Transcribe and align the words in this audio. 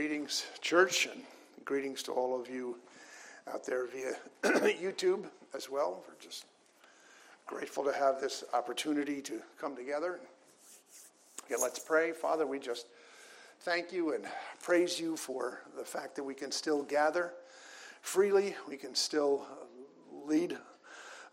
Greetings, 0.00 0.46
church, 0.62 1.04
and 1.12 1.22
greetings 1.66 2.02
to 2.04 2.12
all 2.12 2.40
of 2.40 2.48
you 2.48 2.78
out 3.52 3.66
there 3.66 3.86
via 3.86 4.14
YouTube 4.42 5.26
as 5.54 5.68
well. 5.68 6.02
We're 6.08 6.18
just 6.18 6.46
grateful 7.46 7.84
to 7.84 7.92
have 7.92 8.18
this 8.18 8.42
opportunity 8.54 9.20
to 9.20 9.42
come 9.60 9.76
together. 9.76 10.18
Again, 11.44 11.58
let's 11.60 11.78
pray. 11.78 12.12
Father, 12.12 12.46
we 12.46 12.58
just 12.58 12.86
thank 13.60 13.92
you 13.92 14.14
and 14.14 14.24
praise 14.62 14.98
you 14.98 15.18
for 15.18 15.60
the 15.76 15.84
fact 15.84 16.16
that 16.16 16.24
we 16.24 16.32
can 16.32 16.50
still 16.50 16.82
gather 16.82 17.34
freely, 18.00 18.56
we 18.66 18.78
can 18.78 18.94
still 18.94 19.46
lead, 20.24 20.56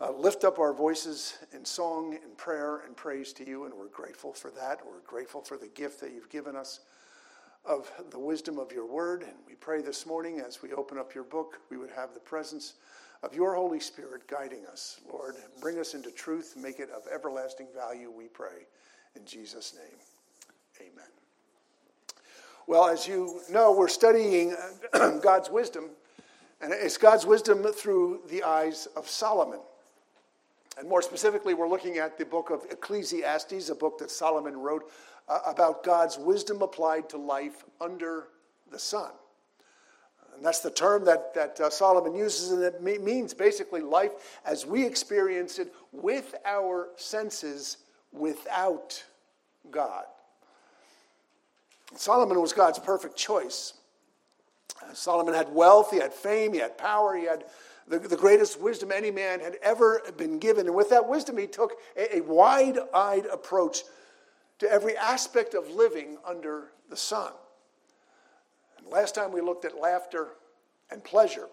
uh, 0.02 0.12
lift 0.12 0.44
up 0.44 0.60
our 0.60 0.74
voices 0.74 1.38
in 1.54 1.64
song 1.64 2.20
and 2.22 2.38
prayer 2.38 2.82
and 2.86 2.98
praise 2.98 3.32
to 3.32 3.48
you, 3.48 3.64
and 3.64 3.74
we're 3.74 3.88
grateful 3.88 4.34
for 4.34 4.52
that. 4.52 4.86
We're 4.86 5.00
grateful 5.08 5.40
for 5.40 5.56
the 5.56 5.70
gift 5.70 6.02
that 6.02 6.12
you've 6.12 6.30
given 6.30 6.58
us 6.58 6.82
of 7.68 7.92
the 8.12 8.20
wisdom 8.20 8.58
of 8.58 8.72
your 8.72 8.86
word. 8.86 9.24
And 9.24 9.34
we 9.48 9.56
pray 9.56 9.82
this 9.82 10.06
morning 10.06 10.40
as 10.40 10.62
we 10.62 10.72
open 10.74 10.98
up 10.98 11.14
your 11.14 11.26
book, 11.26 11.60
we 11.70 11.78
would 11.78 11.92
have 11.92 12.14
the 12.14 12.20
presence 12.20 12.74
of 13.24 13.34
your 13.34 13.56
Holy 13.56 13.80
Spirit 13.80 14.28
guiding 14.28 14.66
us. 14.72 15.02
Lord, 15.12 15.36
bring 15.60 15.80
us 15.80 15.94
into 15.94 16.12
truth, 16.12 16.56
make 16.56 16.80
it 16.80 16.90
of 16.92 17.04
everlasting 17.14 17.68
value, 17.76 18.12
we 18.12 18.28
pray. 18.28 18.66
In 19.16 19.26
Jesus' 19.26 19.76
name, 19.76 20.00
amen. 20.80 21.10
Well, 22.68 22.88
as 22.88 23.08
you 23.08 23.42
know, 23.50 23.72
we're 23.72 23.88
studying 23.88 24.56
God's 24.94 25.50
wisdom, 25.50 25.90
and 26.62 26.72
it's 26.74 26.98
God's 26.98 27.26
wisdom 27.26 27.64
through 27.64 28.22
the 28.30 28.44
eyes 28.44 28.88
of 28.96 29.10
Solomon. 29.10 29.60
And 30.78 30.88
more 30.88 31.02
specifically, 31.02 31.56
we're 31.56 31.70
looking 31.70 31.98
at 31.98 32.18
the 32.18 32.26
book 32.26 32.52
of 32.52 32.62
Ecclesiastes, 32.70 33.70
a 33.70 33.76
book 33.76 33.98
that 33.98 34.12
Solomon 34.12 34.56
wrote 34.56 34.92
uh, 35.28 35.40
about 35.46 35.84
God's 35.84 36.18
wisdom 36.18 36.62
applied 36.62 37.10
to 37.10 37.18
life 37.18 37.64
under 37.82 38.28
the 38.72 38.80
sun. 38.80 39.12
And 40.36 40.46
that's 40.46 40.60
the 40.60 40.70
term 40.70 41.06
that, 41.06 41.34
that 41.34 41.60
uh, 41.60 41.70
Solomon 41.70 42.14
uses, 42.14 42.52
and 42.52 42.62
it 42.64 42.82
means 42.82 43.34
basically 43.34 43.82
life 43.82 44.12
as 44.46 44.66
we 44.66 44.86
experience 44.86 45.58
it 45.58 45.74
with 45.92 46.36
our 46.46 46.90
senses 46.96 47.78
without 48.12 49.04
God. 49.72 50.06
Solomon 51.96 52.40
was 52.40 52.54
God's 52.54 52.80
perfect 52.80 53.16
choice. 53.16 53.74
Uh, 54.82 54.94
Solomon 54.94 55.34
had 55.34 55.52
wealth, 55.54 55.90
he 55.92 55.98
had 55.98 56.14
fame, 56.14 56.54
he 56.54 56.60
had 56.60 56.78
power, 56.78 57.16
he 57.16 57.26
had 57.26 57.46
the, 57.88 57.98
the 57.98 58.18
greatest 58.18 58.60
wisdom 58.60 58.92
any 58.92 59.12
man 59.12 59.40
had 59.40 59.56
ever 59.64 60.02
been 60.18 60.40
given. 60.40 60.68
And 60.68 60.76
with 60.76 60.90
that 60.90 61.08
wisdom, 61.08 61.38
he 61.38 61.48
took 61.48 61.74
a, 61.96 62.18
a 62.18 62.22
wide 62.22 62.78
eyed 62.94 63.26
approach 63.26 63.84
to 64.60 64.72
every 64.72 64.98
aspect 64.98 65.54
of 65.54 65.70
living 65.70 66.18
under 66.26 66.72
the 66.90 66.98
sun. 66.98 67.32
And 68.78 68.88
last 68.88 69.16
time 69.16 69.32
we 69.32 69.42
looked 69.42 69.66
at 69.66 69.80
laughter 69.80 70.30
and 70.92 71.04
pleasure. 71.04 71.48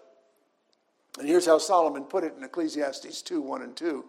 And 1.19 1.27
here's 1.27 1.45
how 1.45 1.57
Solomon 1.57 2.03
put 2.03 2.23
it 2.23 2.33
in 2.37 2.43
Ecclesiastes 2.43 3.21
2 3.21 3.41
1 3.41 3.61
and 3.61 3.75
2. 3.75 4.05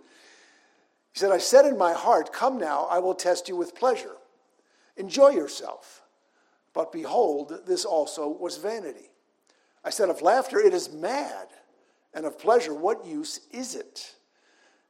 He 1.13 1.19
said, 1.19 1.33
I 1.33 1.39
said 1.39 1.65
in 1.65 1.79
my 1.79 1.93
heart, 1.93 2.33
Come 2.33 2.59
now, 2.59 2.87
I 2.91 2.99
will 2.99 3.15
test 3.15 3.49
you 3.49 3.57
with 3.57 3.75
pleasure. 3.75 4.17
Enjoy 4.97 5.31
yourself. 5.31 6.03
But 6.75 6.93
behold, 6.93 7.61
this 7.67 7.85
also 7.85 8.29
was 8.29 8.59
vanity. 8.59 9.11
I 9.85 9.91
said, 9.91 10.11
Of 10.11 10.21
laughter, 10.21 10.59
it 10.59 10.75
is 10.75 10.93
mad, 10.93 11.49
and 12.13 12.27
of 12.27 12.39
pleasure, 12.39 12.75
what 12.75 13.07
use 13.07 13.41
is 13.51 13.75
it? 13.75 14.15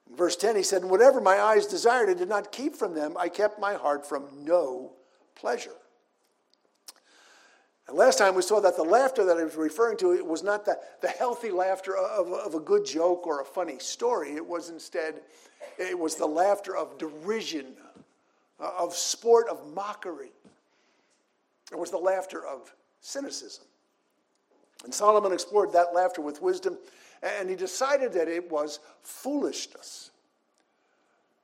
In 0.09 0.17
verse 0.17 0.37
10, 0.37 0.57
he 0.57 0.63
said, 0.63 0.83
And 0.83 0.91
whatever 0.91 1.21
my 1.21 1.41
eyes 1.41 1.67
desired, 1.67 2.09
I 2.09 2.15
did 2.15 2.29
not 2.29 2.53
keep 2.53 2.77
from 2.77 2.95
them. 2.95 3.17
I 3.19 3.29
kept 3.29 3.59
my 3.59 3.75
heart 3.75 4.07
from 4.07 4.25
no 4.45 4.93
pleasure. 5.35 5.73
And 7.89 7.97
last 7.97 8.19
time 8.19 8.35
we 8.35 8.43
saw 8.43 8.61
that 8.61 8.77
the 8.77 8.83
laughter 8.83 9.25
that 9.25 9.37
I 9.37 9.45
was 9.45 9.55
referring 9.55 9.97
to 9.99 10.25
was 10.25 10.43
not 10.43 10.65
the, 10.65 10.79
the 11.03 11.09
healthy 11.09 11.51
laughter 11.51 11.97
of, 11.97 12.33
of 12.33 12.55
a 12.55 12.61
good 12.61 12.85
joke 12.85 13.27
or 13.27 13.41
a 13.41 13.45
funny 13.45 13.79
story. 13.79 14.33
It 14.33 14.45
was 14.45 14.71
instead, 14.71 15.21
it 15.79 15.97
was 15.97 16.17
the 16.17 16.27
laughter 16.27 16.77
of 16.77 16.99
derision, 16.99 17.67
uh, 18.59 18.71
of 18.79 18.95
sport, 18.95 19.49
of 19.49 19.73
mockery. 19.73 20.33
It 21.71 21.79
was 21.79 21.91
the 21.91 21.99
laughter 21.99 22.45
of 22.45 22.73
cynicism. 23.01 23.65
And 24.85 24.93
Solomon 24.93 25.33
explored 25.33 25.73
that 25.73 25.95
laughter 25.95 26.23
with 26.23 26.43
wisdom 26.43 26.79
and 27.23 27.49
he 27.49 27.57
decided 27.57 28.13
that 28.13 28.29
it 28.29 28.51
was 28.51 28.81
foolishness. 29.03 30.11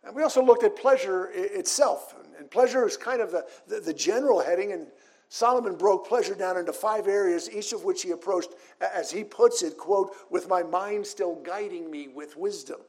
And 0.05 0.15
we 0.15 0.23
also 0.23 0.43
looked 0.43 0.65
at 0.65 0.77
pleasure 0.77 1.31
itself. 1.33 2.15
And 2.39 2.51
pleasure 2.51 2.87
is 2.87 2.97
kind 2.97 3.21
of 3.21 3.31
the, 3.31 3.47
the, 3.69 3.81
the, 3.81 3.95
general 3.95 4.41
heading, 4.41 4.73
and 4.73 4.89
Solomon 5.29 5.77
broke 5.77 6.09
pleasure 6.09 6.35
down 6.35 6.57
into 6.57 6.73
five 6.73 7.07
areas, 7.07 7.49
each 7.51 7.73
of 7.73 7.85
which 7.85 8.03
he 8.03 8.11
approached, 8.11 8.51
as 8.81 9.11
he 9.11 9.23
puts 9.23 9.63
it, 9.63 9.77
quote, 9.79 10.15
with 10.31 10.49
my 10.49 10.63
mind 10.63 11.07
still 11.07 11.37
guiding 11.37 11.91
me 11.91 12.09
with 12.09 12.37
wisdom. 12.37 12.81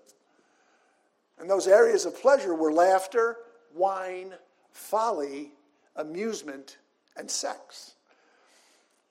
And 1.39 1.50
those 1.50 1.67
areas 1.67 2.05
of 2.05 2.19
pleasure 2.19 2.55
were 2.55 2.71
laughter, 2.71 3.38
wine, 3.75 4.33
folly, 4.71 5.51
amusement, 5.95 6.77
and 7.15 7.29
sex. 7.29 7.94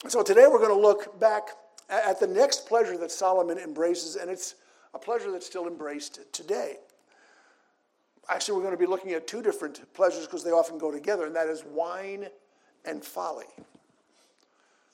So 0.09 0.23
today 0.23 0.47
we're 0.51 0.59
going 0.59 0.75
to 0.75 0.81
look 0.81 1.21
back 1.21 1.51
at 1.93 2.19
the 2.19 2.27
next 2.27 2.67
pleasure 2.67 2.97
that 2.97 3.11
Solomon 3.11 3.59
embraces, 3.59 4.17
and 4.17 4.31
it's 4.31 4.55
a 4.95 4.99
pleasure 4.99 5.31
that's 5.31 5.47
still 5.47 5.67
embraced 5.67 6.21
today. 6.33 6.77
Actually, 8.29 8.57
we're 8.57 8.63
going 8.63 8.75
to 8.75 8.81
be 8.81 8.87
looking 8.87 9.13
at 9.13 9.27
two 9.27 9.43
different 9.43 9.93
pleasures 9.95 10.27
because 10.27 10.43
they 10.43 10.51
often 10.51 10.79
go 10.79 10.91
together, 10.91 11.27
and 11.27 11.37
that 11.37 11.49
is 11.49 11.65
wine 11.65 12.27
and 12.85 13.05
folly. 13.05 13.47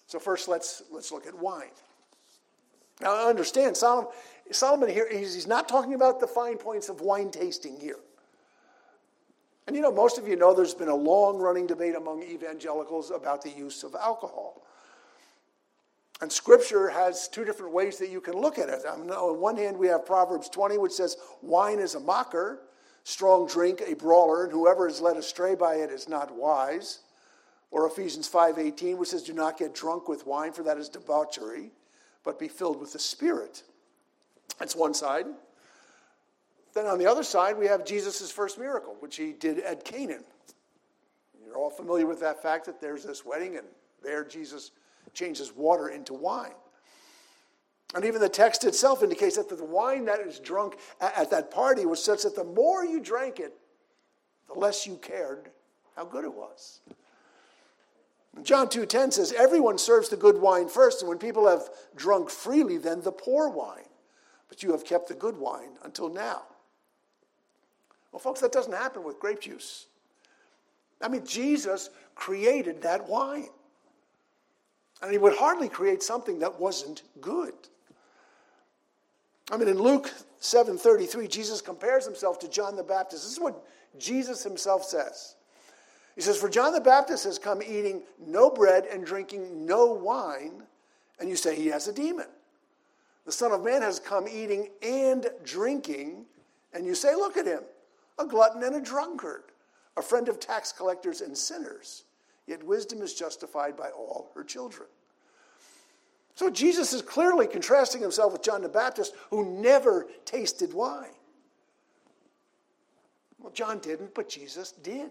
So 0.07 0.19
first, 0.19 0.49
let's 0.49 0.83
let's 0.91 1.13
look 1.13 1.27
at 1.27 1.39
wine. 1.39 1.71
Now, 3.01 3.29
understand 3.29 3.77
Solomon, 3.77 4.11
Solomon 4.51 4.89
here 4.89 5.07
he's, 5.11 5.35
he's 5.35 5.47
not 5.47 5.69
talking 5.69 5.95
about 5.95 6.19
the 6.21 6.27
fine 6.27 6.57
points 6.57 6.89
of 6.89 7.01
wine 7.01 7.31
tasting 7.31 7.79
here. 7.79 7.99
And 9.67 9.77
you 9.77 9.83
know, 9.83 9.93
most 9.93 10.17
of 10.19 10.27
you 10.27 10.35
know 10.35 10.55
there's 10.55 10.75
been 10.75 10.89
a 10.89 10.95
long 10.95 11.39
running 11.39 11.67
debate 11.67 11.95
among 11.95 12.23
evangelicals 12.23 13.11
about 13.11 13.43
the 13.43 13.51
use 13.51 13.85
of 13.85 13.95
alcohol. 13.95 14.63
And 16.21 16.33
Scripture 16.33 16.89
has 16.89 17.29
two 17.29 17.45
different 17.45 17.73
ways 17.73 17.99
that 17.99 18.11
you 18.11 18.21
can 18.21 18.35
look 18.35 18.59
at 18.59 18.69
it. 18.69 18.85
Um, 18.85 19.03
mean, 19.03 19.11
on 19.11 19.41
one 19.41 19.57
hand, 19.57 19.79
we 19.79 19.87
have 19.87 20.05
Proverbs 20.05 20.49
20, 20.49 20.77
which 20.79 20.93
says, 20.93 21.17
Wine 21.43 21.79
is 21.79 21.95
a 21.95 22.01
mocker, 22.01 22.61
strong 23.05 23.47
drink 23.47 23.83
a 23.87 23.95
brawler, 23.95 24.45
and 24.45 24.53
whoever 24.53 24.89
is 24.89 25.01
led 25.01 25.17
astray 25.17 25.55
by 25.55 25.77
it 25.77 25.91
is 25.91 26.09
not 26.09 26.35
wise. 26.35 27.01
Or 27.71 27.87
Ephesians 27.87 28.29
5:18, 28.29 28.97
which 28.97 29.11
says, 29.11 29.23
Do 29.23 29.33
not 29.33 29.59
get 29.59 29.75
drunk 29.75 30.09
with 30.09 30.27
wine, 30.27 30.53
for 30.53 30.63
that 30.65 30.79
is 30.79 30.89
debauchery, 30.89 31.71
but 32.25 32.39
be 32.39 32.49
filled 32.49 32.81
with 32.81 32.93
the 32.93 32.99
Spirit. 32.99 33.63
That's 34.59 34.75
one 34.75 34.95
side. 34.95 35.27
Then 36.75 36.87
on 36.87 36.99
the 36.99 37.07
other 37.07 37.23
side, 37.23 37.57
we 37.57 37.67
have 37.67 37.85
Jesus' 37.85 38.31
first 38.31 38.59
miracle, 38.59 38.97
which 39.01 39.17
he 39.17 39.33
did 39.33 39.61
at 39.61 39.85
Canaan. 39.85 40.25
You're 41.45 41.57
all 41.57 41.71
familiar 41.71 42.07
with 42.07 42.21
that 42.21 42.43
fact 42.43 42.67
that 42.67 42.81
there's 42.81 43.05
this 43.05 43.25
wedding, 43.25 43.57
and 43.57 43.67
there 44.03 44.25
Jesus 44.25 44.73
changes 45.15 45.55
water 45.55 45.89
into 45.89 46.15
wine. 46.15 46.53
And 47.95 48.05
even 48.05 48.21
the 48.21 48.29
text 48.29 48.65
itself 48.65 49.03
indicates 49.03 49.37
that 49.37 49.49
the 49.49 49.65
wine 49.65 50.05
that 50.07 50.21
is 50.21 50.39
drunk 50.39 50.79
at 51.01 51.31
that 51.31 51.51
party 51.51 51.87
was 51.87 52.03
such 52.03 52.23
that 52.23 52.37
the 52.37 52.45
more 52.45 52.85
you 52.85 53.01
drank 53.01 53.41
it, 53.41 53.55
the 54.47 54.59
less 54.59 54.87
you 54.87 54.97
cared 54.97 55.51
how 55.97 56.05
good 56.05 56.25
it 56.25 56.33
was. 56.33 56.81
John 58.43 58.69
2:10 58.69 59.13
says 59.13 59.33
everyone 59.33 59.79
serves 59.79 60.11
the 60.11 60.17
good 60.17 60.39
wine 60.41 60.69
first 60.69 61.01
and 61.01 61.09
when 61.09 61.19
people 61.19 61.49
have 61.49 61.71
drunk 61.97 62.31
freely 62.31 62.77
then 62.77 63.01
the 63.01 63.11
poor 63.11 63.49
wine 63.49 63.89
but 64.49 64.63
you 64.63 64.71
have 64.73 64.85
kept 64.85 65.09
the 65.09 65.15
good 65.15 65.37
wine 65.37 65.77
until 65.83 66.09
now. 66.09 66.43
Well 68.13 68.21
folks 68.21 68.41
that 68.41 68.53
doesn't 68.53 68.73
happen 68.73 69.03
with 69.03 69.19
grape 69.19 69.41
juice. 69.41 69.87
I 71.01 71.09
mean 71.09 71.27
Jesus 71.27 71.91
created 72.15 72.83
that 72.83 73.09
wine. 73.09 73.49
And 75.03 75.13
he 75.13 75.19
would 75.19 75.37
hardly 75.37 75.69
create 75.69 76.03
something 76.03 76.41
that 76.41 76.59
wasn't 76.59 77.03
good. 77.21 77.55
I 79.51 79.57
mean, 79.57 79.69
in 79.69 79.79
Luke 79.79 80.13
7:33, 80.41 81.29
Jesus 81.29 81.61
compares 81.61 82.05
himself 82.05 82.39
to 82.41 82.49
John 82.49 82.77
the 82.77 82.83
Baptist. 82.83 83.25
This 83.25 83.33
is 83.33 83.41
what 83.41 83.65
Jesus 83.99 84.43
himself 84.43 84.85
says. 84.85 85.37
He 86.15 86.23
says, 86.23 86.37
For 86.37 86.49
John 86.49 86.73
the 86.73 86.81
Baptist 86.81 87.25
has 87.25 87.39
come 87.39 87.63
eating 87.63 88.03
no 88.19 88.51
bread 88.51 88.87
and 88.87 89.07
drinking 89.07 89.65
no 89.65 89.87
wine, 89.87 90.65
and 91.21 91.29
you 91.29 91.37
say 91.37 91.55
he 91.55 91.69
has 91.69 91.87
a 91.87 91.93
demon. 91.93 92.27
The 93.25 93.31
Son 93.31 93.53
of 93.53 93.63
Man 93.63 93.83
has 93.83 94.01
come 94.01 94.27
eating 94.27 94.69
and 94.83 95.31
drinking, 95.45 96.27
and 96.75 96.85
you 96.85 96.97
say, 96.97 97.15
Look 97.15 97.37
at 97.37 97.47
him, 97.47 97.61
a 98.19 98.27
glutton 98.27 98.65
and 98.65 98.75
a 98.75 98.81
drunkard, 98.81 99.45
a 99.97 100.03
friend 100.03 100.29
of 100.29 100.41
tax 100.41 100.73
collectors 100.73 101.21
and 101.21 101.39
sinners. 101.39 102.03
Yet 102.49 102.65
wisdom 102.65 103.03
is 103.03 103.13
justified 103.13 103.77
by 103.77 103.91
all 103.91 104.31
her 104.35 104.43
children. 104.43 104.89
So 106.35 106.49
Jesus 106.49 106.95
is 106.95 107.03
clearly 107.03 107.47
contrasting 107.47 108.01
himself 108.01 108.33
with 108.33 108.43
John 108.43 108.63
the 108.63 108.71
Baptist, 108.71 109.15
who 109.29 109.45
never 109.61 110.07
tasted 110.25 110.73
wine. 110.73 111.11
Well, 113.39 113.53
John 113.53 113.81
didn't, 113.81 114.15
but 114.15 114.31
Jesus 114.31 114.73
did. 114.73 115.11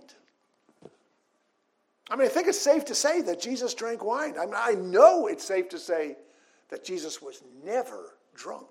I 2.09 2.15
mean, 2.15 2.25
I 2.25 2.29
think 2.29 2.47
it's 2.47 2.59
safe 2.59 2.85
to 2.85 2.95
say 2.95 3.21
that 3.21 3.39
Jesus 3.39 3.75
drank 3.75 4.03
wine. 4.03 4.33
I 4.39 4.45
mean, 4.45 4.55
I 4.55 4.73
know 4.73 5.27
it's 5.27 5.43
safe 5.43 5.69
to 5.69 5.77
say 5.77 6.17
that 6.69 6.83
Jesus 6.83 7.21
was 7.21 7.43
never 7.63 8.15
drunk. 8.33 8.65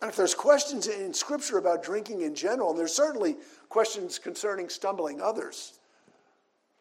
And 0.00 0.08
if 0.08 0.16
there's 0.16 0.34
questions 0.34 0.86
in 0.86 1.12
Scripture 1.12 1.58
about 1.58 1.82
drinking 1.82 2.20
in 2.20 2.36
general, 2.36 2.70
and 2.70 2.78
there's 2.78 2.94
certainly 2.94 3.36
questions 3.68 4.18
concerning 4.18 4.68
stumbling 4.68 5.20
others, 5.20 5.79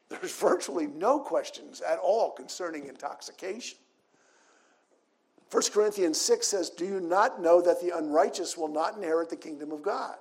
there's 0.09 0.35
virtually 0.35 0.88
no 0.88 1.19
questions 1.19 1.81
at 1.81 2.00
all 2.00 2.31
concerning 2.31 2.88
intoxication. 2.88 3.77
1 5.51 5.63
Corinthians 5.73 6.19
6 6.21 6.45
says, 6.45 6.69
Do 6.69 6.85
you 6.85 7.00
not 7.00 7.41
know 7.41 7.61
that 7.61 7.81
the 7.81 7.95
unrighteous 7.97 8.57
will 8.57 8.67
not 8.67 8.97
inherit 8.97 9.29
the 9.29 9.35
kingdom 9.35 9.71
of 9.71 9.81
God? 9.81 10.15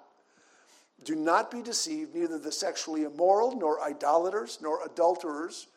Do 1.05 1.15
not 1.15 1.51
be 1.51 1.63
deceived, 1.63 2.15
neither 2.15 2.39
the 2.39 2.53
sexually 2.53 3.05
immoral, 3.05 3.57
nor 3.57 3.83
idolaters, 3.83 4.59
nor 4.63 4.85
adulterers, 4.85 5.69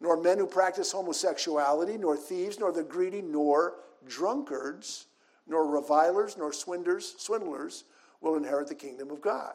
nor 0.00 0.16
men 0.16 0.38
who 0.38 0.46
practice 0.46 0.92
homosexuality, 0.92 1.98
nor 1.98 2.16
thieves, 2.16 2.58
nor 2.58 2.70
the 2.70 2.84
greedy, 2.84 3.22
nor 3.22 3.74
drunkards, 4.06 5.06
nor 5.46 5.66
revilers, 5.66 6.36
nor 6.36 6.52
swindlers, 6.52 7.14
swindlers 7.18 7.84
will 8.20 8.36
inherit 8.36 8.68
the 8.68 8.74
kingdom 8.74 9.10
of 9.10 9.20
God. 9.20 9.54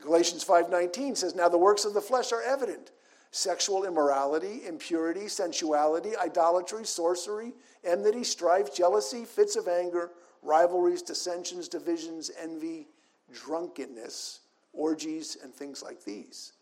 Galatians 0.00 0.44
5:19 0.44 1.16
says, 1.16 1.34
"Now 1.34 1.48
the 1.48 1.58
works 1.58 1.84
of 1.84 1.94
the 1.94 2.00
flesh 2.00 2.32
are 2.32 2.42
evident: 2.42 2.90
sexual 3.30 3.84
immorality, 3.84 4.66
impurity, 4.66 5.28
sensuality, 5.28 6.16
idolatry, 6.16 6.84
sorcery, 6.84 7.54
enmity, 7.82 8.24
strife, 8.24 8.72
jealousy, 8.72 9.24
fits 9.24 9.56
of 9.56 9.66
anger, 9.66 10.12
rivalries, 10.42 11.02
dissensions, 11.02 11.68
divisions, 11.68 12.30
envy, 12.36 12.88
drunkenness, 13.32 14.40
orgies, 14.72 15.36
and 15.42 15.54
things 15.54 15.82
like 15.82 16.04
these. 16.04 16.52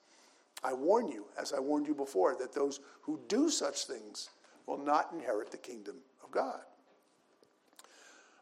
I 0.62 0.72
warn 0.74 1.08
you, 1.08 1.26
as 1.36 1.52
I 1.52 1.58
warned 1.58 1.88
you 1.88 1.94
before, 1.94 2.36
that 2.36 2.52
those 2.52 2.80
who 3.02 3.18
do 3.28 3.50
such 3.50 3.86
things 3.86 4.30
will 4.66 4.78
not 4.78 5.12
inherit 5.12 5.50
the 5.50 5.58
kingdom 5.58 5.96
of 6.22 6.30
God. 6.30 6.62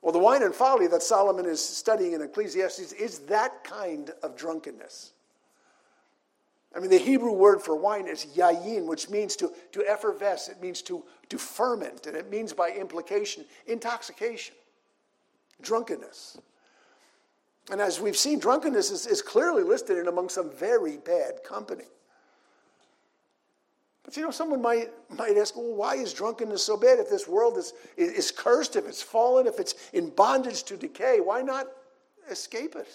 Well, 0.03 0.13
the 0.13 0.19
wine 0.19 0.43
and 0.43 0.55
folly 0.55 0.87
that 0.87 1.03
Solomon 1.03 1.47
is 1.47 1.63
studying 1.63 2.13
in 2.13 2.23
Ecclesiastes 2.23 2.93
is 2.93 3.21
that 3.21 3.65
kind 3.65 4.11
of 4.23 4.37
drunkenness. 4.37 5.13
I 6.75 6.79
mean, 6.79 6.91
the 6.91 6.99
Hebrew 6.99 7.33
word 7.33 7.61
for 7.61 7.75
wine 7.75 8.07
is 8.07 8.27
yayin, 8.37 8.87
which 8.87 9.11
means 9.11 9.35
to, 9.37 9.53
to 9.73 9.85
effervesce, 9.87 10.49
it 10.49 10.63
means 10.63 10.83
to, 10.83 11.03
to 11.29 11.37
ferment, 11.37 12.07
and 12.07 12.17
it 12.17 12.31
means 12.31 12.53
by 12.53 12.71
implication 12.71 13.45
intoxication, 13.67 14.55
drunkenness. 15.61 16.39
And 17.71 17.81
as 17.81 18.01
we've 18.01 18.17
seen, 18.17 18.39
drunkenness 18.39 18.91
is, 18.91 19.07
is 19.07 19.21
clearly 19.21 19.63
listed 19.63 19.99
in 19.99 20.07
among 20.07 20.29
some 20.29 20.51
very 20.51 20.97
bad 20.97 21.43
company. 21.45 21.85
But 24.11 24.17
you 24.17 24.25
know, 24.25 24.33
someone 24.33 24.61
might, 24.61 24.91
might 25.17 25.37
ask, 25.37 25.55
well, 25.55 25.73
why 25.73 25.95
is 25.95 26.13
drunkenness 26.13 26.65
so 26.65 26.77
bad? 26.77 26.99
If 26.99 27.09
this 27.09 27.29
world 27.29 27.57
is, 27.57 27.75
is 27.97 28.33
cursed, 28.33 28.75
if 28.75 28.89
it's 28.89 29.01
fallen, 29.01 29.47
if 29.47 29.61
it's 29.61 29.77
in 29.93 30.11
bondage 30.11 30.65
to 30.65 30.77
decay, 30.77 31.21
why 31.21 31.43
not 31.43 31.69
escape 32.29 32.75
it? 32.75 32.89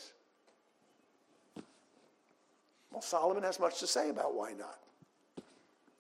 Well, 2.92 3.02
Solomon 3.02 3.44
has 3.44 3.62
much 3.62 3.80
to 3.80 3.88
say 3.88 4.10
about 4.10 4.36
why 4.36 4.52
not. 4.60 4.78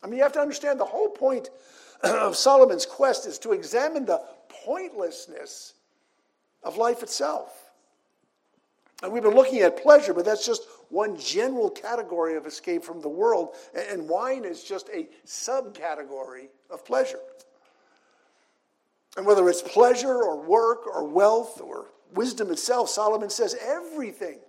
I 0.04 0.08
mean, 0.08 0.18
you 0.18 0.24
have 0.24 0.34
to 0.34 0.42
understand 0.42 0.82
the 0.82 0.86
whole 0.86 1.08
point 1.08 1.50
of 2.04 2.36
Solomon's 2.36 2.86
quest 2.86 3.26
is 3.26 3.40
to 3.40 3.54
examine 3.54 4.06
the 4.06 4.22
pointlessness 4.66 5.76
of 6.62 6.76
life 6.76 7.04
itself. 7.04 7.72
And 9.02 9.14
we've 9.14 9.24
been 9.24 9.34
looking 9.34 9.60
at 9.60 9.82
pleasure, 9.82 10.14
but 10.14 10.26
that's 10.26 10.46
just 10.46 10.64
one 10.90 11.18
general 11.18 11.70
category 11.70 12.36
of 12.36 12.46
escape 12.46 12.84
from 12.84 13.02
the 13.02 13.10
world, 13.10 13.56
and 13.76 14.08
wine 14.08 14.46
is 14.46 14.64
just 14.64 14.90
a 14.90 15.08
subcategory 15.26 16.48
of 16.70 16.86
pleasure. 16.86 17.20
And 19.18 19.26
whether 19.26 19.48
it's 19.50 19.62
pleasure 19.62 20.24
or 20.24 20.42
work 20.42 20.86
or 20.88 21.08
wealth 21.08 21.62
or 21.62 21.88
wisdom 22.14 22.52
itself, 22.52 22.90
Solomon 22.90 23.30
says 23.30 23.56
everything 23.66 24.40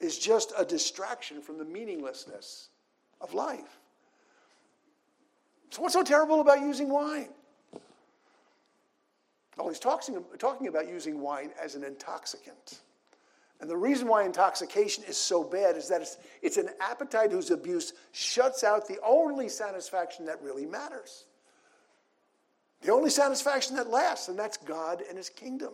is 0.00 0.18
just 0.18 0.52
a 0.58 0.64
distraction 0.64 1.40
from 1.40 1.58
the 1.58 1.64
meaninglessness 1.64 2.68
of 3.20 3.34
life. 3.34 3.78
So, 5.70 5.82
what's 5.82 5.94
so 5.94 6.02
terrible 6.02 6.40
about 6.40 6.60
using 6.60 6.88
wine? 6.88 7.28
Well, 9.56 9.68
he's 9.68 9.78
talking, 9.78 10.22
talking 10.38 10.66
about 10.66 10.88
using 10.88 11.20
wine 11.20 11.50
as 11.62 11.74
an 11.74 11.84
intoxicant. 11.84 12.80
And 13.62 13.70
the 13.70 13.76
reason 13.76 14.08
why 14.08 14.24
intoxication 14.24 15.04
is 15.04 15.16
so 15.16 15.44
bad 15.44 15.76
is 15.76 15.88
that 15.88 16.02
it's, 16.02 16.18
it's 16.42 16.56
an 16.56 16.70
appetite 16.80 17.30
whose 17.30 17.52
abuse 17.52 17.92
shuts 18.10 18.64
out 18.64 18.88
the 18.88 18.98
only 19.06 19.48
satisfaction 19.48 20.26
that 20.26 20.42
really 20.42 20.66
matters. 20.66 21.26
The 22.80 22.92
only 22.92 23.08
satisfaction 23.08 23.76
that 23.76 23.88
lasts, 23.88 24.26
and 24.26 24.36
that's 24.36 24.56
God 24.56 25.04
and 25.08 25.16
His 25.16 25.28
kingdom. 25.28 25.70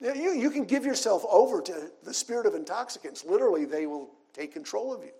You, 0.00 0.14
you, 0.14 0.32
you 0.32 0.50
can 0.50 0.64
give 0.64 0.86
yourself 0.86 1.26
over 1.30 1.60
to 1.60 1.90
the 2.02 2.14
spirit 2.14 2.46
of 2.46 2.54
intoxicants. 2.54 3.26
Literally, 3.26 3.66
they 3.66 3.84
will 3.84 4.08
take 4.32 4.50
control 4.50 4.94
of 4.94 5.04
you. 5.04 5.10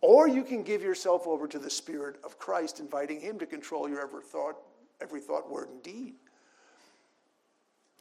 Or 0.00 0.28
you 0.28 0.44
can 0.44 0.62
give 0.62 0.82
yourself 0.82 1.26
over 1.26 1.46
to 1.48 1.58
the 1.58 1.70
Spirit 1.70 2.16
of 2.24 2.38
Christ, 2.38 2.78
inviting 2.78 3.20
Him 3.20 3.38
to 3.38 3.46
control 3.46 3.88
your 3.88 4.02
every 4.02 4.22
thought, 4.22 4.56
every 5.00 5.20
thought, 5.20 5.50
word, 5.50 5.70
and 5.70 5.82
deed. 5.82 6.14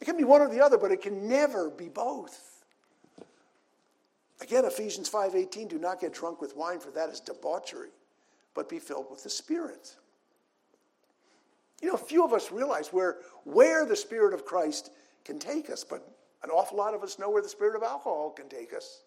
It 0.03 0.05
can 0.05 0.17
be 0.17 0.25
one 0.25 0.41
or 0.41 0.50
the 0.50 0.59
other, 0.59 0.77
but 0.77 0.91
it 0.91 1.01
can 1.01 1.29
never 1.29 1.69
be 1.69 1.88
both. 1.88 2.65
Again, 4.41 4.65
Ephesians 4.65 5.07
5:18, 5.07 5.69
do 5.69 5.79
not 5.79 6.01
get 6.01 6.11
drunk 6.11 6.41
with 6.41 6.57
wine, 6.57 6.81
for 6.81 6.91
that 6.91 7.07
is 7.07 7.21
debauchery, 7.21 7.94
but 8.53 8.67
be 8.67 8.79
filled 8.79 9.09
with 9.09 9.23
the 9.23 9.29
Spirit. 9.29 9.95
You 11.81 11.88
know, 11.88 11.95
few 11.95 12.25
of 12.25 12.33
us 12.33 12.51
realize 12.51 12.91
where, 12.91 13.19
where 13.45 13.85
the 13.85 13.95
Spirit 13.95 14.33
of 14.33 14.44
Christ 14.44 14.91
can 15.23 15.39
take 15.39 15.69
us, 15.69 15.85
but 15.85 16.05
an 16.44 16.50
awful 16.50 16.77
lot 16.77 16.94
of 16.94 17.01
us 17.01 17.17
know 17.17 17.29
where 17.29 17.41
the 17.41 17.47
Spirit 17.47 17.77
of 17.77 17.81
alcohol 17.81 18.31
can 18.31 18.50
take 18.50 18.73
us. 18.73 19.03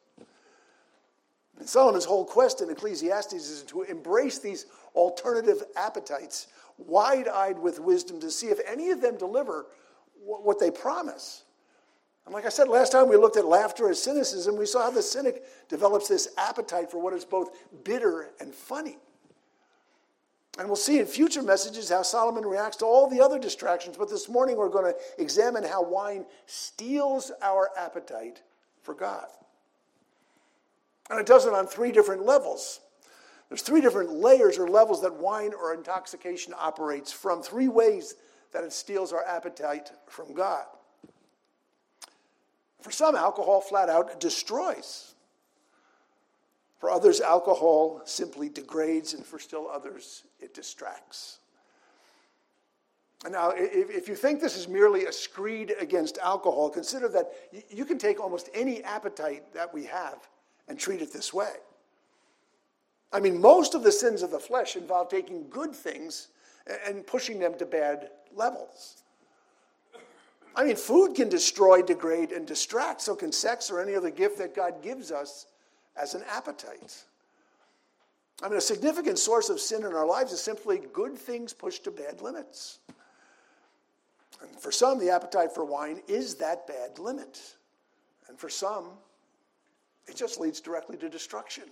And 1.58 1.68
Solomon's 1.68 2.06
whole 2.06 2.24
quest 2.24 2.62
in 2.62 2.70
Ecclesiastes 2.70 3.34
is 3.34 3.62
to 3.64 3.82
embrace 3.82 4.38
these 4.38 4.64
alternative 4.94 5.62
appetites, 5.76 6.46
wide 6.78 7.28
eyed 7.28 7.58
with 7.58 7.80
wisdom, 7.80 8.18
to 8.20 8.30
see 8.30 8.46
if 8.46 8.60
any 8.66 8.88
of 8.88 9.02
them 9.02 9.18
deliver 9.18 9.66
what 10.26 10.58
they 10.58 10.70
promise. 10.70 11.44
And 12.24 12.34
like 12.34 12.44
I 12.44 12.48
said 12.48 12.68
last 12.68 12.90
time, 12.90 13.08
we 13.08 13.16
looked 13.16 13.36
at 13.36 13.46
laughter 13.46 13.88
as 13.88 14.02
cynicism. 14.02 14.56
We 14.56 14.66
saw 14.66 14.82
how 14.82 14.90
the 14.90 15.02
cynic 15.02 15.44
develops 15.68 16.08
this 16.08 16.28
appetite 16.36 16.90
for 16.90 17.00
what 17.00 17.12
is 17.12 17.24
both 17.24 17.56
bitter 17.84 18.30
and 18.40 18.52
funny. 18.52 18.98
And 20.58 20.68
we'll 20.68 20.76
see 20.76 20.98
in 20.98 21.06
future 21.06 21.42
messages 21.42 21.90
how 21.90 22.02
Solomon 22.02 22.44
reacts 22.44 22.78
to 22.78 22.86
all 22.86 23.08
the 23.08 23.20
other 23.20 23.38
distractions. 23.38 23.96
But 23.96 24.08
this 24.08 24.28
morning, 24.28 24.56
we're 24.56 24.70
going 24.70 24.92
to 24.92 25.22
examine 25.22 25.62
how 25.62 25.84
wine 25.84 26.24
steals 26.46 27.30
our 27.42 27.70
appetite 27.78 28.42
for 28.82 28.94
God. 28.94 29.26
And 31.10 31.20
it 31.20 31.26
does 31.26 31.46
it 31.46 31.52
on 31.52 31.66
three 31.66 31.92
different 31.92 32.24
levels. 32.24 32.80
There's 33.48 33.62
three 33.62 33.80
different 33.80 34.10
layers 34.10 34.58
or 34.58 34.66
levels 34.66 35.02
that 35.02 35.14
wine 35.14 35.52
or 35.54 35.74
intoxication 35.74 36.52
operates 36.58 37.12
from, 37.12 37.42
three 37.42 37.68
ways 37.68 38.16
that 38.56 38.64
it 38.64 38.72
steals 38.72 39.12
our 39.12 39.22
appetite 39.26 39.90
from 40.06 40.32
God. 40.32 40.64
For 42.80 42.90
some, 42.90 43.14
alcohol 43.14 43.60
flat 43.60 43.90
out 43.90 44.18
destroys. 44.18 45.14
For 46.78 46.88
others, 46.88 47.20
alcohol 47.20 48.00
simply 48.06 48.48
degrades, 48.48 49.12
and 49.12 49.26
for 49.26 49.38
still 49.38 49.68
others, 49.70 50.22
it 50.40 50.54
distracts. 50.54 51.40
Now, 53.30 53.50
if, 53.50 53.90
if 53.90 54.08
you 54.08 54.14
think 54.14 54.40
this 54.40 54.56
is 54.56 54.68
merely 54.68 55.04
a 55.04 55.12
screed 55.12 55.74
against 55.78 56.16
alcohol, 56.16 56.70
consider 56.70 57.08
that 57.08 57.30
you 57.68 57.84
can 57.84 57.98
take 57.98 58.18
almost 58.18 58.48
any 58.54 58.82
appetite 58.84 59.52
that 59.52 59.74
we 59.74 59.84
have 59.84 60.26
and 60.66 60.78
treat 60.78 61.02
it 61.02 61.12
this 61.12 61.34
way. 61.34 61.52
I 63.12 63.20
mean, 63.20 63.38
most 63.38 63.74
of 63.74 63.82
the 63.82 63.92
sins 63.92 64.22
of 64.22 64.30
the 64.30 64.40
flesh 64.40 64.76
involve 64.76 65.10
taking 65.10 65.46
good 65.50 65.74
things 65.74 66.28
and 66.86 67.06
pushing 67.06 67.38
them 67.38 67.56
to 67.58 67.66
bad 67.66 68.10
levels. 68.34 69.02
I 70.54 70.64
mean, 70.64 70.76
food 70.76 71.14
can 71.14 71.28
destroy, 71.28 71.82
degrade, 71.82 72.32
and 72.32 72.46
distract. 72.46 73.02
So 73.02 73.14
can 73.14 73.30
sex 73.30 73.70
or 73.70 73.80
any 73.80 73.94
other 73.94 74.10
gift 74.10 74.38
that 74.38 74.54
God 74.54 74.82
gives 74.82 75.12
us 75.12 75.46
as 75.96 76.14
an 76.14 76.22
appetite. 76.30 77.04
I 78.42 78.48
mean, 78.48 78.58
a 78.58 78.62
significant 78.62 79.18
source 79.18 79.48
of 79.48 79.60
sin 79.60 79.84
in 79.84 79.92
our 79.92 80.06
lives 80.06 80.32
is 80.32 80.40
simply 80.40 80.80
good 80.92 81.16
things 81.16 81.52
pushed 81.52 81.84
to 81.84 81.90
bad 81.90 82.20
limits. 82.20 82.78
And 84.42 84.50
for 84.58 84.70
some, 84.70 84.98
the 84.98 85.10
appetite 85.10 85.54
for 85.54 85.64
wine 85.64 86.00
is 86.08 86.34
that 86.36 86.66
bad 86.66 86.98
limit. 86.98 87.40
And 88.28 88.38
for 88.38 88.48
some, 88.48 88.88
it 90.06 90.16
just 90.16 90.38
leads 90.38 90.60
directly 90.60 90.96
to 90.98 91.08
destruction. 91.08 91.64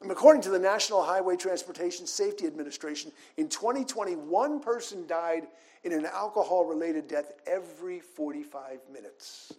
According 0.00 0.42
to 0.42 0.50
the 0.50 0.58
National 0.58 1.02
Highway 1.02 1.36
Transportation 1.36 2.06
Safety 2.06 2.46
Administration, 2.46 3.10
in 3.36 3.48
2020, 3.48 4.14
one 4.14 4.60
person 4.60 5.06
died 5.08 5.48
in 5.82 5.92
an 5.92 6.06
alcohol 6.06 6.64
related 6.64 7.08
death 7.08 7.32
every 7.46 7.98
45 7.98 8.78
minutes. 8.92 9.52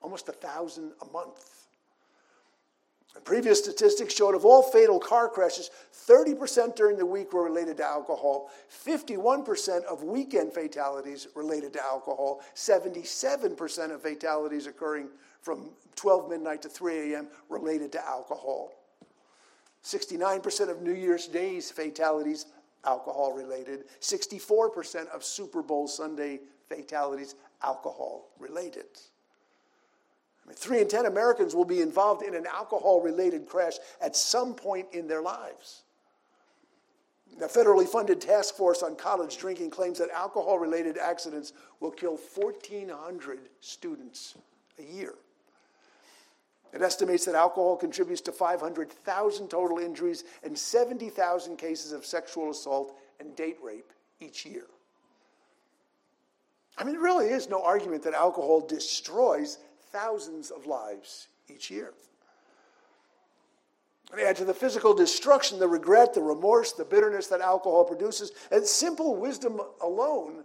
Almost 0.00 0.28
a 0.28 0.32
thousand 0.32 0.92
a 1.02 1.12
month. 1.12 1.66
Previous 3.24 3.58
statistics 3.58 4.14
showed 4.14 4.34
of 4.34 4.44
all 4.44 4.62
fatal 4.62 4.98
car 4.98 5.28
crashes, 5.28 5.70
30% 6.08 6.74
during 6.74 6.96
the 6.96 7.04
week 7.04 7.32
were 7.32 7.44
related 7.44 7.76
to 7.76 7.84
alcohol, 7.84 8.50
51% 8.84 9.84
of 9.84 10.02
weekend 10.02 10.52
fatalities 10.52 11.28
related 11.34 11.72
to 11.74 11.84
alcohol, 11.84 12.40
77% 12.54 13.92
of 13.92 14.00
fatalities 14.00 14.66
occurring 14.66 15.08
from 15.42 15.70
12 15.96 16.30
midnight 16.30 16.62
to 16.62 16.68
3 16.68 17.12
a.m. 17.12 17.28
related 17.50 17.92
to 17.92 18.08
alcohol. 18.08 18.72
69% 19.84 20.70
of 20.70 20.82
New 20.82 20.94
Year's 20.94 21.26
Day's 21.26 21.70
fatalities 21.70 22.46
alcohol 22.84 23.32
related, 23.32 23.84
64% 24.00 25.08
of 25.08 25.24
Super 25.24 25.62
Bowl 25.62 25.86
Sunday 25.86 26.40
fatalities 26.68 27.34
alcohol 27.62 28.28
related. 28.38 28.86
I 30.44 30.48
mean, 30.48 30.56
three 30.56 30.80
in 30.80 30.88
10 30.88 31.06
Americans 31.06 31.54
will 31.54 31.64
be 31.64 31.80
involved 31.80 32.22
in 32.22 32.34
an 32.34 32.46
alcohol 32.46 33.00
related 33.00 33.46
crash 33.46 33.74
at 34.00 34.16
some 34.16 34.54
point 34.54 34.88
in 34.92 35.06
their 35.06 35.22
lives. 35.22 35.82
The 37.38 37.46
federally 37.46 37.88
funded 37.88 38.20
task 38.20 38.54
force 38.56 38.82
on 38.82 38.94
college 38.94 39.38
drinking 39.38 39.70
claims 39.70 39.98
that 39.98 40.10
alcohol 40.10 40.58
related 40.58 40.98
accidents 40.98 41.52
will 41.80 41.90
kill 41.90 42.16
1,400 42.16 43.38
students 43.60 44.36
a 44.78 44.82
year. 44.82 45.14
It 46.72 46.80
estimates 46.80 47.26
that 47.26 47.34
alcohol 47.34 47.76
contributes 47.76 48.22
to 48.22 48.32
500,000 48.32 49.48
total 49.48 49.78
injuries 49.78 50.24
and 50.42 50.58
70,000 50.58 51.56
cases 51.56 51.92
of 51.92 52.06
sexual 52.06 52.50
assault 52.50 52.96
and 53.20 53.36
date 53.36 53.58
rape 53.62 53.92
each 54.20 54.46
year. 54.46 54.64
I 56.78 56.84
mean, 56.84 56.94
there 56.94 57.02
really 57.02 57.28
is 57.28 57.50
no 57.50 57.62
argument 57.62 58.02
that 58.04 58.14
alcohol 58.14 58.60
destroys 58.60 59.58
thousands 59.90 60.50
of 60.50 60.66
lives 60.66 61.28
each 61.48 61.70
year. 61.70 61.92
And 64.10 64.20
add 64.20 64.36
to 64.36 64.44
the 64.44 64.54
physical 64.54 64.94
destruction, 64.94 65.58
the 65.58 65.68
regret, 65.68 66.14
the 66.14 66.22
remorse, 66.22 66.72
the 66.72 66.84
bitterness 66.84 67.26
that 67.28 67.40
alcohol 67.40 67.84
produces, 67.84 68.32
and 68.50 68.64
simple 68.64 69.16
wisdom 69.16 69.60
alone 69.82 70.44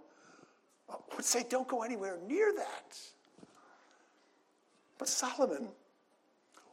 would 1.15 1.25
say, 1.25 1.45
don't 1.49 1.67
go 1.67 1.83
anywhere 1.83 2.17
near 2.27 2.53
that. 2.53 2.97
But 4.97 5.07
Solomon, 5.07 5.69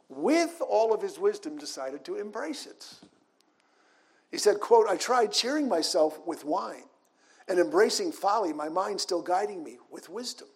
with 0.09 0.61
all 0.67 0.93
of 0.93 1.01
his 1.01 1.17
wisdom, 1.17 1.57
decided 1.57 2.05
to 2.05 2.15
embrace 2.15 2.65
it. 2.65 2.87
He 4.31 4.37
said, 4.37 4.59
quote, 4.59 4.87
I 4.87 4.97
tried 4.97 5.31
cheering 5.31 5.67
myself 5.67 6.19
with 6.25 6.45
wine 6.45 6.83
and 7.47 7.59
embracing 7.59 8.11
folly, 8.11 8.53
my 8.53 8.69
mind 8.69 8.99
still 8.99 9.21
guiding 9.21 9.63
me 9.63 9.77
with 9.91 10.09
wisdom. 10.09 10.47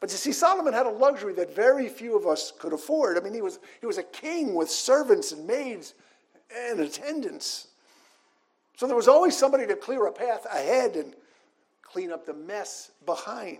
But 0.00 0.10
you 0.10 0.16
see, 0.16 0.32
Solomon 0.32 0.72
had 0.72 0.86
a 0.86 0.90
luxury 0.90 1.34
that 1.34 1.54
very 1.54 1.88
few 1.88 2.16
of 2.16 2.26
us 2.26 2.52
could 2.58 2.72
afford. 2.72 3.18
I 3.18 3.20
mean, 3.20 3.34
he 3.34 3.42
was, 3.42 3.58
he 3.80 3.86
was 3.86 3.98
a 3.98 4.02
king 4.02 4.54
with 4.54 4.70
servants 4.70 5.32
and 5.32 5.46
maids 5.46 5.94
and 6.56 6.80
attendants. 6.80 7.68
So 8.76 8.86
there 8.86 8.96
was 8.96 9.08
always 9.08 9.36
somebody 9.36 9.66
to 9.66 9.76
clear 9.76 10.06
a 10.06 10.12
path 10.12 10.46
ahead 10.46 10.96
and 10.96 11.14
clean 11.82 12.10
up 12.10 12.24
the 12.24 12.32
mess 12.32 12.92
behind. 13.04 13.58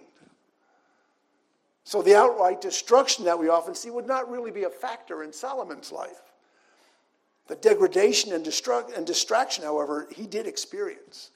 So 1.84 2.02
the 2.02 2.14
outright 2.14 2.60
destruction 2.60 3.24
that 3.24 3.38
we 3.38 3.48
often 3.48 3.74
see 3.74 3.90
would 3.90 4.06
not 4.06 4.30
really 4.30 4.50
be 4.50 4.64
a 4.64 4.70
factor 4.70 5.22
in 5.22 5.32
Solomon's 5.32 5.90
life. 5.90 6.22
The 7.48 7.56
degradation 7.56 8.32
and, 8.32 8.44
destruct- 8.44 8.96
and 8.96 9.06
distraction, 9.06 9.64
however, 9.64 10.06
he 10.14 10.26
did 10.26 10.46
experience. 10.46 11.30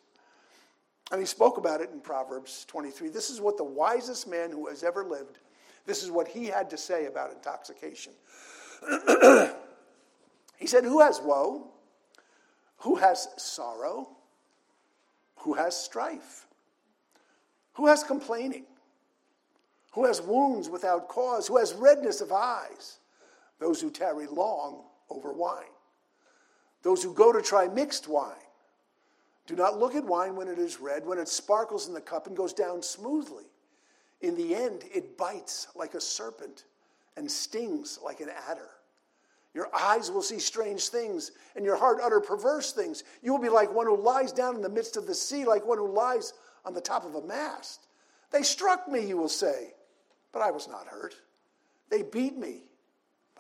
And 1.11 1.21
he 1.21 1.27
spoke 1.27 1.59
about 1.59 1.81
it 1.81 1.91
in 1.93 2.01
Proverbs 2.01 2.65
23. 2.69 3.09
This 3.09 3.31
is 3.31 3.41
what 3.41 3.57
the 3.57 3.65
wisest 3.65 4.29
man 4.29 4.51
who 4.51 4.69
has 4.69 4.83
ever 4.83 5.05
lived, 5.05 5.39
this 5.87 6.03
is 6.03 6.11
what 6.11 6.29
he 6.29 6.47
had 6.47 6.71
to 6.71 6.79
say 6.79 7.07
about 7.07 7.33
intoxication. 7.33 8.13
he 10.57 10.67
said, 10.67 10.85
Who 10.85 11.01
has 11.01 11.21
woe? 11.21 11.69
Who 12.79 12.97
has 12.97 13.29
sorrow? 13.37 14.09
Who 15.39 15.55
has 15.55 15.77
strife? 15.77 16.47
Who 17.75 17.87
has 17.87 18.03
complaining? 18.03 18.65
Who 19.95 20.05
has 20.07 20.21
wounds 20.21 20.69
without 20.69 21.09
cause? 21.09 21.47
Who 21.47 21.57
has 21.57 21.73
redness 21.73 22.21
of 22.21 22.33
eyes? 22.33 22.99
Those 23.61 23.81
who 23.81 23.91
tarry 23.91 24.27
long 24.27 24.83
over 25.09 25.33
wine. 25.33 25.65
Those 26.83 27.03
who 27.03 27.15
go 27.15 27.33
to 27.33 27.41
try 27.41 27.69
mixed 27.69 28.09
wine 28.09 28.35
do 29.47 29.55
not 29.55 29.79
look 29.79 29.95
at 29.95 30.05
wine 30.05 30.35
when 30.35 30.49
it 30.49 30.59
is 30.59 30.81
red, 30.81 31.07
when 31.07 31.19
it 31.19 31.29
sparkles 31.29 31.87
in 31.87 31.95
the 31.95 32.01
cup 32.01 32.27
and 32.27 32.37
goes 32.37 32.53
down 32.53 32.83
smoothly. 32.83 33.45
In 34.21 34.37
the 34.37 34.55
end, 34.55 34.85
it 34.93 35.17
bites 35.17 35.69
like 35.77 35.95
a 35.95 36.01
serpent 36.01 36.65
and 37.17 37.31
stings 37.31 37.99
like 38.03 38.21
an 38.21 38.31
adder. 38.49 38.71
Your 39.55 39.69
eyes 39.73 40.11
will 40.11 40.23
see 40.23 40.41
strange 40.41 40.89
things, 40.89 41.31
and 41.55 41.65
your 41.65 41.77
heart 41.77 41.99
utter 42.03 42.21
perverse 42.21 42.73
things. 42.73 43.05
You 43.23 43.31
will 43.31 43.41
be 43.41 43.49
like 43.49 43.73
one 43.73 43.87
who 43.87 43.97
lies 43.97 44.33
down 44.33 44.57
in 44.57 44.63
the 44.63 44.69
midst 44.69 44.97
of 44.97 45.07
the 45.07 45.15
sea, 45.15 45.45
like 45.45 45.65
one 45.65 45.79
who 45.79 45.93
lies 45.93 46.33
on 46.65 46.75
the 46.75 46.81
top 46.81 47.05
of 47.05 47.15
a 47.15 47.23
mast. 47.23 47.87
They 48.33 48.43
struck 48.43 48.89
me, 48.89 49.07
you 49.07 49.17
will 49.17 49.29
say, 49.29 49.75
but 50.35 50.43
I 50.43 50.51
was 50.51 50.69
not 50.69 50.89
hurt. 50.89 51.15
They 51.89 52.03
beat 52.03 52.37
me, 52.37 52.65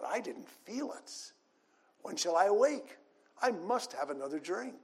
but 0.00 0.08
I 0.08 0.20
didn't 0.20 0.48
feel 0.48 0.92
it. 0.92 1.12
When 2.02 2.16
shall 2.16 2.36
I 2.36 2.46
awake? 2.46 2.96
I 3.42 3.50
must 3.50 3.92
have 3.94 4.10
another 4.10 4.38
drink. 4.38 4.76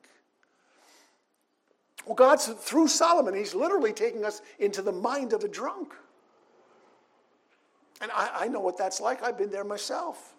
Well, 2.04 2.16
God's 2.16 2.46
through 2.46 2.88
Solomon, 2.88 3.34
he's 3.34 3.54
literally 3.54 3.92
taking 3.92 4.24
us 4.24 4.42
into 4.58 4.82
the 4.82 4.92
mind 4.92 5.32
of 5.32 5.44
a 5.44 5.48
drunk. 5.48 5.94
And 8.00 8.10
I, 8.10 8.30
I, 8.34 8.48
know 8.48 8.60
what 8.60 8.76
that's 8.78 9.00
like. 9.00 9.22
I've 9.22 9.36
been 9.38 9.50
there 9.50 9.64
myself. 9.64 10.34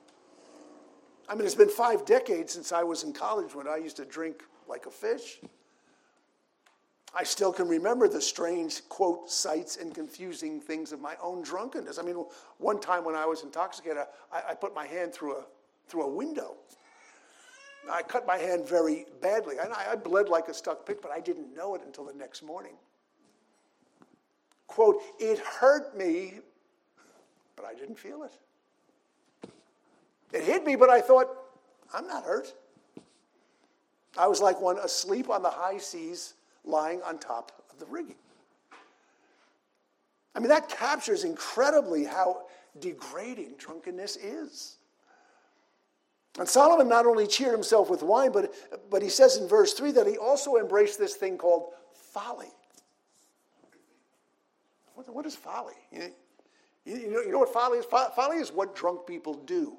I 1.30 1.36
mean, 1.36 1.46
it's 1.46 1.56
been 1.56 1.70
five 1.70 2.04
decades 2.06 2.52
since 2.52 2.72
I 2.72 2.84
was 2.84 3.04
in 3.04 3.14
college 3.14 3.54
when 3.54 3.68
I 3.68 3.78
used 3.78 3.98
to 3.98 4.06
drink 4.06 4.44
like 4.68 4.88
a 4.88 4.92
fish. 4.92 5.40
I 7.14 7.24
still 7.24 7.52
can 7.52 7.68
remember 7.68 8.08
the 8.08 8.22
strange, 8.22 8.88
quote, 8.88 9.30
sights 9.30 9.78
and 9.78 9.94
confusing 9.94 10.62
things 10.62 10.94
of 10.94 11.02
my 11.02 11.16
own 11.22 11.42
drunkenness. 11.42 12.00
I 12.00 12.04
mean, 12.04 12.16
one 12.58 12.80
time 12.80 13.04
when 13.04 13.16
I 13.16 13.26
was 13.26 13.44
intoxicated, 13.44 14.04
I, 14.32 14.42
I 14.52 14.54
put 14.54 14.74
my 14.74 14.88
hand 14.88 15.14
through 15.14 15.36
a, 15.36 15.46
through 15.88 16.04
a 16.04 16.10
window. 16.10 16.56
I 17.92 18.02
cut 18.04 18.26
my 18.26 18.38
hand 18.38 18.68
very 18.68 19.06
badly. 19.22 19.58
And 19.62 19.74
I, 19.74 19.92
I 19.92 19.96
bled 19.96 20.30
like 20.30 20.48
a 20.48 20.54
stuck 20.54 20.86
pig, 20.86 20.98
but 21.02 21.12
I 21.12 21.20
didn't 21.20 21.54
know 21.54 21.76
it 21.76 21.82
until 21.86 22.06
the 22.06 22.14
next 22.14 22.44
morning. 22.44 22.74
Quote, 24.68 25.02
it 25.20 25.40
hurt 25.40 25.98
me, 25.98 26.40
but 27.58 27.66
I 27.66 27.74
didn't 27.74 28.00
feel 28.00 28.24
it. 28.24 28.32
It 30.32 30.44
hit 30.44 30.64
me, 30.64 30.78
but 30.78 30.90
I 30.90 31.02
thought, 31.02 31.28
I'm 31.94 32.08
not 32.08 32.24
hurt. 32.24 32.54
I 34.18 34.28
was 34.28 34.40
like 34.42 34.62
one 34.62 34.78
asleep 34.78 35.30
on 35.30 35.42
the 35.42 35.50
high 35.50 35.78
seas, 35.78 36.36
lying 36.64 37.02
on 37.02 37.18
top 37.18 37.64
of 37.72 37.80
the 37.80 37.86
rigging. 37.86 38.16
I 40.36 40.40
mean, 40.40 40.50
that 40.50 40.70
captures 40.70 41.24
incredibly 41.24 42.06
how 42.06 42.44
degrading 42.80 43.56
drunkenness 43.58 44.16
is. 44.18 44.78
And 46.40 46.48
Solomon 46.48 46.88
not 46.88 47.06
only 47.06 47.28
cheered 47.28 47.52
himself 47.52 47.90
with 47.90 48.04
wine, 48.04 48.32
but, 48.32 48.54
but 48.90 49.02
he 49.02 49.10
says 49.10 49.36
in 49.38 49.48
verse 49.48 49.74
3 49.74 49.92
that 49.92 50.08
he 50.08 50.18
also 50.18 50.56
embraced 50.56 50.98
this 50.98 51.16
thing 51.16 51.38
called 51.38 51.74
folly. 51.94 52.48
What, 54.96 55.14
what 55.14 55.26
is 55.26 55.36
folly? 55.36 55.74
You, 55.92 56.14
you, 56.86 57.12
know, 57.12 57.22
you 57.22 57.32
know 57.32 57.40
what 57.40 57.52
folly 57.52 57.80
is? 57.80 57.86
Folly 57.86 58.38
is 58.38 58.52
what 58.52 58.76
drunk 58.76 59.06
people 59.06 59.34
do. 59.34 59.78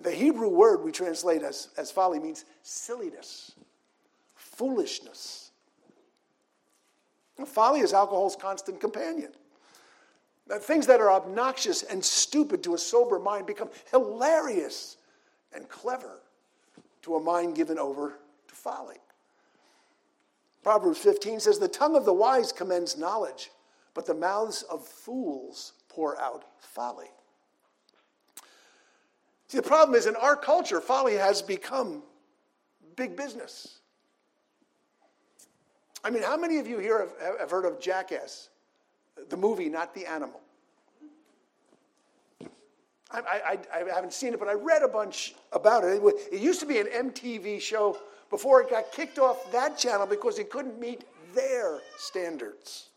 The 0.00 0.12
Hebrew 0.12 0.48
word 0.48 0.82
we 0.82 0.92
translate 0.92 1.42
as, 1.42 1.68
as 1.76 1.90
folly 1.90 2.18
means 2.18 2.44
silliness, 2.62 3.52
foolishness. 4.58 5.52
Folly 7.46 7.80
is 7.80 7.92
alcohol's 7.92 8.34
constant 8.34 8.80
companion. 8.80 9.30
That 10.48 10.64
things 10.64 10.86
that 10.88 11.00
are 11.00 11.10
obnoxious 11.10 11.84
and 11.84 12.04
stupid 12.04 12.64
to 12.64 12.74
a 12.74 12.78
sober 12.78 13.18
mind 13.18 13.46
become 13.46 13.70
hilarious 13.92 14.96
and 15.54 15.68
clever 15.68 16.20
to 17.02 17.14
a 17.14 17.20
mind 17.20 17.54
given 17.54 17.78
over 17.78 18.18
to 18.48 18.54
folly. 18.54 18.96
Proverbs 20.64 20.98
15 20.98 21.40
says, 21.40 21.58
The 21.58 21.68
tongue 21.68 21.96
of 21.96 22.04
the 22.04 22.12
wise 22.12 22.50
commends 22.50 22.98
knowledge, 22.98 23.50
but 23.94 24.06
the 24.06 24.14
mouths 24.14 24.62
of 24.62 24.86
fools 24.86 25.74
pour 25.88 26.20
out 26.20 26.44
folly. 26.58 27.06
See, 29.46 29.58
the 29.58 29.62
problem 29.62 29.96
is 29.96 30.06
in 30.06 30.16
our 30.16 30.36
culture, 30.36 30.80
folly 30.80 31.14
has 31.14 31.40
become 31.40 32.02
big 32.96 33.16
business. 33.16 33.78
I 36.04 36.10
mean, 36.10 36.22
how 36.22 36.36
many 36.36 36.58
of 36.58 36.66
you 36.66 36.78
here 36.78 37.00
have, 37.00 37.38
have 37.40 37.50
heard 37.50 37.64
of 37.64 37.80
Jackass? 37.80 38.50
the 39.28 39.36
movie, 39.36 39.68
not 39.68 39.94
the 39.94 40.06
animal. 40.06 40.40
I, 43.10 43.58
I, 43.72 43.80
I, 43.80 43.94
haven't 43.94 44.12
seen 44.12 44.34
it, 44.34 44.38
but 44.38 44.48
I 44.48 44.52
read 44.52 44.82
a 44.82 44.88
bunch 44.88 45.34
about 45.52 45.82
it. 45.82 46.02
It 46.30 46.40
used 46.40 46.60
to 46.60 46.66
be 46.66 46.78
an 46.78 46.86
MTV 46.86 47.58
show 47.60 47.96
before 48.28 48.60
it 48.60 48.68
got 48.68 48.92
kicked 48.92 49.18
off 49.18 49.50
that 49.50 49.78
channel 49.78 50.06
because 50.06 50.38
it 50.38 50.50
couldn't 50.50 50.78
meet 50.78 51.04
their 51.34 51.78
standards. 51.96 52.88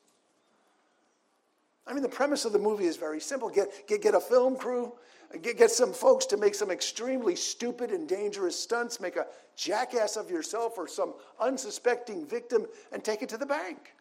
I 1.87 1.93
mean, 1.93 2.03
the 2.03 2.09
premise 2.09 2.43
of 2.43 2.51
the 2.51 2.59
movie 2.59 2.85
is 2.85 2.97
very 2.97 3.21
simple 3.21 3.49
get, 3.49 3.87
get, 3.87 4.01
get 4.01 4.13
a 4.13 4.19
film 4.19 4.57
crew, 4.57 4.91
get, 5.37 5.71
some 5.71 5.93
folks 5.93 6.25
to 6.27 6.37
make 6.37 6.55
some 6.55 6.71
extremely 6.71 7.35
stupid 7.35 7.91
and 7.91 8.07
dangerous 8.07 8.59
stunts, 8.59 8.99
make 8.99 9.15
a 9.15 9.27
jackass 9.55 10.17
of 10.17 10.29
yourself 10.29 10.77
or 10.77 10.87
some 10.87 11.13
unsuspecting 11.39 12.25
victim, 12.25 12.65
and 12.91 13.03
take 13.03 13.21
it 13.21 13.29
to 13.29 13.37
the 13.37 13.45
bank. 13.45 13.93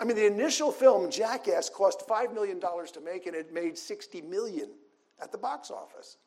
I 0.00 0.04
mean, 0.04 0.16
the 0.16 0.26
initial 0.26 0.70
film, 0.70 1.10
Jackass, 1.10 1.68
cost 1.68 2.06
$5 2.06 2.32
million 2.32 2.60
to 2.60 3.00
make, 3.04 3.26
and 3.26 3.34
it 3.34 3.52
made 3.52 3.76
60 3.76 4.22
million 4.22 4.70
at 5.20 5.32
the 5.32 5.38
box 5.38 5.70
office. 5.70 6.18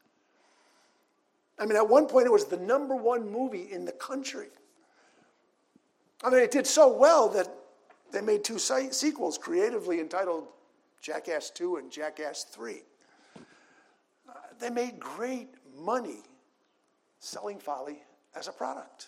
I 1.58 1.66
mean, 1.66 1.78
at 1.78 1.88
one 1.88 2.08
point, 2.08 2.26
it 2.26 2.32
was 2.32 2.46
the 2.46 2.58
number 2.58 2.96
one 2.96 3.32
movie 3.32 3.72
in 3.72 3.86
the 3.86 3.92
country. 3.94 4.48
I 6.24 6.30
mean, 6.30 6.40
it 6.40 6.52
did 6.52 6.68
so 6.68 6.92
well 6.92 7.30
that 7.30 7.48
they 8.12 8.22
made 8.22 8.44
two 8.44 8.60
sequels 8.60 9.38
creatively 9.38 10.00
entitled 10.00 10.48
Jackass 11.02 11.50
2 11.52 11.78
and 11.78 11.92
Jackass 11.92 12.44
3. 12.44 12.82
They 14.62 14.70
made 14.70 15.00
great 15.00 15.50
money 15.76 16.22
selling 17.20 17.58
folly 17.58 18.04
as 18.36 18.48
a 18.48 18.52
product. 18.52 19.08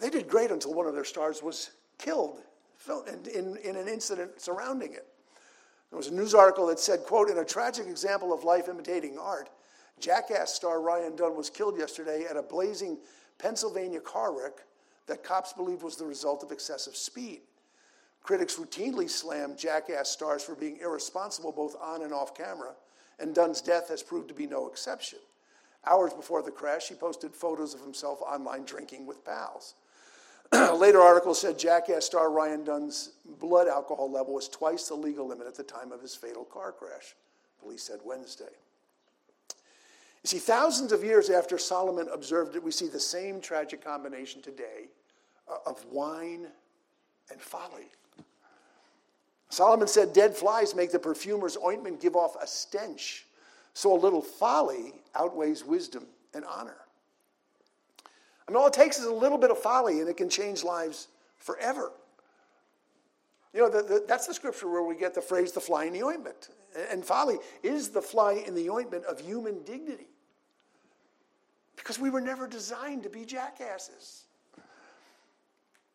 They 0.00 0.10
did 0.10 0.28
great 0.28 0.52
until 0.52 0.72
one 0.72 0.86
of 0.86 0.94
their 0.94 1.04
stars 1.04 1.42
was 1.42 1.70
killed 1.98 2.38
in, 3.34 3.56
in 3.56 3.76
an 3.76 3.88
incident 3.88 4.40
surrounding 4.40 4.94
it. 4.94 5.06
There 5.90 5.96
was 5.96 6.06
a 6.06 6.14
news 6.14 6.34
article 6.34 6.68
that 6.68 6.78
said, 6.78 7.00
quote, 7.00 7.28
in 7.28 7.38
a 7.38 7.44
tragic 7.44 7.88
example 7.88 8.32
of 8.32 8.44
life 8.44 8.68
imitating 8.68 9.18
art, 9.18 9.50
Jackass 9.98 10.54
star 10.54 10.80
Ryan 10.80 11.16
Dunn 11.16 11.36
was 11.36 11.50
killed 11.50 11.76
yesterday 11.76 12.24
at 12.30 12.36
a 12.36 12.42
blazing 12.42 12.96
Pennsylvania 13.38 14.00
car 14.00 14.32
wreck 14.32 14.52
that 15.08 15.24
cops 15.24 15.52
believe 15.52 15.82
was 15.82 15.96
the 15.96 16.06
result 16.06 16.44
of 16.44 16.52
excessive 16.52 16.94
speed. 16.94 17.40
Critics 18.22 18.56
routinely 18.56 19.10
slam 19.10 19.56
Jackass 19.56 20.08
stars 20.08 20.44
for 20.44 20.54
being 20.54 20.78
irresponsible 20.80 21.52
both 21.52 21.74
on 21.82 22.02
and 22.02 22.14
off 22.14 22.34
camera, 22.34 22.74
and 23.20 23.34
Dunn's 23.34 23.60
death 23.60 23.88
has 23.88 24.02
proved 24.02 24.28
to 24.28 24.34
be 24.34 24.46
no 24.46 24.68
exception. 24.68 25.18
Hours 25.86 26.12
before 26.12 26.42
the 26.42 26.50
crash, 26.50 26.88
he 26.88 26.94
posted 26.94 27.34
photos 27.34 27.74
of 27.74 27.80
himself 27.80 28.20
online 28.22 28.64
drinking 28.64 29.06
with 29.06 29.24
pals. 29.24 29.74
A 30.52 30.74
Later 30.74 31.00
articles 31.00 31.40
said 31.40 31.58
Jackass 31.58 32.04
star 32.04 32.30
Ryan 32.30 32.64
Dunn's 32.64 33.10
blood 33.38 33.68
alcohol 33.68 34.10
level 34.10 34.34
was 34.34 34.48
twice 34.48 34.88
the 34.88 34.94
legal 34.94 35.26
limit 35.26 35.46
at 35.46 35.54
the 35.54 35.62
time 35.62 35.92
of 35.92 36.02
his 36.02 36.14
fatal 36.14 36.44
car 36.44 36.72
crash, 36.72 37.14
police 37.62 37.84
said 37.84 38.00
Wednesday. 38.04 38.52
You 40.22 40.28
see, 40.28 40.38
thousands 40.38 40.92
of 40.92 41.02
years 41.02 41.30
after 41.30 41.56
Solomon 41.56 42.08
observed 42.12 42.56
it, 42.56 42.62
we 42.62 42.72
see 42.72 42.88
the 42.88 43.00
same 43.00 43.40
tragic 43.40 43.82
combination 43.82 44.42
today 44.42 44.88
uh, 45.48 45.56
of 45.64 45.82
wine 45.86 46.48
and 47.30 47.40
folly. 47.40 47.86
Solomon 49.50 49.88
said, 49.88 50.12
Dead 50.12 50.34
flies 50.34 50.74
make 50.74 50.92
the 50.92 50.98
perfumer's 50.98 51.56
ointment 51.62 52.00
give 52.00 52.16
off 52.16 52.36
a 52.40 52.46
stench, 52.46 53.26
so 53.74 53.92
a 53.92 53.98
little 53.98 54.22
folly 54.22 54.94
outweighs 55.14 55.64
wisdom 55.64 56.06
and 56.32 56.44
honor. 56.44 56.76
I 58.46 58.52
mean, 58.52 58.56
all 58.56 58.68
it 58.68 58.72
takes 58.72 58.98
is 58.98 59.06
a 59.06 59.12
little 59.12 59.38
bit 59.38 59.50
of 59.50 59.58
folly 59.58 60.00
and 60.00 60.08
it 60.08 60.16
can 60.16 60.30
change 60.30 60.64
lives 60.64 61.08
forever. 61.38 61.92
You 63.52 63.60
know, 63.60 63.68
the, 63.68 63.82
the, 63.82 64.04
that's 64.06 64.28
the 64.28 64.34
scripture 64.34 64.68
where 64.68 64.84
we 64.84 64.96
get 64.96 65.14
the 65.14 65.20
phrase 65.20 65.52
the 65.52 65.60
fly 65.60 65.84
in 65.84 65.92
the 65.92 66.04
ointment. 66.04 66.50
And 66.90 67.04
folly 67.04 67.38
is 67.64 67.90
the 67.90 68.02
fly 68.02 68.44
in 68.46 68.54
the 68.54 68.70
ointment 68.70 69.04
of 69.04 69.20
human 69.20 69.64
dignity. 69.64 70.06
Because 71.74 71.98
we 71.98 72.10
were 72.10 72.20
never 72.20 72.46
designed 72.46 73.02
to 73.02 73.08
be 73.08 73.24
jackasses. 73.24 74.24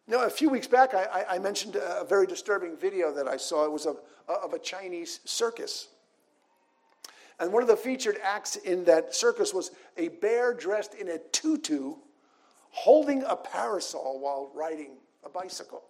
Know, 0.07 0.23
a 0.23 0.29
few 0.29 0.49
weeks 0.49 0.67
back, 0.67 0.93
I, 0.93 1.25
I 1.27 1.39
mentioned 1.39 1.77
a 1.77 2.05
very 2.07 2.27
disturbing 2.27 2.77
video 2.77 3.11
that 3.11 3.27
I 3.27 3.37
saw. 3.37 3.65
It 3.65 3.71
was 3.71 3.87
of, 3.87 4.01
uh, 4.29 4.35
of 4.43 4.53
a 4.53 4.59
Chinese 4.59 5.19
circus. 5.25 5.87
And 7.39 7.51
one 7.51 7.63
of 7.63 7.67
the 7.67 7.75
featured 7.75 8.17
acts 8.23 8.55
in 8.55 8.83
that 8.85 9.15
circus 9.15 9.53
was 9.53 9.71
a 9.97 10.09
bear 10.09 10.53
dressed 10.53 10.93
in 10.93 11.09
a 11.09 11.17
tutu 11.17 11.95
holding 12.69 13.23
a 13.23 13.35
parasol 13.35 14.19
while 14.19 14.51
riding 14.53 14.91
a 15.23 15.29
bicycle. 15.29 15.83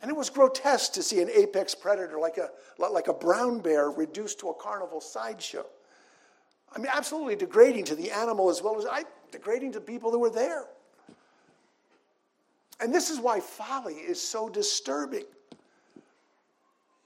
And 0.00 0.10
it 0.10 0.16
was 0.16 0.30
grotesque 0.30 0.92
to 0.92 1.02
see 1.02 1.20
an 1.20 1.30
apex 1.30 1.74
predator 1.74 2.18
like 2.18 2.38
a, 2.38 2.50
like 2.78 3.08
a 3.08 3.14
brown 3.14 3.58
bear 3.60 3.90
reduced 3.90 4.38
to 4.40 4.50
a 4.50 4.54
carnival 4.54 5.00
sideshow. 5.00 5.66
I 6.74 6.78
mean, 6.78 6.88
absolutely 6.92 7.36
degrading 7.36 7.84
to 7.86 7.94
the 7.94 8.10
animal 8.10 8.50
as 8.50 8.62
well 8.62 8.78
as 8.78 8.86
I, 8.86 9.04
degrading 9.32 9.72
to 9.72 9.80
people 9.80 10.10
who 10.10 10.20
were 10.20 10.30
there. 10.30 10.66
And 12.80 12.94
this 12.94 13.10
is 13.10 13.20
why 13.20 13.40
folly 13.40 13.94
is 13.94 14.20
so 14.20 14.48
disturbing. 14.48 15.24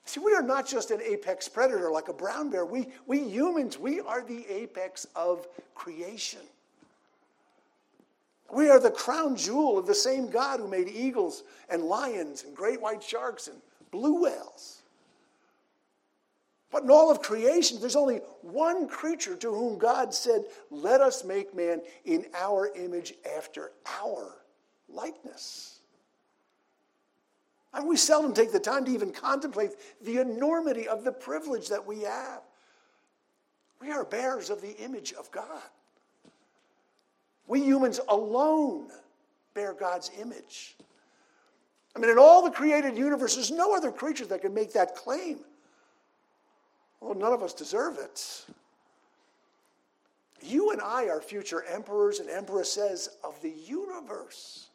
See, 0.05 0.21
we 0.21 0.33
are 0.33 0.43
not 0.43 0.67
just 0.67 0.91
an 0.91 1.03
apex 1.03 1.49
predator 1.49 1.91
like 1.91 2.09
a 2.09 2.15
brown 2.15 2.51
bear. 2.51 2.65
We, 2.65 2.89
we 3.07 3.21
humans, 3.21 3.79
we 3.79 4.01
are 4.01 4.23
the 4.23 4.47
apex 4.49 5.07
of 5.15 5.47
creation. 5.75 6.41
We 8.51 8.71
are 8.71 8.81
the 8.81 8.91
crown 8.91 9.37
jewel 9.37 9.77
of 9.77 9.87
the 9.87 9.95
same 9.95 10.31
God 10.31 10.61
who 10.61 10.69
made 10.69 10.89
eagles 10.89 11.43
and 11.69 11.83
lions 11.83 12.45
and 12.45 12.57
great 12.57 12.81
white 12.81 13.03
sharks 13.03 13.49
and 13.49 13.59
blue 13.91 14.23
whales. 14.23 14.81
But 16.71 16.85
in 16.85 16.91
all 16.91 17.11
of 17.11 17.21
creation, 17.21 17.79
there's 17.79 17.97
only 17.97 18.21
one 18.41 18.89
creature 18.89 19.37
to 19.37 19.53
whom 19.53 19.77
God 19.77 20.15
said, 20.15 20.45
Let 20.71 21.03
us 21.03 21.23
make 21.23 21.55
man 21.55 21.83
in 22.07 22.25
our 22.35 22.71
image 22.75 23.13
after 23.37 23.73
our 24.03 24.38
likeness. 24.89 25.79
And 27.75 27.87
we 27.87 27.97
seldom 27.97 28.33
take 28.33 28.53
the 28.53 28.61
time 28.61 28.85
to 28.87 28.91
even 28.91 29.13
contemplate 29.13 29.73
the 30.03 30.19
enormity 30.19 30.89
of 30.89 31.05
the 31.05 31.13
privilege 31.13 31.69
that 31.69 31.87
we 31.87 32.03
have. 32.03 32.41
We 33.81 33.91
are 33.91 34.05
bearers 34.05 34.51
of 34.51 34.61
the 34.61 34.77
image 34.79 35.13
of 35.13 35.31
God. 35.31 35.63
We 37.47 37.63
humans 37.63 38.01
alone 38.09 38.89
bear 39.55 39.73
God's 39.73 40.11
image. 40.21 40.77
I 41.95 42.01
mean, 42.01 42.11
in 42.11 42.19
all 42.19 42.43
the 42.43 42.51
created 42.51 42.97
universe, 42.97 43.35
there's 43.35 43.51
no 43.51 43.75
other 43.75 43.91
creature 43.91 44.27
that 44.27 44.43
can 44.43 44.55
make 44.55 44.73
that 44.73 44.95
claim. 44.95 45.39
Well, 47.01 47.15
none 47.15 47.33
of 47.33 47.43
us 47.43 47.55
deserve 47.55 47.99
it. 47.99 48.47
You 50.43 50.71
and 50.71 50.81
I 50.81 51.09
are 51.09 51.21
future 51.21 51.65
emperors 51.65 52.21
and 52.21 52.29
empresses 52.29 53.09
of 53.25 53.41
the 53.43 53.51
universe. 53.51 54.69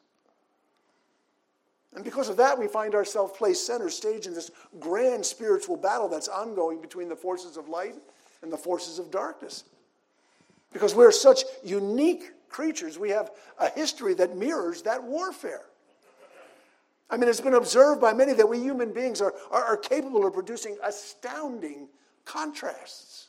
And 1.96 2.04
because 2.04 2.30
of 2.30 2.38
that, 2.38 2.58
we 2.58 2.68
find 2.68 2.96
ourselves 2.96 3.34
placed 3.38 3.68
center 3.68 3.90
stage 3.90 4.26
in 4.26 4.34
this 4.34 4.50
grand 4.80 5.26
spiritual 5.26 5.78
battle 5.78 6.08
that's 6.08 6.28
ongoing 6.28 6.82
between 6.82 7.08
the 7.08 7.16
forces 7.16 7.56
of 7.58 7.70
light 7.70 7.96
and 8.42 8.52
the 8.52 8.58
forces 8.58 9.00
of 9.00 9.12
darkness. 9.12 9.64
Because 10.72 10.96
we're 10.96 11.12
such 11.12 11.44
unique 11.64 12.32
creatures, 12.50 12.98
we 12.98 13.10
have 13.10 13.32
a 13.60 13.70
history 13.70 14.16
that 14.16 14.36
mirrors 14.36 14.82
that 14.84 15.04
warfare. 15.04 15.66
I 17.10 17.18
mean, 17.18 17.30
it's 17.30 17.42
been 17.42 17.54
observed 17.54 18.02
by 18.02 18.14
many 18.14 18.34
that 18.34 18.50
we 18.50 18.60
human 18.60 18.92
beings 18.92 19.22
are, 19.22 19.36
are, 19.52 19.64
are 19.64 19.78
capable 19.78 20.26
of 20.26 20.34
producing 20.34 20.78
astounding 20.84 21.88
contrasts. 22.26 23.28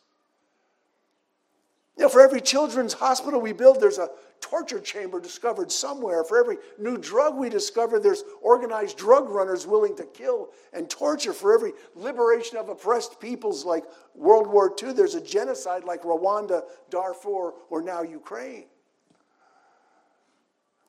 You 1.96 2.05
know, 2.05 2.09
for 2.09 2.22
every 2.22 2.40
children's 2.40 2.94
hospital 2.94 3.40
we 3.40 3.53
build, 3.53 3.81
there's 3.81 3.98
a 3.98 4.09
torture 4.44 4.78
chamber 4.78 5.20
discovered 5.20 5.72
somewhere. 5.72 6.22
For 6.22 6.38
every 6.38 6.59
new 6.78 6.98
drug 6.98 7.35
we 7.35 7.48
discover, 7.48 7.98
there's 7.98 8.24
organized 8.42 8.98
drug 8.98 9.30
runners 9.30 9.66
willing 9.66 9.96
to 9.96 10.04
kill 10.04 10.50
and 10.74 10.88
torture. 10.90 11.33
For 11.33 11.54
every 11.54 11.72
liberation 11.94 12.59
of 12.59 12.68
oppressed 12.68 13.18
peoples 13.18 13.64
like 13.64 13.85
World 14.14 14.46
War 14.46 14.70
II, 14.83 14.92
there's 14.92 15.14
a 15.14 15.20
genocide 15.20 15.85
like 15.85 16.02
Rwanda, 16.02 16.61
Darfur, 16.90 17.54
or 17.70 17.80
now 17.80 18.02
Ukraine. 18.02 18.66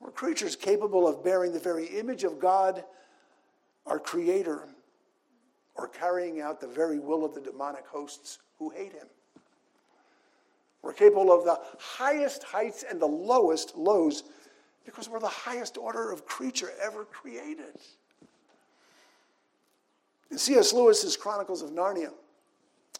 We're 0.00 0.10
creatures 0.10 0.54
capable 0.54 1.08
of 1.08 1.24
bearing 1.24 1.52
the 1.52 1.58
very 1.58 1.86
image 1.86 2.24
of 2.24 2.38
God, 2.38 2.84
our 3.86 3.98
Creator, 3.98 4.68
or 5.76 5.88
carrying 5.88 6.42
out 6.42 6.60
the 6.60 6.68
very 6.68 6.98
will 6.98 7.24
of 7.24 7.34
the 7.34 7.40
demonic 7.40 7.86
hosts 7.86 8.38
who 8.58 8.68
hate 8.68 8.92
Him. 8.92 9.06
We're 10.86 10.92
capable 10.92 11.32
of 11.32 11.44
the 11.44 11.58
highest 11.80 12.44
heights 12.44 12.84
and 12.88 13.02
the 13.02 13.06
lowest 13.06 13.76
lows 13.76 14.22
because 14.84 15.08
we're 15.08 15.18
the 15.18 15.26
highest 15.26 15.76
order 15.76 16.12
of 16.12 16.24
creature 16.24 16.70
ever 16.80 17.04
created. 17.04 17.74
In 20.30 20.38
C.S. 20.38 20.72
Lewis's 20.72 21.16
Chronicles 21.16 21.60
of 21.60 21.70
Narnia, 21.70 22.12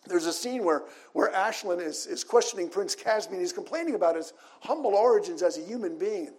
there's 0.09 0.27
a 0.27 0.33
scene 0.33 0.65
where, 0.65 0.83
where 1.13 1.29
Aslan 1.29 1.79
is, 1.79 2.07
is 2.07 2.25
questioning 2.25 2.69
Prince 2.69 2.97
Caspian. 2.97 3.41
He's 3.41 3.53
complaining 3.53 3.95
about 3.95 4.17
his 4.17 4.33
humble 4.63 4.97
origins 4.97 5.41
as 5.41 5.57
a 5.57 5.63
human 5.63 5.97
being. 5.97 6.31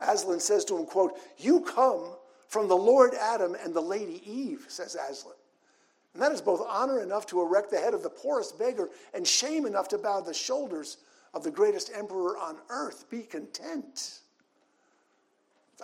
Aslan 0.00 0.40
says 0.40 0.64
to 0.64 0.78
him, 0.78 0.86
quote, 0.86 1.18
You 1.36 1.60
come 1.60 2.04
from 2.48 2.68
the 2.68 2.76
Lord 2.76 3.12
Adam 3.12 3.54
and 3.62 3.74
the 3.74 3.82
Lady 3.82 4.22
Eve, 4.24 4.64
says 4.68 4.96
Aslan. 4.96 5.34
And 6.16 6.22
that 6.22 6.32
is 6.32 6.40
both 6.40 6.62
honor 6.66 7.02
enough 7.02 7.26
to 7.26 7.42
erect 7.42 7.70
the 7.70 7.76
head 7.76 7.92
of 7.92 8.02
the 8.02 8.08
poorest 8.08 8.58
beggar 8.58 8.88
and 9.12 9.26
shame 9.26 9.66
enough 9.66 9.86
to 9.88 9.98
bow 9.98 10.22
the 10.22 10.32
shoulders 10.32 10.96
of 11.34 11.44
the 11.44 11.50
greatest 11.50 11.90
emperor 11.94 12.38
on 12.38 12.56
earth. 12.70 13.04
Be 13.10 13.20
content. 13.20 14.20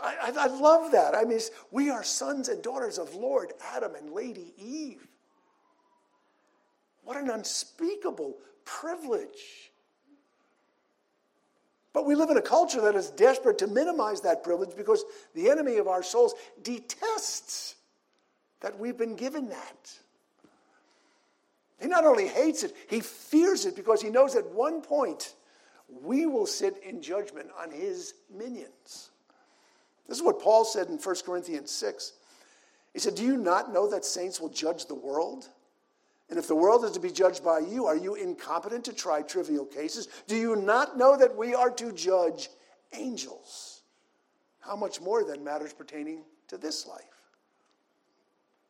I, 0.02 0.32
I, 0.34 0.44
I 0.44 0.46
love 0.46 0.90
that. 0.92 1.14
I 1.14 1.24
mean, 1.24 1.38
we 1.70 1.90
are 1.90 2.02
sons 2.02 2.48
and 2.48 2.62
daughters 2.62 2.96
of 2.96 3.14
Lord 3.14 3.52
Adam 3.74 3.94
and 3.94 4.14
Lady 4.14 4.54
Eve. 4.56 5.06
What 7.04 7.18
an 7.18 7.28
unspeakable 7.28 8.38
privilege. 8.64 9.70
But 11.92 12.06
we 12.06 12.14
live 12.14 12.30
in 12.30 12.38
a 12.38 12.42
culture 12.42 12.80
that 12.80 12.94
is 12.94 13.10
desperate 13.10 13.58
to 13.58 13.66
minimize 13.66 14.22
that 14.22 14.42
privilege 14.42 14.74
because 14.74 15.04
the 15.34 15.50
enemy 15.50 15.76
of 15.76 15.88
our 15.88 16.02
souls 16.02 16.32
detests 16.62 17.74
that 18.62 18.78
we've 18.78 18.96
been 18.96 19.14
given 19.14 19.50
that. 19.50 19.98
He 21.82 21.88
not 21.88 22.04
only 22.04 22.28
hates 22.28 22.62
it, 22.62 22.76
he 22.88 23.00
fears 23.00 23.66
it 23.66 23.74
because 23.74 24.00
he 24.00 24.08
knows 24.08 24.36
at 24.36 24.46
one 24.46 24.80
point 24.82 25.34
we 26.02 26.26
will 26.26 26.46
sit 26.46 26.80
in 26.82 27.02
judgment 27.02 27.48
on 27.60 27.72
his 27.72 28.14
minions. 28.32 29.10
This 30.08 30.18
is 30.18 30.22
what 30.22 30.40
Paul 30.40 30.64
said 30.64 30.86
in 30.88 30.98
1 30.98 31.16
Corinthians 31.26 31.72
6. 31.72 32.12
He 32.92 33.00
said, 33.00 33.16
Do 33.16 33.24
you 33.24 33.36
not 33.36 33.72
know 33.72 33.90
that 33.90 34.04
saints 34.04 34.40
will 34.40 34.48
judge 34.48 34.86
the 34.86 34.94
world? 34.94 35.48
And 36.30 36.38
if 36.38 36.46
the 36.46 36.54
world 36.54 36.84
is 36.84 36.92
to 36.92 37.00
be 37.00 37.10
judged 37.10 37.44
by 37.44 37.58
you, 37.58 37.86
are 37.86 37.96
you 37.96 38.14
incompetent 38.14 38.84
to 38.86 38.92
try 38.92 39.22
trivial 39.22 39.66
cases? 39.66 40.08
Do 40.26 40.36
you 40.36 40.56
not 40.56 40.96
know 40.96 41.16
that 41.16 41.36
we 41.36 41.54
are 41.54 41.70
to 41.70 41.92
judge 41.92 42.48
angels? 42.92 43.82
How 44.60 44.76
much 44.76 45.00
more 45.00 45.24
than 45.24 45.42
matters 45.42 45.72
pertaining 45.72 46.22
to 46.48 46.56
this 46.56 46.86
life? 46.86 47.11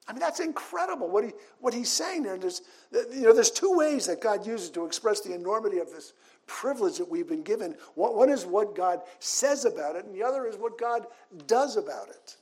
I 0.09 0.13
mean, 0.13 0.21
that's 0.21 0.41
incredible 0.41 1.09
what, 1.09 1.25
he, 1.25 1.31
what 1.61 1.73
he's 1.73 1.91
saying 1.91 2.25
there. 2.25 2.37
There's, 2.37 2.63
you 2.93 3.23
know, 3.23 3.33
there's 3.33 3.51
two 3.51 3.73
ways 3.73 4.07
that 4.07 4.21
God 4.21 4.47
uses 4.47 4.71
to 4.71 4.85
express 4.85 5.21
the 5.21 5.35
enormity 5.35 5.79
of 5.79 5.91
this 5.91 6.13
privilege 6.47 6.99
that 6.99 7.09
we've 7.09 7.29
been 7.29 7.43
given. 7.43 7.77
One 7.95 8.29
is 8.29 8.45
what 8.45 8.75
God 8.75 9.03
says 9.21 9.65
about 9.65 9.97
it, 9.97 10.05
and 10.05 10.15
the 10.15 10.25
other 10.25 10.47
is 10.47 10.57
what 10.57 10.77
God 10.77 11.07
does 11.47 11.77
about 11.77 12.09
it. 12.09 12.37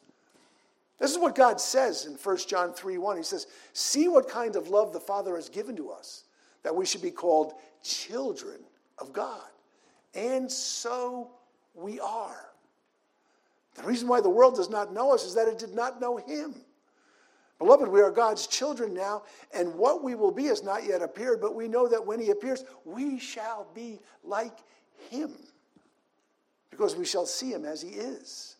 This 0.99 1.11
is 1.11 1.19
what 1.19 1.35
God 1.35 1.61
says 1.61 2.07
in 2.07 2.13
1 2.13 2.37
John 2.47 2.73
3 2.73 2.99
1. 2.99 3.17
He 3.17 3.23
says, 3.23 3.47
See 3.73 4.09
what 4.09 4.29
kind 4.29 4.57
of 4.57 4.69
love 4.69 4.93
the 4.93 5.01
Father 5.01 5.35
has 5.37 5.49
given 5.49 5.77
to 5.77 5.91
us, 5.91 6.25
that 6.63 6.75
we 6.75 6.85
should 6.87 7.03
be 7.03 7.11
called 7.11 7.55
children 7.83 8.59
of 8.99 9.13
God. 9.13 9.49
And 10.15 10.51
so 10.51 11.31
we 11.75 12.01
are. 12.01 12.51
The 13.77 13.83
reason 13.83 14.09
why 14.09 14.21
the 14.21 14.31
world 14.31 14.57
does 14.57 14.69
not 14.69 14.93
know 14.93 15.15
us 15.15 15.25
is 15.25 15.35
that 15.35 15.49
it 15.49 15.59
did 15.59 15.75
not 15.75 16.01
know 16.01 16.17
Him. 16.19 16.55
Beloved, 17.61 17.89
we 17.89 18.01
are 18.01 18.11
God's 18.11 18.47
children 18.47 18.95
now, 18.95 19.23
and 19.53 19.75
what 19.75 20.03
we 20.03 20.15
will 20.15 20.31
be 20.31 20.45
has 20.45 20.65
not 20.65 20.83
yet 20.85 21.03
appeared, 21.03 21.43
but 21.43 21.55
we 21.55 21.69
know 21.69 21.87
that 21.87 22.05
when 22.05 22.19
He 22.19 22.31
appears, 22.31 22.65
we 22.87 23.19
shall 23.19 23.67
be 23.75 24.01
like 24.25 24.57
Him, 25.11 25.35
because 26.71 26.97
we 26.97 27.05
shall 27.05 27.27
see 27.27 27.53
Him 27.53 27.67
as 27.67 27.83
He 27.83 27.91
is. 27.91 28.57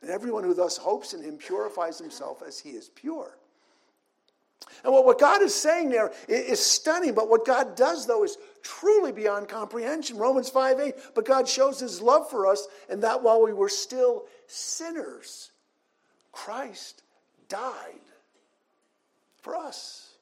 And 0.00 0.12
everyone 0.12 0.44
who 0.44 0.54
thus 0.54 0.76
hopes 0.76 1.12
in 1.12 1.24
Him 1.24 1.38
purifies 1.38 1.98
himself 1.98 2.40
as 2.46 2.60
He 2.60 2.70
is 2.70 2.88
pure. 2.88 3.36
And 4.84 4.92
what, 4.92 5.04
what 5.04 5.18
God 5.18 5.42
is 5.42 5.52
saying 5.52 5.90
there 5.90 6.12
is, 6.28 6.64
stunning, 6.64 7.14
but 7.14 7.28
what 7.28 7.44
God 7.44 7.74
does, 7.74 8.06
though, 8.06 8.22
is 8.22 8.38
truly 8.62 9.10
beyond 9.10 9.48
comprehension. 9.48 10.18
Romans 10.18 10.48
5 10.50 10.78
8, 10.78 10.94
but 11.16 11.24
God 11.24 11.48
shows 11.48 11.80
His 11.80 12.00
love 12.00 12.30
for 12.30 12.46
us, 12.46 12.68
and 12.88 13.02
that 13.02 13.24
while 13.24 13.42
we 13.42 13.52
were 13.52 13.68
still 13.68 14.26
sinners, 14.46 15.50
Christ 16.30 17.02
died 17.48 17.98
for 19.46 19.54
us. 19.54 20.16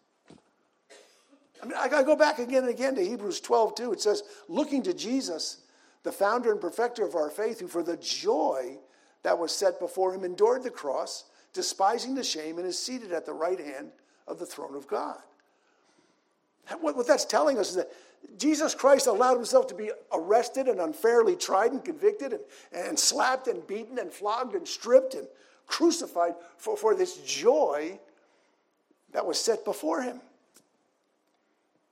I 1.62 1.64
mean, 1.64 1.78
I 1.78 1.88
got 1.88 2.00
to 2.00 2.04
go 2.04 2.14
back 2.14 2.38
again 2.38 2.64
and 2.64 2.68
again 2.68 2.94
to 2.96 3.02
Hebrews 3.02 3.40
12, 3.40 3.74
too. 3.74 3.92
It 3.94 4.02
says, 4.02 4.22
looking 4.48 4.82
to 4.82 4.92
Jesus, 4.92 5.62
the 6.02 6.12
founder 6.12 6.52
and 6.52 6.60
perfecter 6.60 7.06
of 7.06 7.14
our 7.14 7.30
faith, 7.30 7.58
who 7.58 7.66
for 7.66 7.82
the 7.82 7.96
joy 7.96 8.76
that 9.22 9.38
was 9.38 9.50
set 9.50 9.80
before 9.80 10.14
him 10.14 10.24
endured 10.24 10.62
the 10.62 10.68
cross, 10.68 11.24
despising 11.54 12.14
the 12.14 12.22
shame, 12.22 12.58
and 12.58 12.66
is 12.66 12.78
seated 12.78 13.12
at 13.12 13.24
the 13.24 13.32
right 13.32 13.58
hand 13.58 13.92
of 14.28 14.38
the 14.38 14.44
throne 14.44 14.74
of 14.74 14.87
God. 14.87 15.16
What, 16.82 17.06
that's 17.06 17.24
telling 17.24 17.58
us 17.58 17.70
is 17.70 17.76
that 17.76 17.92
Jesus 18.37 18.74
Christ 18.74 19.06
allowed 19.06 19.37
himself 19.37 19.68
to 19.68 19.74
be 19.74 19.90
arrested 20.12 20.68
and 20.68 20.80
unfairly 20.80 21.34
tried 21.34 21.72
and 21.72 21.82
convicted 21.82 22.34
and, 22.34 22.42
and 22.74 22.98
slapped 22.98 23.48
and 23.48 23.66
beaten 23.66 23.98
and 23.98 24.12
flogged 24.12 24.54
and 24.54 24.68
stripped 24.68 25.14
and 25.14 25.26
crucified 25.66 26.34
for, 26.58 26.76
for 26.76 26.94
this 26.94 27.16
joy 27.24 27.98
that 29.14 29.24
was 29.24 29.40
set 29.40 29.64
before 29.64 30.03
him. 30.03 30.20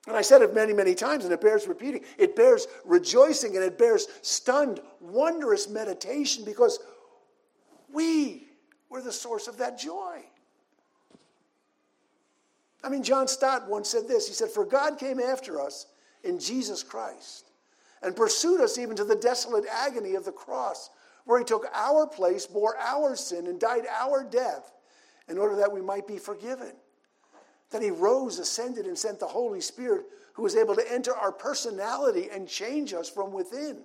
And 0.08 0.16
I 0.16 0.22
said 0.22 0.42
it 0.42 0.52
many, 0.52 0.72
many 0.72 0.94
times, 0.94 1.24
and 1.24 1.32
it 1.32 1.40
bears 1.40 1.68
repeating. 1.68 2.04
It 2.18 2.34
bears 2.34 2.66
rejoicing 2.84 3.54
and 3.54 3.64
it 3.64 3.78
bears 3.78 4.08
stunned, 4.20 4.80
wondrous 5.00 5.68
meditation 5.68 6.44
because 6.44 6.80
we 7.90 8.48
were 8.90 9.00
the 9.00 9.12
source 9.12 9.46
of 9.46 9.58
that 9.58 9.78
joy. 9.78 10.18
I 12.84 12.88
mean, 12.88 13.04
John 13.04 13.28
Stott 13.28 13.68
once 13.68 13.88
said 13.88 14.08
this 14.08 14.26
He 14.26 14.34
said, 14.34 14.50
For 14.50 14.66
God 14.66 14.98
came 14.98 15.20
after 15.20 15.60
us 15.60 15.86
in 16.24 16.40
Jesus 16.40 16.82
Christ 16.82 17.46
and 18.02 18.16
pursued 18.16 18.60
us 18.60 18.78
even 18.78 18.96
to 18.96 19.04
the 19.04 19.14
desolate 19.14 19.64
agony 19.70 20.16
of 20.16 20.24
the 20.24 20.32
cross, 20.32 20.90
where 21.24 21.38
he 21.38 21.44
took 21.44 21.66
our 21.72 22.08
place, 22.08 22.44
bore 22.46 22.76
our 22.78 23.14
sin, 23.14 23.46
and 23.46 23.60
died 23.60 23.84
our 23.88 24.24
death 24.24 24.72
in 25.28 25.38
order 25.38 25.54
that 25.54 25.72
we 25.72 25.80
might 25.80 26.08
be 26.08 26.18
forgiven. 26.18 26.72
Then 27.72 27.82
he 27.82 27.90
rose, 27.90 28.38
ascended, 28.38 28.86
and 28.86 28.98
sent 28.98 29.18
the 29.18 29.26
Holy 29.26 29.60
Spirit, 29.60 30.04
who 30.34 30.42
was 30.42 30.56
able 30.56 30.74
to 30.76 30.92
enter 30.92 31.16
our 31.16 31.32
personality 31.32 32.28
and 32.30 32.46
change 32.46 32.92
us 32.92 33.08
from 33.08 33.32
within. 33.32 33.82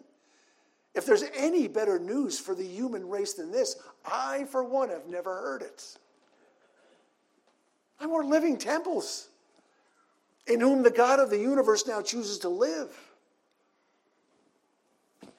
If 0.93 1.05
there's 1.05 1.23
any 1.35 1.67
better 1.67 1.97
news 1.97 2.39
for 2.39 2.53
the 2.53 2.65
human 2.65 3.07
race 3.07 3.33
than 3.33 3.51
this, 3.51 3.77
I, 4.05 4.45
for 4.45 4.63
one, 4.63 4.89
have 4.89 5.07
never 5.07 5.33
heard 5.35 5.61
it. 5.61 5.97
And 7.99 8.11
we're 8.11 8.25
living 8.25 8.57
temples 8.57 9.29
in 10.47 10.59
whom 10.59 10.83
the 10.83 10.91
God 10.91 11.19
of 11.19 11.29
the 11.29 11.37
universe 11.37 11.87
now 11.87 12.01
chooses 12.01 12.39
to 12.39 12.49
live. 12.49 12.95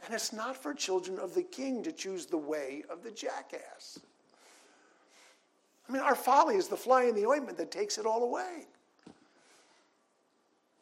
And 0.04 0.14
it's 0.14 0.32
not 0.32 0.56
for 0.56 0.72
children 0.74 1.18
of 1.18 1.34
the 1.34 1.42
king 1.42 1.82
to 1.82 1.92
choose 1.92 2.26
the 2.26 2.38
way 2.38 2.84
of 2.90 3.02
the 3.02 3.10
jackass. 3.10 3.98
I 5.88 5.92
mean, 5.92 6.02
our 6.02 6.14
folly 6.14 6.56
is 6.56 6.68
the 6.68 6.76
fly 6.76 7.04
in 7.04 7.14
the 7.14 7.26
ointment 7.26 7.56
that 7.58 7.70
takes 7.70 7.96
it 7.98 8.04
all 8.04 8.22
away. 8.22 8.66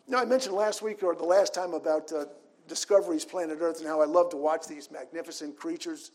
Now, 0.09 0.19
I 0.19 0.25
mentioned 0.25 0.55
last 0.55 0.83
week 0.83 1.03
or 1.03 1.14
the 1.14 1.25
last 1.25 1.55
time 1.55 1.75
about 1.75 2.12
uh, 2.12 2.27
Discovery's 2.69 3.25
Planet 3.25 3.59
Earth 3.61 3.79
and 3.79 3.88
how 3.88 4.01
I 4.01 4.05
love 4.05 4.31
to 4.31 4.37
watch 4.37 4.66
these 4.66 4.90
magnificent 4.90 5.57
creatures 5.57 6.12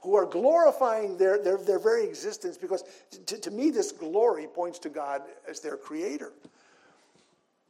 who 0.00 0.14
are 0.14 0.26
glorifying 0.26 1.16
their, 1.16 1.42
their, 1.42 1.56
their 1.56 1.78
very 1.78 2.04
existence 2.04 2.56
because 2.56 2.84
to, 3.26 3.38
to 3.38 3.50
me, 3.50 3.70
this 3.70 3.90
glory 3.90 4.46
points 4.46 4.78
to 4.80 4.88
God 4.88 5.22
as 5.48 5.60
their 5.60 5.76
creator. 5.76 6.32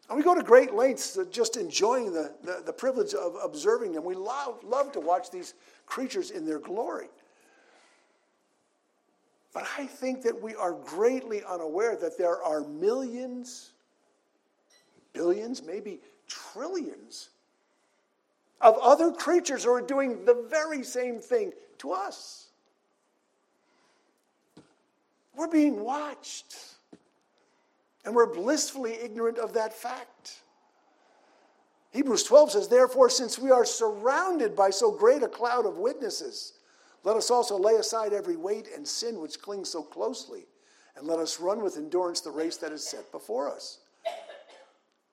And 0.09 0.19
we 0.19 0.25
go 0.25 0.35
to 0.35 0.43
great 0.43 0.75
lengths 0.75 1.19
just 1.31 1.57
enjoying 1.57 2.13
the, 2.13 2.35
the, 2.43 2.63
the 2.67 2.73
privilege 2.73 3.15
of 3.15 3.37
observing 3.43 3.93
them. 3.93 4.05
We 4.05 4.15
love, 4.15 4.63
love 4.65 4.93
to 4.93 5.01
watch 5.01 5.31
these 5.31 5.55
creatures 5.87 6.31
in 6.31 6.45
their 6.45 6.59
glory. 6.59 7.07
But 9.55 9.67
I 9.79 9.87
think 9.87 10.23
that 10.23 10.43
we 10.43 10.55
are 10.57 10.73
greatly 10.73 11.43
unaware 11.49 11.97
that 11.97 12.19
there 12.19 12.43
are 12.43 12.61
millions, 12.63 13.71
billions, 15.13 15.63
maybe 15.63 16.01
trillions 16.27 17.31
of 18.61 18.77
other 18.79 19.13
creatures 19.13 19.65
who 19.65 19.71
are 19.71 19.81
doing 19.81 20.25
the 20.25 20.45
very 20.51 20.83
same 20.83 21.21
thing 21.21 21.53
to 21.79 21.93
us. 21.93 22.49
We're 25.37 25.49
being 25.49 25.81
watched, 25.81 26.57
and 28.05 28.15
we're 28.15 28.33
blissfully 28.33 28.95
ignorant 28.95 29.39
of 29.39 29.53
that 29.55 29.73
fact. 29.73 30.39
Hebrews 31.93 32.25
12 32.25 32.53
says, 32.53 32.69
Therefore, 32.69 33.09
since 33.09 33.39
we 33.39 33.53
are 33.53 33.65
surrounded 33.65 34.57
by 34.57 34.71
so 34.71 34.91
great 34.91 35.23
a 35.23 35.29
cloud 35.29 35.65
of 35.65 35.77
witnesses, 35.77 36.55
let 37.05 37.17
us 37.17 37.31
also 37.31 37.59
lay 37.59 37.75
aside 37.75 38.13
every 38.13 38.37
weight 38.37 38.69
and 38.75 38.87
sin 38.87 39.21
which 39.21 39.41
clings 39.41 39.69
so 39.69 39.83
closely, 39.83 40.47
and 40.97 41.07
let 41.07 41.19
us 41.19 41.39
run 41.39 41.63
with 41.63 41.77
endurance 41.77 42.21
the 42.21 42.31
race 42.31 42.57
that 42.59 42.73
is 42.73 42.87
set 42.87 43.13
before 43.13 43.51
us. 43.51 43.79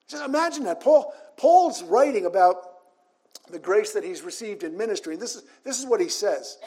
Just 0.08 0.24
imagine 0.24 0.64
that. 0.64 0.80
Paul, 0.80 1.14
Paul's 1.36 1.82
writing 1.82 2.26
about 2.26 2.72
the 3.50 3.58
grace 3.58 3.92
that 3.92 4.04
he's 4.04 4.22
received 4.22 4.62
in 4.62 4.76
ministry. 4.76 5.16
This 5.16 5.36
is, 5.36 5.44
this 5.64 5.78
is 5.78 5.86
what 5.86 6.00
he 6.00 6.08
says. 6.08 6.58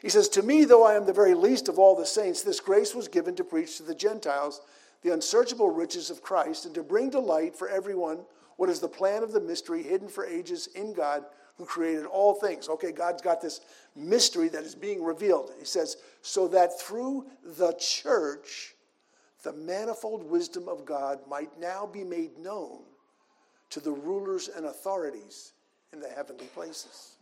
He 0.00 0.08
says, 0.08 0.28
To 0.30 0.42
me, 0.42 0.64
though 0.64 0.84
I 0.84 0.94
am 0.94 1.04
the 1.04 1.12
very 1.12 1.34
least 1.34 1.68
of 1.68 1.78
all 1.78 1.94
the 1.94 2.06
saints, 2.06 2.42
this 2.42 2.60
grace 2.60 2.94
was 2.94 3.08
given 3.08 3.34
to 3.36 3.44
preach 3.44 3.76
to 3.76 3.82
the 3.82 3.94
Gentiles 3.94 4.60
the 5.02 5.12
unsearchable 5.12 5.70
riches 5.70 6.10
of 6.10 6.22
Christ 6.22 6.66
and 6.66 6.74
to 6.74 6.82
bring 6.82 7.10
to 7.10 7.20
light 7.20 7.56
for 7.56 7.68
everyone 7.68 8.20
what 8.56 8.68
is 8.68 8.80
the 8.80 8.88
plan 8.88 9.22
of 9.22 9.32
the 9.32 9.40
mystery 9.40 9.82
hidden 9.82 10.08
for 10.08 10.26
ages 10.26 10.68
in 10.74 10.92
God 10.92 11.24
who 11.60 11.66
created 11.66 12.06
all 12.06 12.32
things. 12.32 12.70
Okay, 12.70 12.90
God's 12.90 13.20
got 13.20 13.42
this 13.42 13.60
mystery 13.94 14.48
that 14.48 14.64
is 14.64 14.74
being 14.74 15.04
revealed. 15.04 15.52
He 15.58 15.66
says, 15.66 15.98
so 16.22 16.48
that 16.48 16.80
through 16.80 17.26
the 17.44 17.74
church, 17.78 18.74
the 19.42 19.52
manifold 19.52 20.24
wisdom 20.24 20.70
of 20.70 20.86
God 20.86 21.20
might 21.28 21.60
now 21.60 21.86
be 21.86 22.02
made 22.02 22.38
known 22.38 22.78
to 23.68 23.80
the 23.80 23.90
rulers 23.90 24.48
and 24.48 24.64
authorities 24.64 25.52
in 25.92 26.00
the 26.00 26.08
heavenly 26.08 26.46
places. 26.46 27.16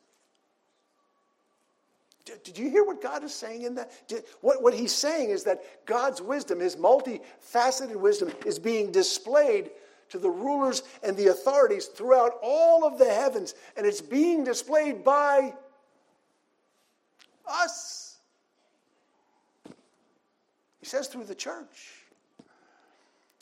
Did 2.44 2.57
you 2.57 2.70
hear 2.70 2.85
what 2.85 3.03
God 3.03 3.24
is 3.24 3.35
saying 3.35 3.62
in 3.62 3.74
that? 3.74 3.90
Did, 4.07 4.22
what, 4.40 4.62
what 4.62 4.74
he's 4.74 4.94
saying 4.94 5.31
is 5.31 5.42
that 5.44 5.64
God's 5.85 6.22
wisdom, 6.22 6.61
his 6.61 6.77
multifaceted 6.77 7.96
wisdom, 7.96 8.31
is 8.46 8.59
being 8.59 8.92
displayed 8.92 9.70
to 10.11 10.18
the 10.18 10.31
rulers 10.31 10.83
and 11.03 11.16
the 11.16 11.29
authorities 11.29 11.87
throughout 11.87 12.35
all 12.42 12.85
of 12.85 12.99
the 12.99 13.12
heavens, 13.12 13.55
and 13.77 13.87
it's 13.87 14.01
being 14.01 14.44
displayed 14.44 15.05
by 15.05 15.55
us. 17.49 18.18
He 20.81 20.87
says 20.87 21.09
through 21.09 21.25
the 21.25 21.35
church. 21.35 21.94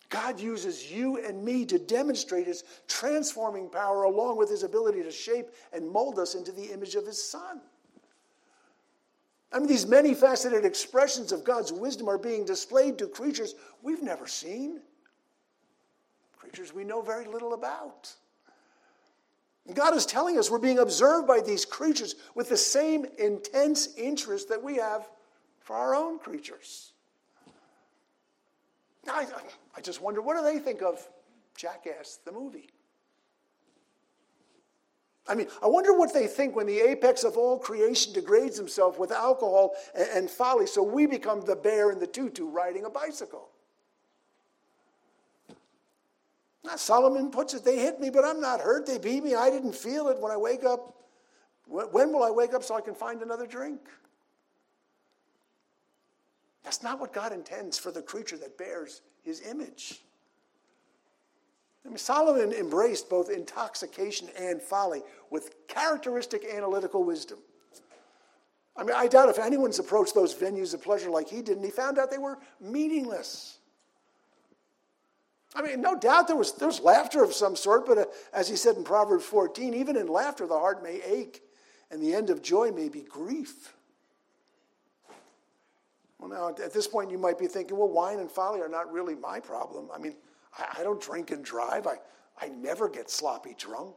God 0.09 0.39
uses 0.39 0.91
you 0.91 1.19
and 1.25 1.45
me 1.45 1.65
to 1.67 1.79
demonstrate 1.79 2.47
his 2.47 2.63
transforming 2.87 3.69
power 3.69 4.05
along 4.05 4.37
with 4.37 4.49
his 4.49 4.63
ability 4.63 5.03
to 5.03 5.11
shape 5.11 5.49
and 5.73 5.91
mold 5.91 6.19
us 6.19 6.35
into 6.35 6.53
the 6.53 6.73
image 6.73 6.95
of 6.95 7.05
his 7.05 7.23
son. 7.23 7.61
I 9.53 9.59
mean, 9.59 9.69
these 9.69 9.87
many 9.87 10.15
faceted 10.15 10.65
expressions 10.65 11.33
of 11.33 11.45
God's 11.45 11.73
wisdom 11.73 12.09
are 12.09 12.19
being 12.19 12.45
displayed 12.45 12.99
to 12.99 13.07
creatures 13.07 13.55
we've 13.83 14.03
never 14.03 14.27
seen, 14.27 14.81
creatures 16.47 16.73
we 16.73 16.85
know 16.85 17.03
very 17.03 17.27
little 17.27 17.55
about. 17.55 18.13
God 19.75 19.97
is 19.97 20.07
telling 20.07 20.39
us 20.39 20.49
we're 20.49 20.59
being 20.59 20.79
observed 20.79 21.27
by 21.27 21.41
these 21.41 21.65
creatures 21.65 22.15
with 22.37 22.49
the 22.49 22.57
same 22.57 23.05
intense 23.19 23.89
interest 23.97 24.49
that 24.49 24.63
we 24.63 24.77
have 24.77 25.09
for 25.59 25.75
our 25.75 25.97
own 25.97 26.21
creatures. 26.21 26.93
I, 29.09 29.27
I 29.77 29.81
just 29.81 30.01
wonder 30.01 30.23
what 30.23 30.37
do 30.37 30.43
they 30.43 30.61
think 30.61 30.83
of 30.83 31.05
Jackass, 31.57 32.21
the 32.25 32.33
movie? 32.33 32.71
I 35.29 35.35
mean, 35.35 35.49
I 35.61 35.67
wonder 35.67 35.93
what 35.93 36.15
they 36.15 36.29
think 36.29 36.55
when 36.55 36.67
the 36.67 36.79
apex 36.79 37.25
of 37.25 37.37
all 37.37 37.59
creation 37.59 38.13
degrades 38.13 38.57
himself 38.57 39.01
with 39.01 39.11
alcohol 39.11 39.75
and, 39.97 40.09
and 40.15 40.31
folly, 40.31 40.69
so 40.69 40.85
we 40.85 41.07
become 41.07 41.41
the 41.41 41.57
bear 41.57 41.91
in 41.91 41.99
the 41.99 42.07
tutu 42.07 42.49
riding 42.49 42.85
a 42.85 42.91
bicycle. 42.91 43.49
Now, 46.67 46.77
Solomon 46.77 47.31
puts 47.31 47.55
it, 47.55 47.65
they 47.65 47.79
hit 47.79 48.01
me, 48.01 48.11
but 48.11 48.25
I'm 48.25 48.41
not 48.41 48.61
hurt. 48.61 48.87
They 48.87 48.99
beat 48.99 49.23
me. 49.23 49.35
I 49.37 49.51
didn't 49.51 49.75
feel 49.75 50.09
it 50.09 50.19
when 50.19 50.33
I 50.33 50.37
wake 50.37 50.65
up. 50.65 50.95
When 51.69 52.13
will 52.13 52.25
I 52.25 52.31
wake 52.31 52.55
up 52.55 52.65
so 52.65 52.75
I 52.75 52.81
can 52.81 52.95
find 52.95 53.23
another 53.23 53.47
drink? 53.47 53.81
That's 56.65 56.83
not 56.83 56.99
what 56.99 57.13
God 57.13 57.33
intends 57.33 57.79
for 57.79 57.93
the 57.93 58.03
creature 58.03 58.37
that 58.39 58.59
bears 58.59 59.03
his 59.23 59.41
image. 59.49 60.01
I 61.85 61.89
mean, 61.89 61.99
Solomon 61.99 62.53
embraced 62.53 63.09
both 63.09 63.31
intoxication 63.31 64.29
and 64.37 64.61
folly 64.61 65.03
with 65.31 65.69
characteristic 65.69 66.45
analytical 66.53 67.05
wisdom. 67.05 67.39
I 68.77 68.83
mean, 68.83 68.97
I 68.97 69.07
doubt 69.07 69.29
if 69.29 69.39
anyone's 69.39 69.79
approached 69.79 70.15
those 70.15 70.35
venues 70.35 70.75
of 70.75 70.83
pleasure 70.83 71.11
like 71.11 71.29
he 71.29 71.43
did, 71.43 71.57
and 71.57 71.65
he 71.65 71.71
found 71.71 71.99
out 71.99 72.11
they 72.11 72.19
were 72.19 72.39
meaningless. 72.61 73.59
I 75.57 75.63
mean, 75.63 75.81
no 75.81 75.97
doubt 75.97 76.27
there 76.29 76.37
was, 76.37 76.53
there 76.53 76.69
was 76.69 76.81
laughter 76.81 77.25
of 77.25 77.33
some 77.33 77.57
sort, 77.57 77.87
but 77.87 77.97
uh, 77.97 78.05
as 78.35 78.47
he 78.47 78.57
said 78.57 78.77
in 78.77 78.85
Proverbs 78.85 79.25
14, 79.25 79.73
even 79.73 79.97
in 79.97 80.07
laughter 80.07 80.47
the 80.47 80.59
heart 80.59 80.83
may 80.83 81.01
ache, 81.03 81.43
and 81.91 82.03
the 82.03 82.15
end 82.15 82.29
of 82.29 82.43
joy 82.43 82.71
may 82.71 82.91
be 82.91 83.01
grief. 83.01 83.75
Well, 86.19 86.29
now, 86.29 86.63
at 86.63 86.75
this 86.75 86.87
point, 86.87 87.11
you 87.11 87.17
might 87.17 87.39
be 87.39 87.47
thinking, 87.47 87.77
well, 87.77 87.89
wine 87.89 88.19
and 88.19 88.31
folly 88.31 88.61
are 88.61 88.69
not 88.69 88.93
really 88.93 89.15
my 89.15 89.41
problem. 89.41 89.89
I 89.95 89.99
mean, 89.99 90.15
I, 90.59 90.81
I 90.81 90.83
don't 90.83 91.01
drink 91.01 91.31
and 91.31 91.43
drive, 91.43 91.87
I, 91.87 91.97
I 92.39 92.49
never 92.49 92.89
get 92.89 93.09
sloppy 93.09 93.55
drunk. 93.57 93.97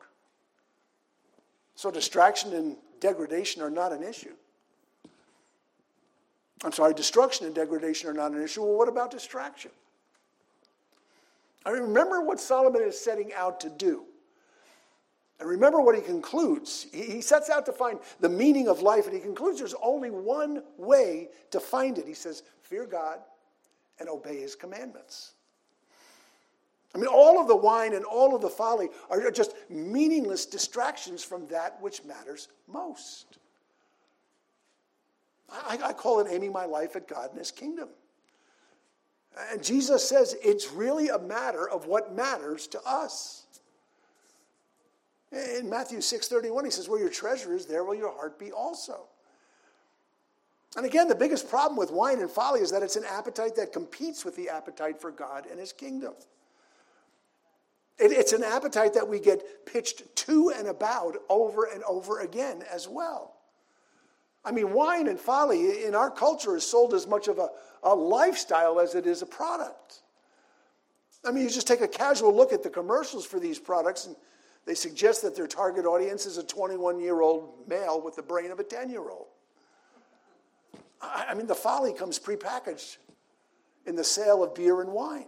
So, 1.75 1.91
distraction 1.91 2.53
and 2.53 2.77
degradation 3.01 3.61
are 3.61 3.69
not 3.69 3.91
an 3.91 4.03
issue. 4.03 4.33
I'm 6.63 6.71
sorry, 6.71 6.93
destruction 6.93 7.47
and 7.47 7.55
degradation 7.55 8.09
are 8.09 8.13
not 8.13 8.31
an 8.31 8.41
issue. 8.41 8.61
Well, 8.61 8.77
what 8.77 8.87
about 8.87 9.11
distraction? 9.11 9.71
I 11.65 11.71
remember 11.71 12.21
what 12.21 12.39
Solomon 12.39 12.81
is 12.81 12.99
setting 12.99 13.33
out 13.33 13.59
to 13.61 13.69
do. 13.69 14.05
And 15.39 15.47
remember 15.47 15.79
what 15.79 15.95
he 15.95 16.01
concludes. 16.01 16.87
He 16.91 17.21
sets 17.21 17.49
out 17.49 17.65
to 17.67 17.71
find 17.71 17.99
the 18.19 18.29
meaning 18.29 18.67
of 18.67 18.81
life, 18.81 19.05
and 19.05 19.13
he 19.13 19.21
concludes 19.21 19.59
there's 19.59 19.75
only 19.81 20.09
one 20.09 20.63
way 20.77 21.29
to 21.51 21.59
find 21.59 21.97
it. 21.97 22.05
He 22.05 22.13
says, 22.13 22.43
Fear 22.61 22.87
God 22.87 23.19
and 23.99 24.09
obey 24.09 24.39
his 24.39 24.55
commandments. 24.55 25.33
I 26.93 26.97
mean, 26.97 27.07
all 27.07 27.39
of 27.39 27.47
the 27.47 27.55
wine 27.55 27.93
and 27.93 28.03
all 28.03 28.35
of 28.35 28.41
the 28.41 28.49
folly 28.49 28.89
are 29.09 29.31
just 29.31 29.53
meaningless 29.69 30.45
distractions 30.45 31.23
from 31.23 31.47
that 31.47 31.79
which 31.81 32.03
matters 32.03 32.47
most. 32.67 33.37
I, 35.51 35.79
I 35.83 35.93
call 35.93 36.19
it 36.19 36.27
aiming 36.29 36.51
my 36.51 36.65
life 36.65 36.95
at 36.95 37.07
God 37.07 37.29
and 37.29 37.39
his 37.39 37.51
kingdom. 37.51 37.89
And 39.51 39.63
Jesus 39.63 40.07
says 40.07 40.35
it's 40.43 40.71
really 40.71 41.09
a 41.09 41.19
matter 41.19 41.69
of 41.69 41.85
what 41.85 42.15
matters 42.15 42.67
to 42.67 42.81
us. 42.85 43.45
In 45.31 45.69
Matthew 45.69 45.99
6:31, 45.99 46.65
he 46.65 46.71
says, 46.71 46.89
Where 46.89 46.99
your 46.99 47.09
treasure 47.09 47.53
is, 47.53 47.65
there 47.65 47.83
will 47.83 47.95
your 47.95 48.11
heart 48.11 48.39
be 48.39 48.51
also. 48.51 49.07
And 50.75 50.85
again, 50.85 51.07
the 51.07 51.15
biggest 51.15 51.49
problem 51.49 51.77
with 51.77 51.91
wine 51.91 52.19
and 52.19 52.29
folly 52.29 52.61
is 52.61 52.71
that 52.71 52.83
it's 52.83 52.95
an 52.95 53.05
appetite 53.05 53.55
that 53.55 53.73
competes 53.73 54.23
with 54.23 54.35
the 54.35 54.49
appetite 54.49 55.01
for 55.01 55.11
God 55.11 55.45
and 55.49 55.59
his 55.59 55.73
kingdom. 55.73 56.13
It, 57.97 58.11
it's 58.11 58.33
an 58.33 58.43
appetite 58.43 58.93
that 58.93 59.07
we 59.07 59.19
get 59.19 59.65
pitched 59.65 60.15
to 60.15 60.53
and 60.55 60.67
about 60.67 61.17
over 61.27 61.65
and 61.65 61.83
over 61.83 62.19
again 62.19 62.63
as 62.71 62.87
well. 62.87 63.38
I 64.45 64.51
mean, 64.51 64.73
wine 64.73 65.07
and 65.07 65.19
folly 65.19 65.83
in 65.83 65.95
our 65.95 66.09
culture 66.09 66.55
is 66.55 66.65
sold 66.65 66.93
as 66.93 67.05
much 67.07 67.27
of 67.27 67.39
a, 67.39 67.49
a 67.83 67.93
lifestyle 67.93 68.79
as 68.79 68.95
it 68.95 69.05
is 69.05 69.21
a 69.21 69.25
product. 69.25 70.01
I 71.25 71.31
mean, 71.31 71.43
you 71.43 71.49
just 71.49 71.67
take 71.67 71.81
a 71.81 71.87
casual 71.87 72.33
look 72.33 72.53
at 72.53 72.63
the 72.63 72.69
commercials 72.69 73.25
for 73.25 73.39
these 73.39 73.59
products, 73.59 74.05
and 74.05 74.15
they 74.65 74.75
suggest 74.75 75.21
that 75.23 75.35
their 75.35 75.47
target 75.47 75.85
audience 75.85 76.25
is 76.25 76.37
a 76.37 76.43
21 76.43 76.99
year 76.99 77.21
old 77.21 77.67
male 77.67 78.01
with 78.01 78.15
the 78.15 78.21
brain 78.21 78.51
of 78.51 78.59
a 78.59 78.63
10 78.63 78.89
year 78.89 79.09
old. 79.09 79.27
I 81.01 81.33
mean, 81.33 81.47
the 81.47 81.55
folly 81.55 81.93
comes 81.93 82.19
prepackaged 82.19 82.97
in 83.85 83.95
the 83.95 84.03
sale 84.03 84.43
of 84.43 84.53
beer 84.53 84.81
and 84.81 84.91
wine. 84.91 85.27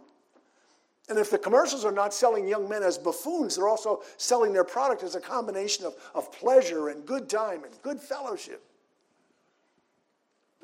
And 1.10 1.18
if 1.18 1.32
the 1.32 1.38
commercials 1.38 1.84
are 1.84 1.92
not 1.92 2.14
selling 2.14 2.48
young 2.48 2.70
men 2.70 2.84
as 2.84 2.98
buffoons, 2.98 3.56
they're 3.56 3.68
also 3.68 4.04
selling 4.18 4.54
their 4.54 4.64
product 4.64 5.04
as 5.04 5.16
a 5.16 5.20
combination 5.20 5.86
of, 5.86 5.96
of 6.14 6.32
pleasure 6.32 6.90
and 6.90 7.06
good 7.06 7.28
time 7.28 7.64
and 7.64 7.74
good 7.82 8.00
fellowship. 8.00 8.64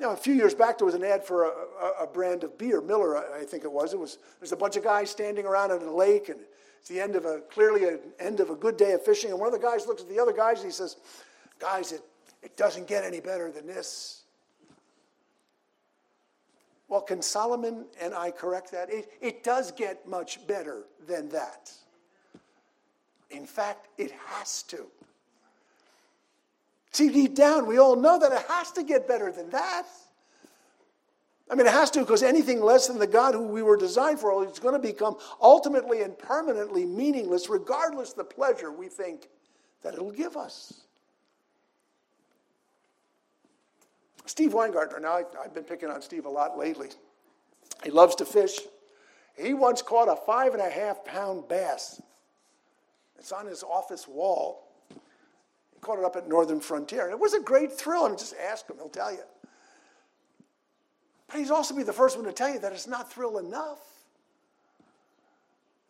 Know, 0.00 0.12
a 0.12 0.16
few 0.16 0.34
years 0.34 0.54
back, 0.54 0.78
there 0.78 0.86
was 0.86 0.94
an 0.94 1.02
ad 1.02 1.24
for 1.24 1.44
a, 1.44 1.48
a, 1.48 2.04
a 2.04 2.06
brand 2.06 2.44
of 2.44 2.56
beer, 2.56 2.80
Miller, 2.80 3.16
I 3.16 3.44
think 3.44 3.64
it 3.64 3.72
was. 3.72 3.92
It 3.92 3.98
was 3.98 4.18
there's 4.38 4.52
a 4.52 4.56
bunch 4.56 4.76
of 4.76 4.84
guys 4.84 5.10
standing 5.10 5.44
around 5.44 5.72
at 5.72 5.82
a 5.82 5.90
lake, 5.90 6.28
and 6.28 6.38
it's 6.78 6.88
the 6.88 7.00
end 7.00 7.16
of 7.16 7.24
a 7.24 7.40
clearly 7.50 7.88
an 7.88 8.00
end 8.20 8.38
of 8.38 8.50
a 8.50 8.54
good 8.54 8.76
day 8.76 8.92
of 8.92 9.04
fishing. 9.04 9.30
And 9.30 9.40
one 9.40 9.52
of 9.52 9.60
the 9.60 9.66
guys 9.66 9.86
looks 9.86 10.02
at 10.02 10.08
the 10.08 10.20
other 10.20 10.32
guys 10.32 10.58
and 10.58 10.66
he 10.66 10.72
says, 10.72 10.96
"Guys, 11.58 11.90
it 11.90 12.02
it 12.42 12.56
doesn't 12.56 12.86
get 12.86 13.02
any 13.02 13.18
better 13.18 13.50
than 13.50 13.66
this." 13.66 14.22
Well, 16.86 17.02
can 17.02 17.20
Solomon 17.20 17.84
and 18.00 18.14
I 18.14 18.30
correct 18.30 18.70
that? 18.72 18.90
It, 18.90 19.10
it 19.20 19.44
does 19.44 19.72
get 19.72 20.08
much 20.08 20.46
better 20.46 20.84
than 21.06 21.28
that. 21.30 21.70
In 23.30 23.46
fact, 23.46 23.88
it 23.98 24.10
has 24.12 24.62
to. 24.64 24.86
See, 26.98 27.10
deep 27.10 27.36
down, 27.36 27.66
we 27.66 27.78
all 27.78 27.94
know 27.94 28.18
that 28.18 28.32
it 28.32 28.42
has 28.48 28.72
to 28.72 28.82
get 28.82 29.06
better 29.06 29.30
than 29.30 29.50
that. 29.50 29.84
I 31.48 31.54
mean, 31.54 31.68
it 31.68 31.72
has 31.72 31.92
to 31.92 32.00
because 32.00 32.24
anything 32.24 32.60
less 32.60 32.88
than 32.88 32.98
the 32.98 33.06
God 33.06 33.34
who 33.34 33.44
we 33.44 33.62
were 33.62 33.76
designed 33.76 34.18
for 34.18 34.44
is 34.44 34.58
going 34.58 34.74
to 34.74 34.80
become 34.80 35.16
ultimately 35.40 36.02
and 36.02 36.18
permanently 36.18 36.84
meaningless, 36.84 37.48
regardless 37.48 38.14
the 38.14 38.24
pleasure 38.24 38.72
we 38.72 38.88
think 38.88 39.28
that 39.84 39.94
it'll 39.94 40.10
give 40.10 40.36
us. 40.36 40.72
Steve 44.26 44.50
Weingartner, 44.50 45.00
now 45.00 45.20
I've 45.40 45.54
been 45.54 45.62
picking 45.62 45.90
on 45.90 46.02
Steve 46.02 46.24
a 46.24 46.28
lot 46.28 46.58
lately. 46.58 46.88
He 47.84 47.92
loves 47.92 48.16
to 48.16 48.24
fish. 48.24 48.58
He 49.36 49.54
once 49.54 49.82
caught 49.82 50.08
a 50.08 50.16
five 50.16 50.52
and 50.52 50.60
a 50.60 50.68
half 50.68 51.04
pound 51.04 51.46
bass. 51.46 52.02
It's 53.20 53.30
on 53.30 53.46
his 53.46 53.62
office 53.62 54.08
wall. 54.08 54.67
Caught 55.80 56.00
it 56.00 56.04
up 56.04 56.16
at 56.16 56.28
Northern 56.28 56.60
Frontier. 56.60 57.08
It 57.08 57.18
was 57.18 57.34
a 57.34 57.40
great 57.40 57.72
thrill. 57.72 58.04
I 58.04 58.08
mean, 58.08 58.18
just 58.18 58.34
ask 58.36 58.68
him, 58.68 58.76
he'll 58.76 58.88
tell 58.88 59.12
you. 59.12 59.22
But 61.28 61.38
he's 61.38 61.50
also 61.50 61.74
be 61.74 61.82
the 61.82 61.92
first 61.92 62.16
one 62.16 62.24
to 62.24 62.32
tell 62.32 62.52
you 62.52 62.58
that 62.60 62.72
it's 62.72 62.86
not 62.86 63.12
thrill 63.12 63.38
enough. 63.38 63.78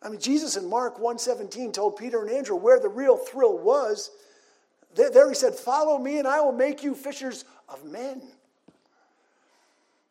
I 0.01 0.09
mean, 0.09 0.19
Jesus 0.19 0.55
in 0.55 0.69
Mark 0.69 0.99
1:17 0.99 1.73
told 1.73 1.97
Peter 1.97 2.21
and 2.21 2.31
Andrew 2.31 2.55
where 2.55 2.79
the 2.79 2.89
real 2.89 3.17
thrill 3.17 3.57
was. 3.57 4.11
There 4.95 5.29
he 5.29 5.35
said, 5.35 5.55
Follow 5.55 5.97
me, 5.97 6.19
and 6.19 6.27
I 6.27 6.41
will 6.41 6.51
make 6.51 6.83
you 6.83 6.95
fishers 6.95 7.45
of 7.67 7.83
men. 7.85 8.21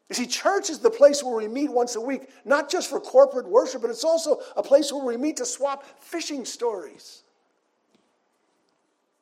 You 0.09 0.15
see, 0.15 0.27
church 0.27 0.71
is 0.71 0.79
the 0.79 0.91
place 0.91 1.23
where 1.23 1.37
we 1.37 1.49
meet 1.49 1.71
once 1.71 1.97
a 1.97 2.01
week, 2.01 2.31
not 2.45 2.71
just 2.71 2.89
for 2.89 3.01
corporate 3.01 3.47
worship, 3.47 3.83
but 3.83 3.91
it's 3.91 4.05
also 4.05 4.41
a 4.57 4.63
place 4.63 4.91
where 4.93 5.05
we 5.05 5.17
meet 5.17 5.37
to 5.39 5.45
swap 5.45 5.85
fishing 6.01 6.45
stories. 6.45 7.25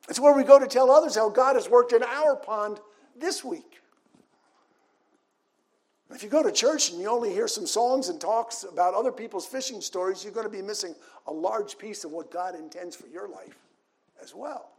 It's 0.09 0.19
where 0.19 0.33
we 0.33 0.43
go 0.43 0.57
to 0.59 0.67
tell 0.67 0.89
others 0.89 1.15
how 1.15 1.29
God 1.29 1.55
has 1.55 1.69
worked 1.69 1.91
in 1.93 2.03
our 2.03 2.35
pond 2.35 2.79
this 3.15 3.43
week. 3.43 3.81
If 6.09 6.23
you 6.23 6.29
go 6.29 6.41
to 6.41 6.51
church 6.51 6.91
and 6.91 7.01
you 7.01 7.09
only 7.09 7.33
hear 7.33 7.47
some 7.47 7.67
songs 7.67 8.07
and 8.07 8.19
talks 8.19 8.63
about 8.63 8.93
other 8.93 9.11
people's 9.11 9.45
fishing 9.45 9.81
stories, 9.81 10.23
you're 10.23 10.33
going 10.33 10.45
to 10.45 10.51
be 10.51 10.61
missing 10.61 10.95
a 11.27 11.33
large 11.33 11.77
piece 11.77 12.05
of 12.05 12.11
what 12.11 12.31
God 12.31 12.55
intends 12.55 12.95
for 12.95 13.07
your 13.07 13.27
life 13.27 13.59
as 14.23 14.33
well. 14.33 14.71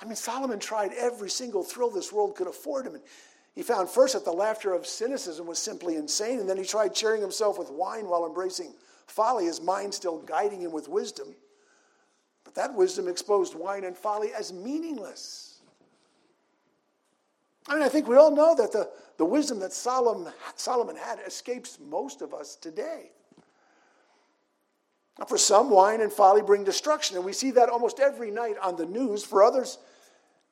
I 0.00 0.04
mean, 0.04 0.16
Solomon 0.16 0.58
tried 0.58 0.92
every 0.92 1.30
single 1.30 1.62
thrill 1.62 1.90
this 1.90 2.12
world 2.12 2.36
could 2.36 2.46
afford 2.46 2.86
him. 2.86 2.94
And 2.94 3.02
he 3.54 3.62
found 3.62 3.88
first 3.88 4.12
that 4.12 4.26
the 4.26 4.32
laughter 4.32 4.74
of 4.74 4.86
cynicism 4.86 5.46
was 5.46 5.58
simply 5.58 5.96
insane, 5.96 6.38
and 6.38 6.48
then 6.48 6.58
he 6.58 6.64
tried 6.64 6.94
cheering 6.94 7.22
himself 7.22 7.58
with 7.58 7.70
wine 7.70 8.06
while 8.06 8.26
embracing 8.26 8.74
folly, 9.06 9.46
his 9.46 9.62
mind 9.62 9.94
still 9.94 10.18
guiding 10.18 10.60
him 10.60 10.72
with 10.72 10.88
wisdom. 10.88 11.34
That 12.56 12.74
wisdom 12.74 13.06
exposed 13.06 13.54
wine 13.54 13.84
and 13.84 13.96
folly 13.96 14.32
as 14.32 14.52
meaningless. 14.52 15.60
I 17.68 17.74
mean, 17.74 17.82
I 17.82 17.88
think 17.88 18.08
we 18.08 18.16
all 18.16 18.34
know 18.34 18.54
that 18.54 18.72
the, 18.72 18.90
the 19.18 19.24
wisdom 19.24 19.58
that 19.60 19.72
Solomon, 19.72 20.32
Solomon 20.56 20.96
had 20.96 21.18
escapes 21.26 21.78
most 21.78 22.22
of 22.22 22.32
us 22.32 22.56
today. 22.56 23.10
Now, 25.18 25.26
for 25.26 25.36
some, 25.36 25.70
wine 25.70 26.00
and 26.00 26.12
folly 26.12 26.42
bring 26.42 26.64
destruction, 26.64 27.16
and 27.16 27.24
we 27.24 27.32
see 27.32 27.50
that 27.52 27.68
almost 27.68 28.00
every 28.00 28.30
night 28.30 28.56
on 28.62 28.76
the 28.76 28.86
news. 28.86 29.22
For 29.24 29.42
others, 29.42 29.78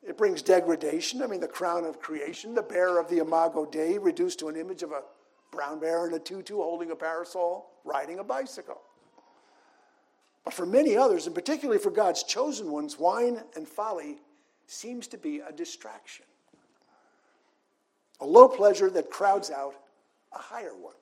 it 0.02 0.18
brings 0.18 0.42
degradation. 0.42 1.22
I 1.22 1.26
mean, 1.26 1.40
the 1.40 1.48
crown 1.48 1.84
of 1.84 2.00
creation, 2.00 2.54
the 2.54 2.62
bearer 2.62 2.98
of 2.98 3.08
the 3.08 3.18
Imago 3.18 3.64
Dei, 3.64 3.96
reduced 3.96 4.38
to 4.40 4.48
an 4.48 4.56
image 4.56 4.82
of 4.82 4.92
a 4.92 5.02
brown 5.50 5.80
bear 5.80 6.06
in 6.06 6.14
a 6.14 6.18
tutu 6.18 6.56
holding 6.56 6.90
a 6.90 6.96
parasol, 6.96 7.70
riding 7.84 8.18
a 8.18 8.24
bicycle. 8.24 8.80
But 10.44 10.52
for 10.52 10.66
many 10.66 10.96
others, 10.96 11.26
and 11.26 11.34
particularly 11.34 11.80
for 11.80 11.90
God's 11.90 12.22
chosen 12.22 12.70
ones, 12.70 12.98
wine 12.98 13.40
and 13.56 13.66
folly 13.66 14.18
seems 14.66 15.06
to 15.08 15.18
be 15.18 15.40
a 15.40 15.52
distraction, 15.52 16.26
a 18.20 18.26
low 18.26 18.48
pleasure 18.48 18.90
that 18.90 19.10
crowds 19.10 19.50
out 19.50 19.74
a 20.32 20.38
higher 20.38 20.76
one. 20.76 20.94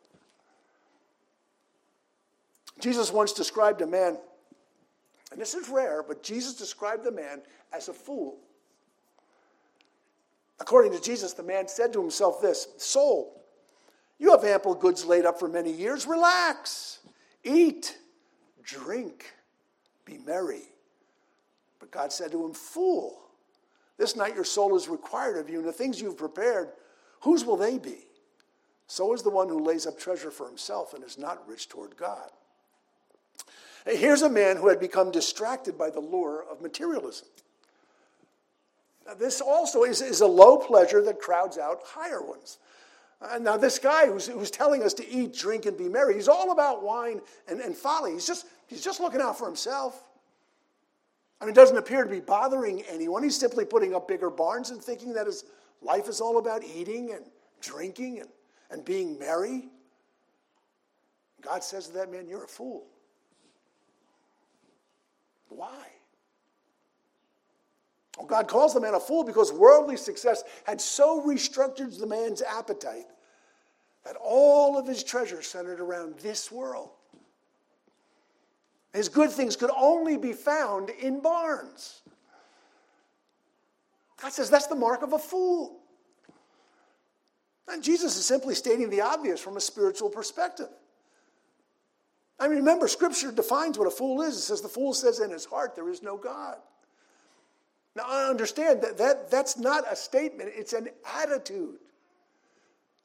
Jesus 2.79 3.13
once 3.13 3.33
described 3.33 3.81
a 3.83 3.87
man, 3.87 4.17
and 5.31 5.41
this 5.41 5.55
is 5.55 5.69
rare, 5.69 6.03
but 6.07 6.23
Jesus 6.23 6.55
described 6.55 7.05
the 7.05 7.13
man 7.13 7.43
as 7.73 7.89
a 7.89 7.93
fool. 7.93 8.39
According 10.61 10.93
to 10.93 11.01
Jesus, 11.01 11.33
the 11.33 11.43
man 11.43 11.67
said 11.67 11.93
to 11.93 12.01
himself 12.01 12.41
this 12.41 12.69
Soul, 12.79 13.43
you 14.19 14.31
have 14.31 14.45
ample 14.45 14.77
goods 14.77 15.05
laid 15.05 15.27
up 15.27 15.41
for 15.41 15.49
many 15.49 15.73
years. 15.73 16.07
Relax, 16.07 17.01
eat, 17.43 17.99
drink, 18.65 19.33
be 20.05 20.19
merry. 20.19 20.63
But 21.79 21.91
God 21.91 22.13
said 22.13 22.33
to 22.33 22.45
him, 22.45 22.53
Fool, 22.53 23.19
this 23.99 24.17
night 24.17 24.35
your 24.35 24.45
soul 24.45 24.77
is 24.77 24.89
required 24.89 25.37
of 25.37 25.49
you, 25.49 25.59
and 25.59 25.69
the 25.69 25.73
things 25.73 26.01
you've 26.01 26.17
prepared, 26.17 26.71
whose 27.21 27.45
will 27.45 27.57
they 27.57 27.79
be? 27.79 28.07
So 28.87 29.15
is 29.15 29.23
the 29.23 29.31
one 29.31 29.49
who 29.49 29.65
lays 29.65 29.87
up 29.87 29.99
treasure 29.99 30.31
for 30.31 30.47
himself 30.47 30.93
and 30.93 31.03
is 31.03 31.19
not 31.19 31.47
rich 31.49 31.69
toward 31.69 31.97
God. 31.97 32.31
Here's 33.87 34.23
a 34.23 34.29
man 34.31 34.57
who 34.57 34.69
had 34.69 34.79
become 34.79 35.11
distracted 35.11 35.77
by 35.77 35.91
the 35.91 36.01
lure 36.01 36.45
of 36.51 36.61
materialism. 36.61 37.27
Now, 39.07 39.15
this 39.15 39.41
also 39.41 39.83
is, 39.83 40.01
is 40.01 40.21
a 40.21 40.27
low 40.27 40.57
pleasure 40.57 41.03
that 41.03 41.21
crowds 41.21 41.59
out 41.59 41.81
higher 41.85 42.23
ones. 42.23 42.59
Uh, 43.23 43.39
now, 43.39 43.57
this 43.57 43.79
guy 43.79 44.07
who's, 44.07 44.27
who's 44.27 44.51
telling 44.51 44.83
us 44.83 44.93
to 44.95 45.09
eat, 45.09 45.35
drink, 45.35 45.67
and 45.67 45.77
be 45.77 45.89
merry, 45.89 46.15
he's 46.15 46.29
all 46.29 46.51
about 46.51 46.83
wine 46.83 47.21
and, 47.47 47.61
and 47.61 47.77
folly. 47.77 48.13
He's 48.13 48.27
just, 48.27 48.47
he's 48.67 48.83
just 48.83 49.01
looking 49.01 49.21
out 49.21 49.39
for 49.39 49.47
himself. 49.47 50.03
I 51.41 51.45
mean, 51.45 51.53
it 51.53 51.57
doesn't 51.57 51.77
appear 51.77 52.05
to 52.05 52.11
be 52.11 52.21
bothering 52.21 52.83
anyone. 52.83 53.23
He's 53.23 53.39
simply 53.39 53.65
putting 53.65 53.95
up 53.95 54.09
bigger 54.09 54.31
barns 54.31 54.71
and 54.71 54.83
thinking 54.83 55.13
that 55.15 55.27
his 55.27 55.45
life 55.81 56.09
is 56.09 56.21
all 56.21 56.39
about 56.39 56.65
eating 56.65 57.13
and 57.13 57.25
drinking 57.61 58.21
and, 58.21 58.29
and 58.71 58.85
being 58.85 59.19
merry. 59.19 59.69
God 61.43 61.63
says 61.63 61.89
to 61.89 61.93
that 61.95 62.11
man, 62.11 62.27
You're 62.29 62.45
a 62.45 62.49
fool. 62.49 62.87
Why? 65.49 65.87
Well, 68.17 68.27
God 68.27 68.49
calls 68.49 68.75
the 68.75 68.81
man 68.81 68.95
a 68.95 69.01
fool 69.01 69.25
because 69.25 69.53
worldly 69.53 69.97
success 69.97 70.43
had 70.65 70.81
so 70.81 71.23
restructured 71.23 71.99
the 71.99 72.07
man's 72.07 72.43
appetite 72.43 73.07
that 74.05 74.17
all 74.17 74.79
of 74.79 74.87
his 74.87 75.05
treasure 75.05 75.43
centered 75.43 75.81
around 75.81 76.19
this 76.19 76.51
world. 76.51 76.91
His 78.93 79.09
good 79.09 79.31
things 79.31 79.57
could 79.57 79.71
only 79.77 80.17
be 80.17 80.33
found 80.33 80.91
in 80.91 81.21
barns. 81.21 82.03
God 84.21 84.33
says 84.33 84.51
that's 84.51 84.67
the 84.67 84.75
mark 84.75 85.03
of 85.03 85.13
a 85.13 85.19
fool. 85.19 85.81
And 87.69 87.83
Jesus 87.83 88.17
is 88.17 88.27
simply 88.27 88.55
stating 88.55 88.91
the 88.91 89.01
obvious 89.01 89.41
from 89.41 89.57
a 89.57 89.61
spiritual 89.61 90.11
perspective. 90.11 90.69
I 92.39 92.49
mean, 92.49 92.59
remember, 92.59 92.89
Scripture 92.89 93.31
defines 93.31 93.79
what 93.79 93.87
a 93.87 93.91
fool 93.91 94.21
is. 94.23 94.37
It 94.37 94.41
says 94.41 94.61
the 94.61 94.69
fool 94.69 94.95
says 94.95 95.21
in 95.21 95.31
his 95.31 95.45
heart 95.45 95.75
there 95.75 95.89
is 95.89 96.03
no 96.03 96.17
God. 96.17 96.57
Now, 97.95 98.05
I 98.07 98.29
understand 98.29 98.83
that, 98.83 98.99
that 98.99 99.31
that's 99.31 99.59
not 99.59 99.85
a 99.91 99.95
statement, 99.95 100.51
it's 100.55 100.73
an 100.73 100.89
attitude. 101.17 101.79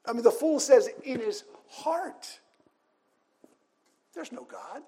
I 0.06 0.12
mean, 0.12 0.22
the 0.22 0.30
fool 0.30 0.60
says 0.60 0.88
in 1.04 1.20
his 1.20 1.44
heart, 1.68 2.38
there's 4.14 4.32
no 4.32 4.44
God. 4.44 4.82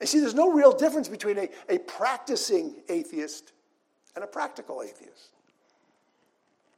You 0.00 0.06
see, 0.06 0.20
there's 0.20 0.34
no 0.34 0.52
real 0.52 0.72
difference 0.72 1.08
between 1.08 1.38
a, 1.38 1.48
a 1.68 1.78
practicing 1.78 2.76
atheist 2.88 3.52
and 4.14 4.22
a 4.22 4.26
practical 4.28 4.82
atheist. 4.82 5.30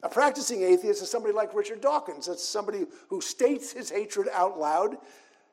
A 0.02 0.08
practicing 0.08 0.62
atheist 0.62 1.02
is 1.02 1.10
somebody 1.10 1.34
like 1.34 1.54
Richard 1.54 1.82
Dawkins. 1.82 2.26
That's 2.26 2.42
somebody 2.42 2.86
who 3.08 3.20
states 3.20 3.72
his 3.72 3.90
hatred 3.90 4.28
out 4.32 4.58
loud, 4.58 4.96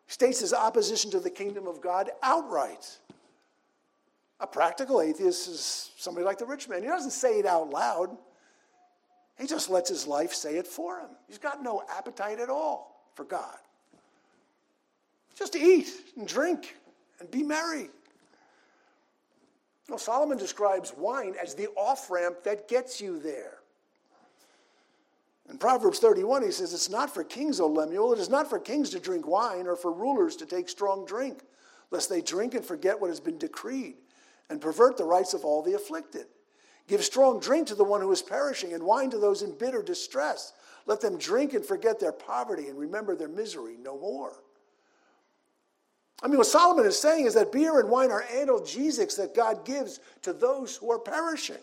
states 0.08 0.39
his 0.39 0.53
opposition 0.53 1.12
to 1.12 1.19
the 1.19 1.30
kingdom 1.30 1.67
of 1.67 1.82
God 1.82 2.12
outright. 2.23 2.97
A 4.39 4.47
practical 4.47 5.01
atheist 5.01 5.49
is 5.49 5.91
somebody 5.97 6.25
like 6.25 6.38
the 6.38 6.45
rich 6.45 6.69
man. 6.69 6.82
He 6.82 6.88
doesn't 6.88 7.12
say 7.12 7.39
it 7.39 7.45
out 7.45 7.71
loud, 7.71 8.15
he 9.39 9.45
just 9.45 9.69
lets 9.69 9.89
his 9.89 10.08
life 10.08 10.34
say 10.34 10.58
it 10.58 10.67
for 10.67 11.00
him. 11.00 11.10
He's 11.28 11.38
got 11.38 11.63
no 11.63 11.84
appetite 11.95 12.39
at 12.39 12.50
all 12.50 13.04
for 13.13 13.23
God. 13.23 13.58
Just 15.38 15.56
eat 15.56 15.88
and 16.17 16.28
drink 16.28 16.76
and 17.19 17.30
be 17.30 17.43
merry. 17.43 17.89
Well, 19.88 20.00
Solomon 20.00 20.38
describes 20.38 20.93
wine 20.97 21.36
as 21.41 21.54
the 21.54 21.67
off 21.78 22.10
ramp 22.10 22.43
that 22.43 22.67
gets 22.67 23.00
you 23.00 23.19
there. 23.19 23.60
In 25.50 25.58
Proverbs 25.58 26.00
31, 26.00 26.43
he 26.43 26.52
says, 26.52 26.73
It's 26.73 26.89
not 26.89 27.13
for 27.13 27.23
kings, 27.23 27.60
O 27.60 27.67
Lemuel. 27.67 28.13
It 28.13 28.19
is 28.19 28.30
not 28.30 28.50
for 28.50 28.60
kings 28.60 28.89
to 28.89 29.00
drink 29.00 29.26
wine 29.26 29.65
or 29.65 29.78
for 29.78 29.93
rulers 29.93 30.36
to 30.38 30.45
take 30.45 30.67
strong 30.67 31.06
drink, 31.06 31.43
lest 31.89 32.10
they 32.10 32.21
drink 32.21 32.54
and 32.54 32.65
forget 32.65 33.00
what 33.00 33.10
has 33.10 33.21
been 33.21 33.38
decreed 33.38 33.95
and 34.50 34.60
pervert 34.60 34.97
the 34.97 35.06
rights 35.06 35.34
of 35.34 35.45
all 35.45 35.62
the 35.62 35.73
afflicted. 35.73 36.26
Give 36.88 37.04
strong 37.04 37.39
drink 37.39 37.67
to 37.67 37.76
the 37.76 37.84
one 37.84 38.02
who 38.02 38.12
is 38.12 38.21
perishing, 38.21 38.73
and 38.73 38.84
wine 38.84 39.10
to 39.10 39.17
those 39.17 39.41
in 39.41 39.58
bitter 39.58 39.82
distress. 39.82 40.54
Let 40.86 41.02
them 41.02 41.17
drink 41.17 41.54
and 41.54 41.65
forget 41.65 42.00
their 42.00 42.13
poverty 42.13 42.67
and 42.67 42.80
remember 42.80 43.15
their 43.15 43.28
misery 43.28 43.76
no 43.82 44.00
more. 44.00 44.41
I 46.23 46.28
mean, 46.28 46.38
what 46.38 46.47
Solomon 46.47 46.86
is 46.86 47.00
saying 47.00 47.26
is 47.26 47.34
that 47.36 47.52
beer 47.52 47.80
and 47.80 47.89
wine 47.89 48.10
are 48.10 48.23
analgesics 48.23 49.17
that 49.17 49.36
God 49.36 49.65
gives 49.65 50.00
to 50.23 50.34
those 50.34 50.78
who 50.78 50.91
are 50.91 50.97
perishing. 50.97 51.58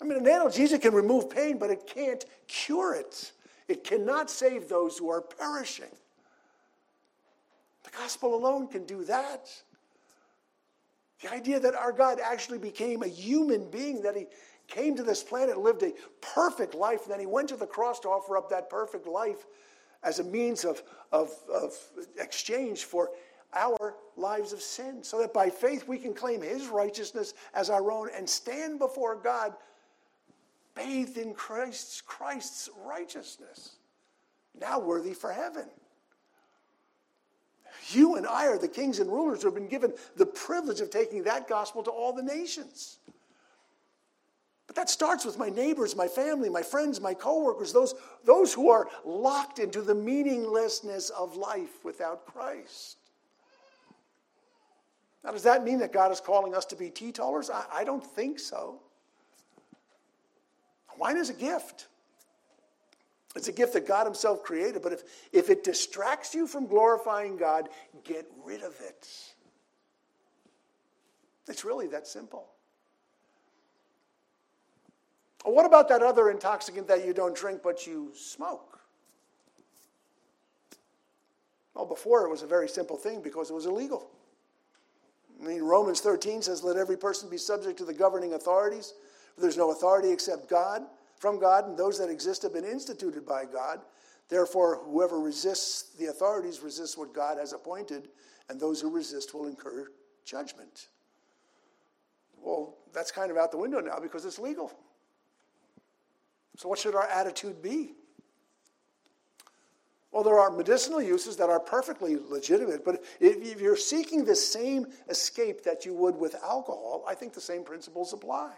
I 0.00 0.04
mean, 0.04 0.18
an 0.18 0.24
analgesic 0.24 0.82
can 0.82 0.92
remove 0.92 1.30
pain, 1.30 1.58
but 1.58 1.70
it 1.70 1.86
can't 1.86 2.24
cure 2.48 2.94
it. 2.94 3.32
It 3.68 3.84
cannot 3.84 4.28
save 4.28 4.68
those 4.68 4.98
who 4.98 5.08
are 5.08 5.20
perishing. 5.20 5.90
The 7.84 7.90
gospel 7.90 8.34
alone 8.34 8.66
can 8.66 8.84
do 8.84 9.04
that. 9.04 9.50
The 11.22 11.32
idea 11.32 11.60
that 11.60 11.74
our 11.74 11.92
God 11.92 12.18
actually 12.22 12.58
became 12.58 13.02
a 13.02 13.08
human 13.08 13.70
being, 13.70 14.02
that 14.02 14.16
he 14.16 14.26
came 14.66 14.96
to 14.96 15.02
this 15.02 15.22
planet, 15.22 15.58
lived 15.58 15.82
a 15.82 15.92
perfect 16.20 16.74
life, 16.74 17.02
and 17.02 17.12
then 17.12 17.20
he 17.20 17.26
went 17.26 17.48
to 17.50 17.56
the 17.56 17.66
cross 17.66 18.00
to 18.00 18.08
offer 18.08 18.36
up 18.36 18.48
that 18.50 18.70
perfect 18.70 19.06
life 19.06 19.46
as 20.02 20.18
a 20.18 20.24
means 20.24 20.64
of, 20.64 20.82
of, 21.12 21.30
of 21.52 21.74
exchange 22.18 22.84
for 22.84 23.10
our 23.52 23.96
lives 24.16 24.52
of 24.52 24.62
sin, 24.62 25.02
so 25.02 25.18
that 25.18 25.34
by 25.34 25.50
faith 25.50 25.86
we 25.88 25.98
can 25.98 26.14
claim 26.14 26.40
his 26.40 26.68
righteousness 26.68 27.34
as 27.52 27.68
our 27.68 27.90
own 27.90 28.08
and 28.16 28.28
stand 28.28 28.78
before 28.78 29.16
God 29.16 29.54
bathed 30.74 31.18
in 31.18 31.34
Christ's, 31.34 32.00
Christ's 32.00 32.70
righteousness, 32.84 33.76
now 34.58 34.78
worthy 34.78 35.12
for 35.12 35.32
heaven. 35.32 35.66
You 37.88 38.16
and 38.16 38.26
I 38.26 38.46
are 38.46 38.58
the 38.58 38.68
kings 38.68 38.98
and 38.98 39.10
rulers 39.10 39.42
who 39.42 39.48
have 39.48 39.54
been 39.54 39.68
given 39.68 39.92
the 40.16 40.26
privilege 40.26 40.80
of 40.80 40.90
taking 40.90 41.24
that 41.24 41.48
gospel 41.48 41.82
to 41.84 41.90
all 41.90 42.12
the 42.12 42.22
nations. 42.22 42.98
But 44.66 44.76
that 44.76 44.88
starts 44.88 45.24
with 45.24 45.36
my 45.36 45.48
neighbors, 45.48 45.96
my 45.96 46.06
family, 46.06 46.48
my 46.48 46.62
friends, 46.62 47.00
my 47.00 47.12
coworkers, 47.12 47.72
those, 47.72 47.94
those 48.24 48.54
who 48.54 48.70
are 48.70 48.88
locked 49.04 49.58
into 49.58 49.82
the 49.82 49.94
meaninglessness 49.94 51.10
of 51.10 51.36
life 51.36 51.84
without 51.84 52.24
Christ. 52.24 52.98
Now, 55.24 55.32
does 55.32 55.42
that 55.42 55.64
mean 55.64 55.80
that 55.80 55.92
God 55.92 56.12
is 56.12 56.20
calling 56.20 56.54
us 56.54 56.64
to 56.66 56.76
be 56.76 56.88
teetotalers? 56.88 57.50
I, 57.50 57.64
I 57.72 57.84
don't 57.84 58.04
think 58.04 58.38
so. 58.38 58.80
Wine 60.98 61.16
is 61.16 61.30
a 61.30 61.34
gift. 61.34 61.88
It's 63.36 63.48
a 63.48 63.52
gift 63.52 63.74
that 63.74 63.86
God 63.86 64.06
Himself 64.06 64.42
created, 64.42 64.82
but 64.82 64.92
if, 64.92 65.02
if 65.32 65.50
it 65.50 65.62
distracts 65.62 66.34
you 66.34 66.46
from 66.46 66.66
glorifying 66.66 67.36
God, 67.36 67.68
get 68.04 68.26
rid 68.44 68.62
of 68.62 68.74
it. 68.80 69.08
It's 71.48 71.64
really 71.64 71.86
that 71.88 72.06
simple. 72.06 72.48
What 75.44 75.64
about 75.64 75.88
that 75.88 76.02
other 76.02 76.30
intoxicant 76.30 76.86
that 76.88 77.06
you 77.06 77.14
don't 77.14 77.34
drink 77.34 77.62
but 77.62 77.86
you 77.86 78.12
smoke? 78.14 78.80
Well, 81.74 81.86
before 81.86 82.26
it 82.26 82.30
was 82.30 82.42
a 82.42 82.46
very 82.46 82.68
simple 82.68 82.96
thing 82.96 83.22
because 83.22 83.50
it 83.50 83.54
was 83.54 83.66
illegal. 83.66 84.10
I 85.42 85.46
mean, 85.46 85.62
Romans 85.62 86.00
13 86.00 86.42
says, 86.42 86.62
Let 86.62 86.76
every 86.76 86.96
person 86.96 87.30
be 87.30 87.38
subject 87.38 87.78
to 87.78 87.84
the 87.84 87.94
governing 87.94 88.34
authorities, 88.34 88.92
for 89.34 89.40
there's 89.40 89.56
no 89.56 89.70
authority 89.70 90.10
except 90.10 90.50
God, 90.50 90.82
from 91.20 91.38
God, 91.38 91.68
and 91.68 91.76
those 91.76 91.98
that 91.98 92.08
exist 92.08 92.42
have 92.42 92.54
been 92.54 92.64
instituted 92.64 93.24
by 93.26 93.44
God. 93.44 93.80
Therefore, 94.28 94.80
whoever 94.84 95.20
resists 95.20 95.94
the 95.96 96.06
authorities 96.06 96.60
resists 96.60 96.96
what 96.96 97.14
God 97.14 97.38
has 97.38 97.52
appointed, 97.52 98.08
and 98.48 98.58
those 98.58 98.80
who 98.80 98.90
resist 98.90 99.34
will 99.34 99.46
incur 99.46 99.88
judgment. 100.24 100.88
Well, 102.42 102.78
that's 102.92 103.12
kind 103.12 103.30
of 103.30 103.36
out 103.36 103.52
the 103.52 103.58
window 103.58 103.80
now 103.80 103.98
because 104.00 104.24
it's 104.24 104.38
legal. 104.38 104.72
So, 106.56 106.68
what 106.68 106.78
should 106.78 106.94
our 106.94 107.06
attitude 107.06 107.62
be? 107.62 107.92
Well, 110.10 110.24
there 110.24 110.38
are 110.38 110.50
medicinal 110.50 111.02
uses 111.02 111.36
that 111.36 111.50
are 111.50 111.60
perfectly 111.60 112.16
legitimate, 112.16 112.84
but 112.84 113.04
if 113.20 113.60
you're 113.60 113.76
seeking 113.76 114.24
the 114.24 114.34
same 114.34 114.86
escape 115.08 115.62
that 115.64 115.84
you 115.84 115.94
would 115.94 116.16
with 116.16 116.34
alcohol, 116.42 117.04
I 117.06 117.14
think 117.14 117.34
the 117.34 117.40
same 117.40 117.62
principles 117.62 118.12
apply. 118.12 118.52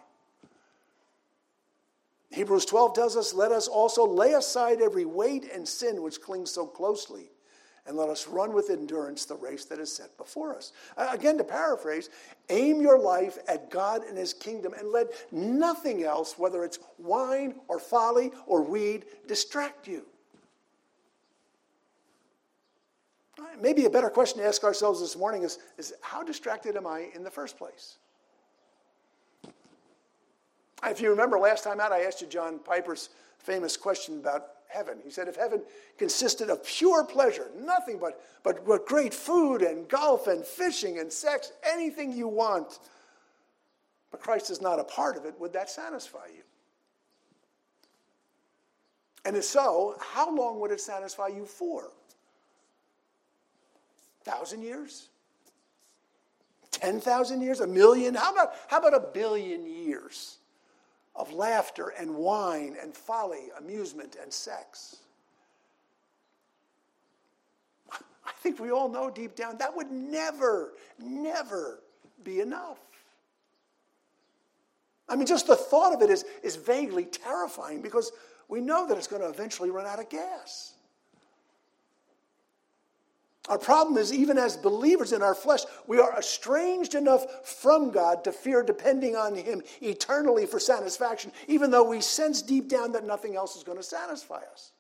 Hebrews 2.33 2.65
12 2.65 2.95
tells 2.95 3.17
us, 3.17 3.35
Let 3.35 3.53
us 3.53 3.69
also 3.69 4.07
lay 4.07 4.33
aside 4.33 4.81
every 4.81 5.05
weight 5.05 5.51
and 5.53 5.69
sin 5.69 6.03
which 6.03 6.21
clings 6.21 6.51
so 6.51 6.67
closely, 6.67 7.31
and 7.87 7.97
let 7.97 8.09
us 8.09 8.27
run 8.27 8.55
with 8.55 8.71
endurance 8.71 9.27
the 9.27 9.37
race 9.37 9.67
that 9.67 9.79
is 9.79 9.95
set 9.95 10.17
before 10.17 10.57
us. 10.57 10.73
Again, 10.97 11.37
to 11.39 11.45
paraphrase, 11.45 12.09
aim 12.49 12.81
your 12.81 12.99
life 12.99 13.39
at 13.49 13.71
God 13.71 14.03
and 14.09 14.17
His 14.17 14.33
kingdom, 14.33 14.73
and 14.73 14.89
let 14.91 15.09
nothing 15.31 16.05
else, 16.05 16.39
whether 16.39 16.65
it's 16.65 16.79
wine 16.99 17.55
or 17.69 17.79
folly 17.79 18.33
or 18.47 18.63
weed, 18.63 19.05
distract 19.29 19.87
you. 19.87 20.07
Maybe 23.61 23.85
a 23.85 23.91
better 23.91 24.09
question 24.09 24.41
to 24.41 24.47
ask 24.47 24.65
ourselves 24.65 25.01
this 25.01 25.17
morning 25.17 25.43
is, 25.43 25.59
is 25.77 25.93
how 26.01 26.23
distracted 26.23 26.77
am 26.77 26.87
I 26.87 27.09
in 27.15 27.25
the 27.25 27.31
first 27.31 27.59
place? 27.59 27.99
If 30.85 31.01
you 31.01 31.11
remember 31.11 31.39
last 31.39 31.65
time 31.65 31.81
out, 31.81 31.93
I 31.93 32.03
asked 32.03 32.21
you 32.21 32.27
John 32.27 32.59
Piper's 32.59 33.11
famous 33.39 33.77
question 33.77 34.19
about 34.19 34.47
heaven. 34.69 34.99
He 35.05 35.11
said, 35.11 35.29
if 35.29 35.37
heaven 35.37 35.63
consisted 35.99 36.51
of 36.51 36.65
pure 36.65 37.05
pleasure, 37.05 37.51
nothing 37.57 37.99
but, 37.99 38.21
but, 38.43 38.67
but 38.67 38.87
great 38.87 39.15
food 39.15 39.63
and 39.63 39.89
golf 39.89 40.27
and 40.27 40.45
fishing 40.45 40.99
and 40.99 41.13
sex, 41.13 41.53
anything 41.63 42.13
you 42.13 42.27
want, 42.27 42.81
but 44.11 44.21
Christ 44.21 44.51
is 44.51 44.61
not 44.61 44.81
a 44.81 44.85
part 44.85 45.17
of 45.17 45.25
it, 45.25 45.39
would 45.39 45.53
that 45.53 45.71
satisfy 45.71 46.27
you? 46.27 46.43
And 49.25 49.37
if 49.37 49.45
so, 49.45 49.97
how 50.01 50.35
long 50.35 50.59
would 50.61 50.73
it 50.73 50.81
satisfy 50.81 51.29
you 51.29 51.45
for? 51.45 51.91
Thousand 54.25 54.63
years? 54.63 55.09
10,000 56.73 57.41
years? 57.41 57.61
A 57.61 57.67
million? 57.67 58.15
How 58.15 58.33
about, 58.33 58.55
how 58.67 58.79
about 58.79 58.95
a 58.95 59.13
billion 59.13 59.67
years 59.67 60.39
of 61.15 61.33
laughter 61.33 61.93
and 61.99 62.15
wine 62.15 62.77
and 62.81 62.95
folly, 62.95 63.51
amusement 63.59 64.17
and 64.21 64.33
sex? 64.33 64.97
I 67.93 68.33
think 68.41 68.59
we 68.59 68.71
all 68.71 68.89
know 68.89 69.11
deep 69.11 69.35
down 69.35 69.59
that 69.59 69.75
would 69.77 69.91
never, 69.91 70.73
never 70.99 71.81
be 72.25 72.41
enough. 72.41 72.79
I 75.09 75.17
mean, 75.17 75.27
just 75.27 75.47
the 75.47 75.57
thought 75.57 75.93
of 75.93 76.01
it 76.01 76.11
is, 76.11 76.25
is 76.43 76.57
vaguely 76.57 77.05
terrifying 77.05 77.83
because 77.83 78.13
we 78.49 78.61
know 78.61 78.87
that 78.87 78.97
it's 78.97 79.07
going 79.07 79.23
to 79.23 79.29
eventually 79.29 79.71
run 79.71 79.87
out 79.87 79.99
of 79.99 80.09
gas. 80.09 80.75
Our 83.49 83.59
problem 83.59 83.99
is, 83.99 84.13
even 84.13 84.39
as 84.39 84.57
believers 84.57 85.13
in 85.13 85.21
our 85.21 85.35
flesh, 85.35 85.63
we 85.89 85.99
are 85.99 86.17
estranged 86.17 86.95
enough 86.95 87.27
from 87.45 87.91
God 87.91 88.23
to 88.25 88.33
fear 88.33 88.63
depending 88.63 89.17
on 89.17 89.35
Him 89.35 89.63
eternally 89.81 90.47
for 90.47 90.61
satisfaction, 90.61 91.33
even 91.49 91.71
though 91.71 91.89
we 91.89 92.01
sense 92.01 92.41
deep 92.41 92.69
down 92.69 92.93
that 92.93 93.05
nothing 93.05 93.35
else 93.35 93.57
is 93.57 93.65
going 93.65 93.79
to 93.79 93.83
satisfy 93.83 94.41
us. 94.53 94.71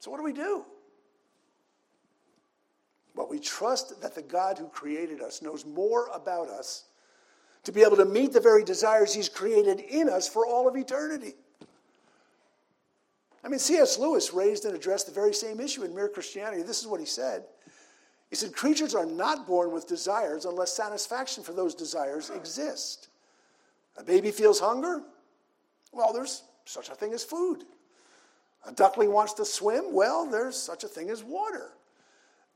So, 0.00 0.10
what 0.10 0.16
do 0.16 0.24
we 0.24 0.32
do? 0.32 0.64
Well, 3.14 3.28
we 3.28 3.38
trust 3.38 4.00
that 4.00 4.14
the 4.14 4.22
God 4.22 4.58
who 4.58 4.68
created 4.68 5.20
us 5.20 5.42
knows 5.42 5.64
more 5.64 6.08
about 6.12 6.48
us 6.48 6.86
to 7.64 7.72
be 7.72 7.82
able 7.82 7.96
to 7.96 8.04
meet 8.04 8.32
the 8.32 8.40
very 8.40 8.64
desires 8.64 9.14
He's 9.14 9.28
created 9.28 9.78
in 9.78 10.08
us 10.08 10.28
for 10.28 10.44
all 10.44 10.66
of 10.66 10.76
eternity. 10.76 11.34
I 13.44 13.48
mean, 13.48 13.58
C.S. 13.58 13.98
Lewis 13.98 14.32
raised 14.32 14.64
and 14.64 14.74
addressed 14.74 15.06
the 15.06 15.12
very 15.12 15.32
same 15.32 15.60
issue 15.60 15.84
in 15.84 15.94
Mere 15.94 16.08
Christianity. 16.08 16.62
This 16.62 16.80
is 16.80 16.86
what 16.86 17.00
he 17.00 17.06
said. 17.06 17.44
He 18.30 18.36
said, 18.36 18.52
Creatures 18.52 18.94
are 18.94 19.06
not 19.06 19.46
born 19.46 19.72
with 19.72 19.86
desires 19.86 20.44
unless 20.44 20.72
satisfaction 20.72 21.44
for 21.44 21.52
those 21.52 21.74
desires 21.74 22.30
exist. 22.30 23.08
A 23.96 24.04
baby 24.04 24.30
feels 24.30 24.60
hunger? 24.60 25.02
Well, 25.92 26.12
there's 26.12 26.42
such 26.64 26.88
a 26.88 26.94
thing 26.94 27.12
as 27.14 27.24
food. 27.24 27.64
A 28.66 28.72
duckling 28.72 29.12
wants 29.12 29.32
to 29.34 29.44
swim? 29.44 29.92
Well, 29.92 30.26
there's 30.26 30.56
such 30.56 30.84
a 30.84 30.88
thing 30.88 31.10
as 31.10 31.24
water. 31.24 31.72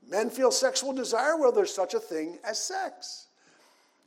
Men 0.07 0.29
feel 0.29 0.51
sexual 0.51 0.93
desire? 0.93 1.37
Well, 1.37 1.51
there's 1.51 1.73
such 1.73 1.93
a 1.93 1.99
thing 1.99 2.39
as 2.43 2.59
sex. 2.59 3.27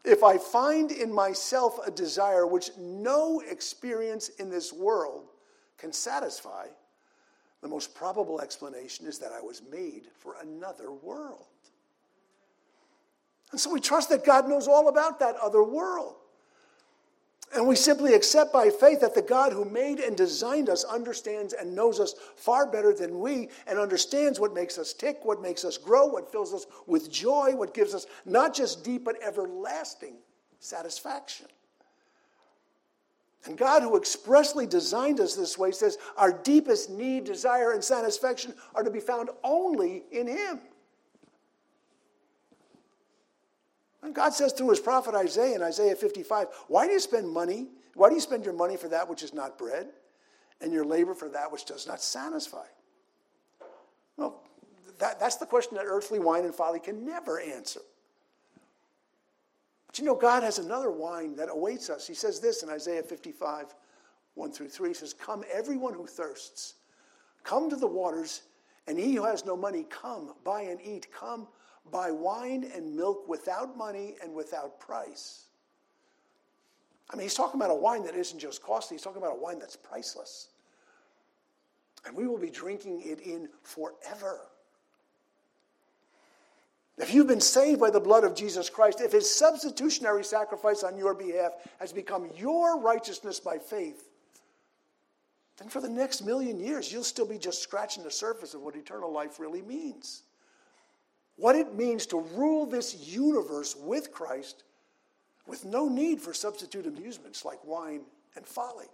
If 0.04 0.22
I 0.22 0.38
find 0.38 0.92
in 0.92 1.12
myself 1.12 1.80
a 1.84 1.90
desire 1.90 2.46
which 2.46 2.70
no 2.78 3.40
experience 3.40 4.28
in 4.28 4.50
this 4.50 4.72
world 4.72 5.24
can 5.78 5.92
satisfy, 5.92 6.66
the 7.62 7.68
most 7.68 7.94
probable 7.94 8.40
explanation 8.40 9.06
is 9.06 9.18
that 9.18 9.32
I 9.32 9.40
was 9.40 9.62
made 9.70 10.04
for 10.18 10.36
another 10.42 10.92
world. 10.92 11.46
And 13.52 13.60
so 13.60 13.72
we 13.72 13.80
trust 13.80 14.08
that 14.10 14.24
God 14.24 14.48
knows 14.48 14.68
all 14.68 14.88
about 14.88 15.20
that 15.20 15.36
other 15.36 15.62
world. 15.62 16.16
And 17.54 17.66
we 17.66 17.76
simply 17.76 18.14
accept 18.14 18.52
by 18.52 18.70
faith 18.70 19.00
that 19.00 19.14
the 19.14 19.22
God 19.22 19.52
who 19.52 19.64
made 19.64 20.00
and 20.00 20.16
designed 20.16 20.68
us 20.68 20.84
understands 20.84 21.52
and 21.52 21.74
knows 21.74 22.00
us 22.00 22.14
far 22.34 22.66
better 22.66 22.92
than 22.92 23.20
we 23.20 23.48
and 23.68 23.78
understands 23.78 24.40
what 24.40 24.52
makes 24.52 24.78
us 24.78 24.92
tick, 24.92 25.20
what 25.22 25.40
makes 25.40 25.64
us 25.64 25.78
grow, 25.78 26.06
what 26.06 26.30
fills 26.30 26.52
us 26.52 26.66
with 26.86 27.10
joy, 27.10 27.54
what 27.54 27.72
gives 27.72 27.94
us 27.94 28.06
not 28.24 28.52
just 28.52 28.82
deep 28.84 29.04
but 29.04 29.22
everlasting 29.22 30.16
satisfaction. 30.58 31.46
And 33.46 33.56
God, 33.56 33.82
who 33.82 33.96
expressly 33.96 34.66
designed 34.66 35.20
us 35.20 35.34
this 35.34 35.56
way, 35.56 35.70
says 35.70 35.98
our 36.16 36.32
deepest 36.32 36.90
need, 36.90 37.24
desire, 37.24 37.72
and 37.72 37.82
satisfaction 37.82 38.54
are 38.74 38.82
to 38.82 38.90
be 38.90 39.00
found 39.00 39.30
only 39.44 40.04
in 40.10 40.26
Him. 40.26 40.60
And 44.06 44.14
God 44.14 44.32
says 44.34 44.52
through 44.52 44.70
his 44.70 44.78
prophet 44.78 45.16
Isaiah 45.16 45.56
in 45.56 45.62
Isaiah 45.62 45.96
55, 45.96 46.46
Why 46.68 46.86
do 46.86 46.92
you 46.92 47.00
spend 47.00 47.28
money? 47.28 47.66
Why 47.94 48.08
do 48.08 48.14
you 48.14 48.20
spend 48.20 48.44
your 48.44 48.54
money 48.54 48.76
for 48.76 48.86
that 48.88 49.08
which 49.08 49.24
is 49.24 49.34
not 49.34 49.58
bread, 49.58 49.88
and 50.60 50.72
your 50.72 50.84
labor 50.84 51.12
for 51.12 51.28
that 51.30 51.50
which 51.50 51.64
does 51.64 51.88
not 51.88 52.00
satisfy? 52.00 52.66
Well, 54.16 54.44
that, 55.00 55.18
that's 55.18 55.36
the 55.36 55.46
question 55.46 55.76
that 55.76 55.86
earthly 55.86 56.20
wine 56.20 56.44
and 56.44 56.54
folly 56.54 56.78
can 56.78 57.04
never 57.04 57.40
answer. 57.40 57.80
You 59.98 60.04
know, 60.04 60.14
God 60.14 60.42
has 60.42 60.58
another 60.58 60.90
wine 60.90 61.34
that 61.36 61.48
awaits 61.50 61.90
us. 61.90 62.06
He 62.06 62.14
says 62.14 62.40
this 62.40 62.62
in 62.62 62.68
Isaiah 62.68 63.02
55, 63.02 63.74
1 64.34 64.52
through 64.52 64.68
3. 64.68 64.88
He 64.88 64.94
says, 64.94 65.12
Come, 65.12 65.44
everyone 65.52 65.94
who 65.94 66.06
thirsts, 66.06 66.74
come 67.44 67.70
to 67.70 67.76
the 67.76 67.86
waters, 67.86 68.42
and 68.86 68.98
he 68.98 69.14
who 69.14 69.24
has 69.24 69.44
no 69.44 69.56
money, 69.56 69.86
come, 69.88 70.34
buy 70.44 70.62
and 70.62 70.80
eat. 70.82 71.06
Come, 71.12 71.48
buy 71.90 72.10
wine 72.10 72.70
and 72.74 72.94
milk 72.94 73.28
without 73.28 73.76
money 73.76 74.16
and 74.22 74.34
without 74.34 74.78
price. 74.78 75.46
I 77.10 77.16
mean, 77.16 77.22
he's 77.22 77.34
talking 77.34 77.60
about 77.60 77.70
a 77.70 77.74
wine 77.74 78.04
that 78.04 78.14
isn't 78.14 78.38
just 78.38 78.62
costly, 78.62 78.96
he's 78.96 79.02
talking 79.02 79.22
about 79.22 79.36
a 79.36 79.40
wine 79.40 79.58
that's 79.58 79.76
priceless. 79.76 80.48
And 82.04 82.16
we 82.16 82.26
will 82.26 82.38
be 82.38 82.50
drinking 82.50 83.02
it 83.04 83.20
in 83.20 83.48
forever. 83.62 84.40
If 86.98 87.12
you've 87.12 87.26
been 87.26 87.40
saved 87.40 87.78
by 87.78 87.90
the 87.90 88.00
blood 88.00 88.24
of 88.24 88.34
Jesus 88.34 88.70
Christ, 88.70 89.00
if 89.00 89.12
his 89.12 89.32
substitutionary 89.32 90.24
sacrifice 90.24 90.82
on 90.82 90.96
your 90.96 91.14
behalf 91.14 91.52
has 91.78 91.92
become 91.92 92.30
your 92.36 92.80
righteousness 92.80 93.38
by 93.38 93.58
faith, 93.58 94.08
then 95.58 95.68
for 95.68 95.80
the 95.80 95.88
next 95.88 96.24
million 96.24 96.58
years, 96.58 96.92
you'll 96.92 97.04
still 97.04 97.26
be 97.26 97.38
just 97.38 97.62
scratching 97.62 98.02
the 98.02 98.10
surface 98.10 98.54
of 98.54 98.62
what 98.62 98.76
eternal 98.76 99.12
life 99.12 99.38
really 99.38 99.62
means. 99.62 100.22
what 101.36 101.54
it 101.54 101.74
means 101.74 102.06
to 102.06 102.20
rule 102.34 102.66
this 102.66 103.06
universe 103.08 103.76
with 103.76 104.10
Christ 104.10 104.64
with 105.46 105.64
no 105.64 105.88
need 105.88 106.20
for 106.20 106.34
substitute 106.34 106.86
amusements 106.86 107.44
like 107.44 107.62
wine 107.64 108.00
and 108.34 108.46
folly. 108.46 108.86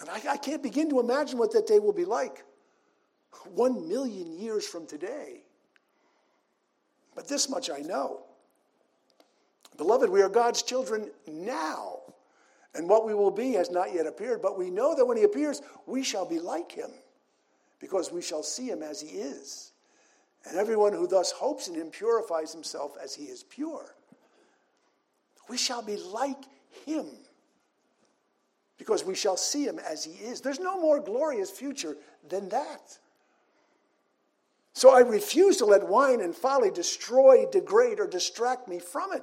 And 0.00 0.10
I, 0.10 0.20
I 0.32 0.36
can't 0.36 0.62
begin 0.62 0.90
to 0.90 1.00
imagine 1.00 1.38
what 1.38 1.52
that 1.52 1.66
day 1.66 1.78
will 1.78 1.92
be 1.92 2.04
like 2.04 2.44
one 3.54 3.86
million 3.88 4.32
years 4.32 4.66
from 4.66 4.86
today. 4.86 5.42
But 7.16 7.26
this 7.26 7.48
much 7.50 7.68
I 7.70 7.78
know. 7.78 8.20
Beloved, 9.76 10.08
we 10.08 10.22
are 10.22 10.28
God's 10.28 10.62
children 10.62 11.10
now. 11.26 11.98
And 12.74 12.88
what 12.88 13.06
we 13.06 13.14
will 13.14 13.30
be 13.30 13.54
has 13.54 13.70
not 13.70 13.92
yet 13.92 14.06
appeared, 14.06 14.42
but 14.42 14.58
we 14.58 14.70
know 14.70 14.94
that 14.94 15.04
when 15.04 15.16
he 15.16 15.24
appears, 15.24 15.62
we 15.86 16.04
shall 16.04 16.26
be 16.26 16.38
like 16.38 16.70
him, 16.70 16.90
because 17.80 18.12
we 18.12 18.20
shall 18.20 18.42
see 18.42 18.68
him 18.68 18.82
as 18.82 19.00
he 19.00 19.08
is. 19.08 19.72
And 20.44 20.56
everyone 20.56 20.92
who 20.92 21.08
thus 21.08 21.32
hopes 21.32 21.68
in 21.68 21.74
him 21.74 21.90
purifies 21.90 22.52
himself 22.52 22.96
as 23.02 23.14
he 23.14 23.24
is 23.24 23.42
pure. 23.42 23.96
We 25.48 25.56
shall 25.56 25.82
be 25.82 25.96
like 25.96 26.44
him 26.84 27.06
because 28.78 29.04
we 29.04 29.14
shall 29.14 29.36
see 29.36 29.64
him 29.64 29.78
as 29.78 30.04
he 30.04 30.12
is. 30.12 30.40
There's 30.40 30.60
no 30.60 30.80
more 30.80 31.00
glorious 31.00 31.50
future 31.50 31.96
than 32.28 32.48
that. 32.50 32.98
So 34.76 34.90
I 34.94 35.00
refuse 35.00 35.56
to 35.56 35.64
let 35.64 35.88
wine 35.88 36.20
and 36.20 36.36
folly 36.36 36.70
destroy, 36.70 37.46
degrade, 37.50 37.98
or 37.98 38.06
distract 38.06 38.68
me 38.68 38.78
from 38.78 39.10
it. 39.14 39.22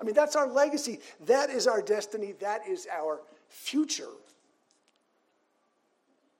I 0.00 0.04
mean, 0.04 0.14
that's 0.14 0.34
our 0.34 0.48
legacy. 0.48 0.98
That 1.26 1.50
is 1.50 1.66
our 1.66 1.82
destiny. 1.82 2.32
That 2.40 2.66
is 2.66 2.88
our 2.90 3.20
future. 3.50 4.08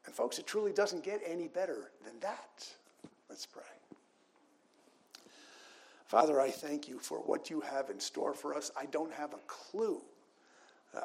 And, 0.07 0.15
folks, 0.15 0.39
it 0.39 0.47
truly 0.47 0.73
doesn't 0.73 1.05
get 1.05 1.21
any 1.27 1.47
better 1.47 1.91
than 2.07 2.19
that. 2.21 2.67
Let's 3.29 3.45
pray. 3.45 3.63
Father, 6.07 6.41
I 6.41 6.49
thank 6.49 6.89
you 6.89 6.99
for 6.99 7.19
what 7.19 7.51
you 7.51 7.61
have 7.61 7.91
in 7.91 8.01
store 8.01 8.33
for 8.33 8.55
us. 8.55 8.71
I 8.81 8.87
don't 8.87 9.13
have 9.13 9.35
a 9.35 9.41
clue. 9.47 10.01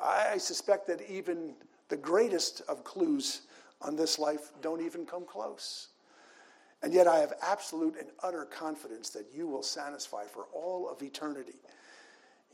I 0.02 0.38
suspect 0.38 0.88
that 0.88 1.02
even 1.10 1.56
the 1.90 1.98
greatest 1.98 2.62
of 2.70 2.86
clues 2.86 3.42
on 3.82 3.98
this 3.98 4.18
life 4.18 4.54
don't 4.62 4.82
even 4.82 5.06
come 5.06 5.26
close. 5.26 5.90
And 6.82 6.94
yet 6.94 7.08
I 7.08 7.20
have 7.20 7.34
absolute 7.42 7.96
and 8.00 8.10
utter 8.24 8.46
confidence 8.46 9.10
that 9.10 9.28
you 9.34 9.48
will 9.48 9.64
satisfy 9.64 10.26
for 10.26 10.46
all 10.54 10.90
of 10.90 11.02
eternity. 11.02 11.60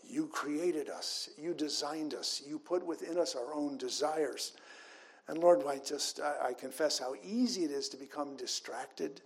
You 0.04 0.28
created 0.28 0.90
us, 0.90 1.30
you 1.38 1.54
designed 1.54 2.14
us, 2.14 2.42
you 2.46 2.60
put 2.60 2.86
within 2.86 3.18
us 3.18 3.36
our 3.36 3.54
own 3.54 3.78
desires. 3.78 4.54
And 5.28 5.38
Lord, 5.38 5.64
I 5.68 5.78
just 5.78 6.20
I, 6.20 6.50
I 6.50 6.54
confess 6.54 7.00
how 7.00 7.16
easy 7.24 7.64
it 7.64 7.72
is 7.72 7.90
to 7.90 7.98
become 7.98 8.36
distracted 8.36 9.22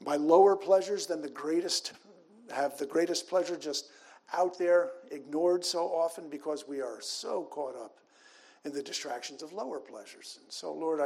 by 0.00 0.16
lower 0.16 0.56
pleasures 0.56 1.06
than 1.06 1.22
the 1.22 1.28
greatest 1.28 1.92
have 2.52 2.78
the 2.78 2.86
greatest 2.86 3.28
pleasure 3.28 3.56
just 3.56 3.90
out 4.32 4.58
there, 4.58 4.90
ignored 5.10 5.64
so 5.64 5.86
often 5.86 6.28
because 6.28 6.66
we 6.68 6.80
are 6.80 7.00
so 7.00 7.44
caught 7.44 7.76
up 7.76 7.98
in 8.64 8.72
the 8.72 8.82
distractions 8.82 9.42
of 9.42 9.52
lower 9.52 9.80
pleasures. 9.80 10.38
And 10.42 10.52
so, 10.52 10.72
Lord, 10.72 11.00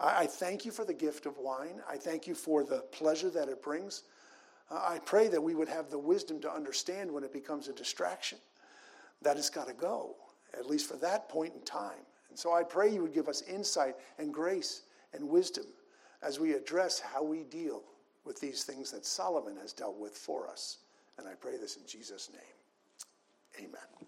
I, 0.00 0.22
I 0.22 0.26
thank 0.26 0.64
you 0.64 0.72
for 0.72 0.84
the 0.84 0.94
gift 0.94 1.26
of 1.26 1.38
wine. 1.38 1.80
I 1.88 1.96
thank 1.96 2.26
you 2.26 2.34
for 2.34 2.64
the 2.64 2.80
pleasure 2.92 3.30
that 3.30 3.48
it 3.48 3.62
brings. 3.62 4.02
Uh, 4.70 4.82
I 4.86 4.98
pray 5.04 5.28
that 5.28 5.42
we 5.42 5.54
would 5.54 5.68
have 5.68 5.90
the 5.90 5.98
wisdom 5.98 6.40
to 6.40 6.52
understand 6.52 7.10
when 7.10 7.24
it 7.24 7.32
becomes 7.32 7.68
a 7.68 7.72
distraction 7.72 8.38
that 9.22 9.36
it's 9.36 9.50
got 9.50 9.68
to 9.68 9.74
go, 9.74 10.16
at 10.54 10.66
least 10.66 10.88
for 10.88 10.96
that 10.98 11.28
point 11.28 11.54
in 11.54 11.62
time. 11.62 12.04
And 12.28 12.38
so 12.38 12.52
I 12.52 12.62
pray 12.62 12.92
you 12.92 13.02
would 13.02 13.14
give 13.14 13.28
us 13.28 13.42
insight 13.42 13.96
and 14.18 14.32
grace 14.32 14.82
and 15.14 15.28
wisdom 15.28 15.64
as 16.22 16.40
we 16.40 16.52
address 16.52 17.00
how 17.00 17.22
we 17.22 17.44
deal 17.44 17.82
with 18.24 18.40
these 18.40 18.64
things 18.64 18.90
that 18.90 19.06
Solomon 19.06 19.56
has 19.56 19.72
dealt 19.72 19.98
with 19.98 20.16
for 20.16 20.48
us. 20.48 20.78
And 21.18 21.28
I 21.28 21.34
pray 21.34 21.56
this 21.56 21.76
in 21.76 21.86
Jesus' 21.86 22.30
name. 22.32 23.66
Amen. 23.68 24.05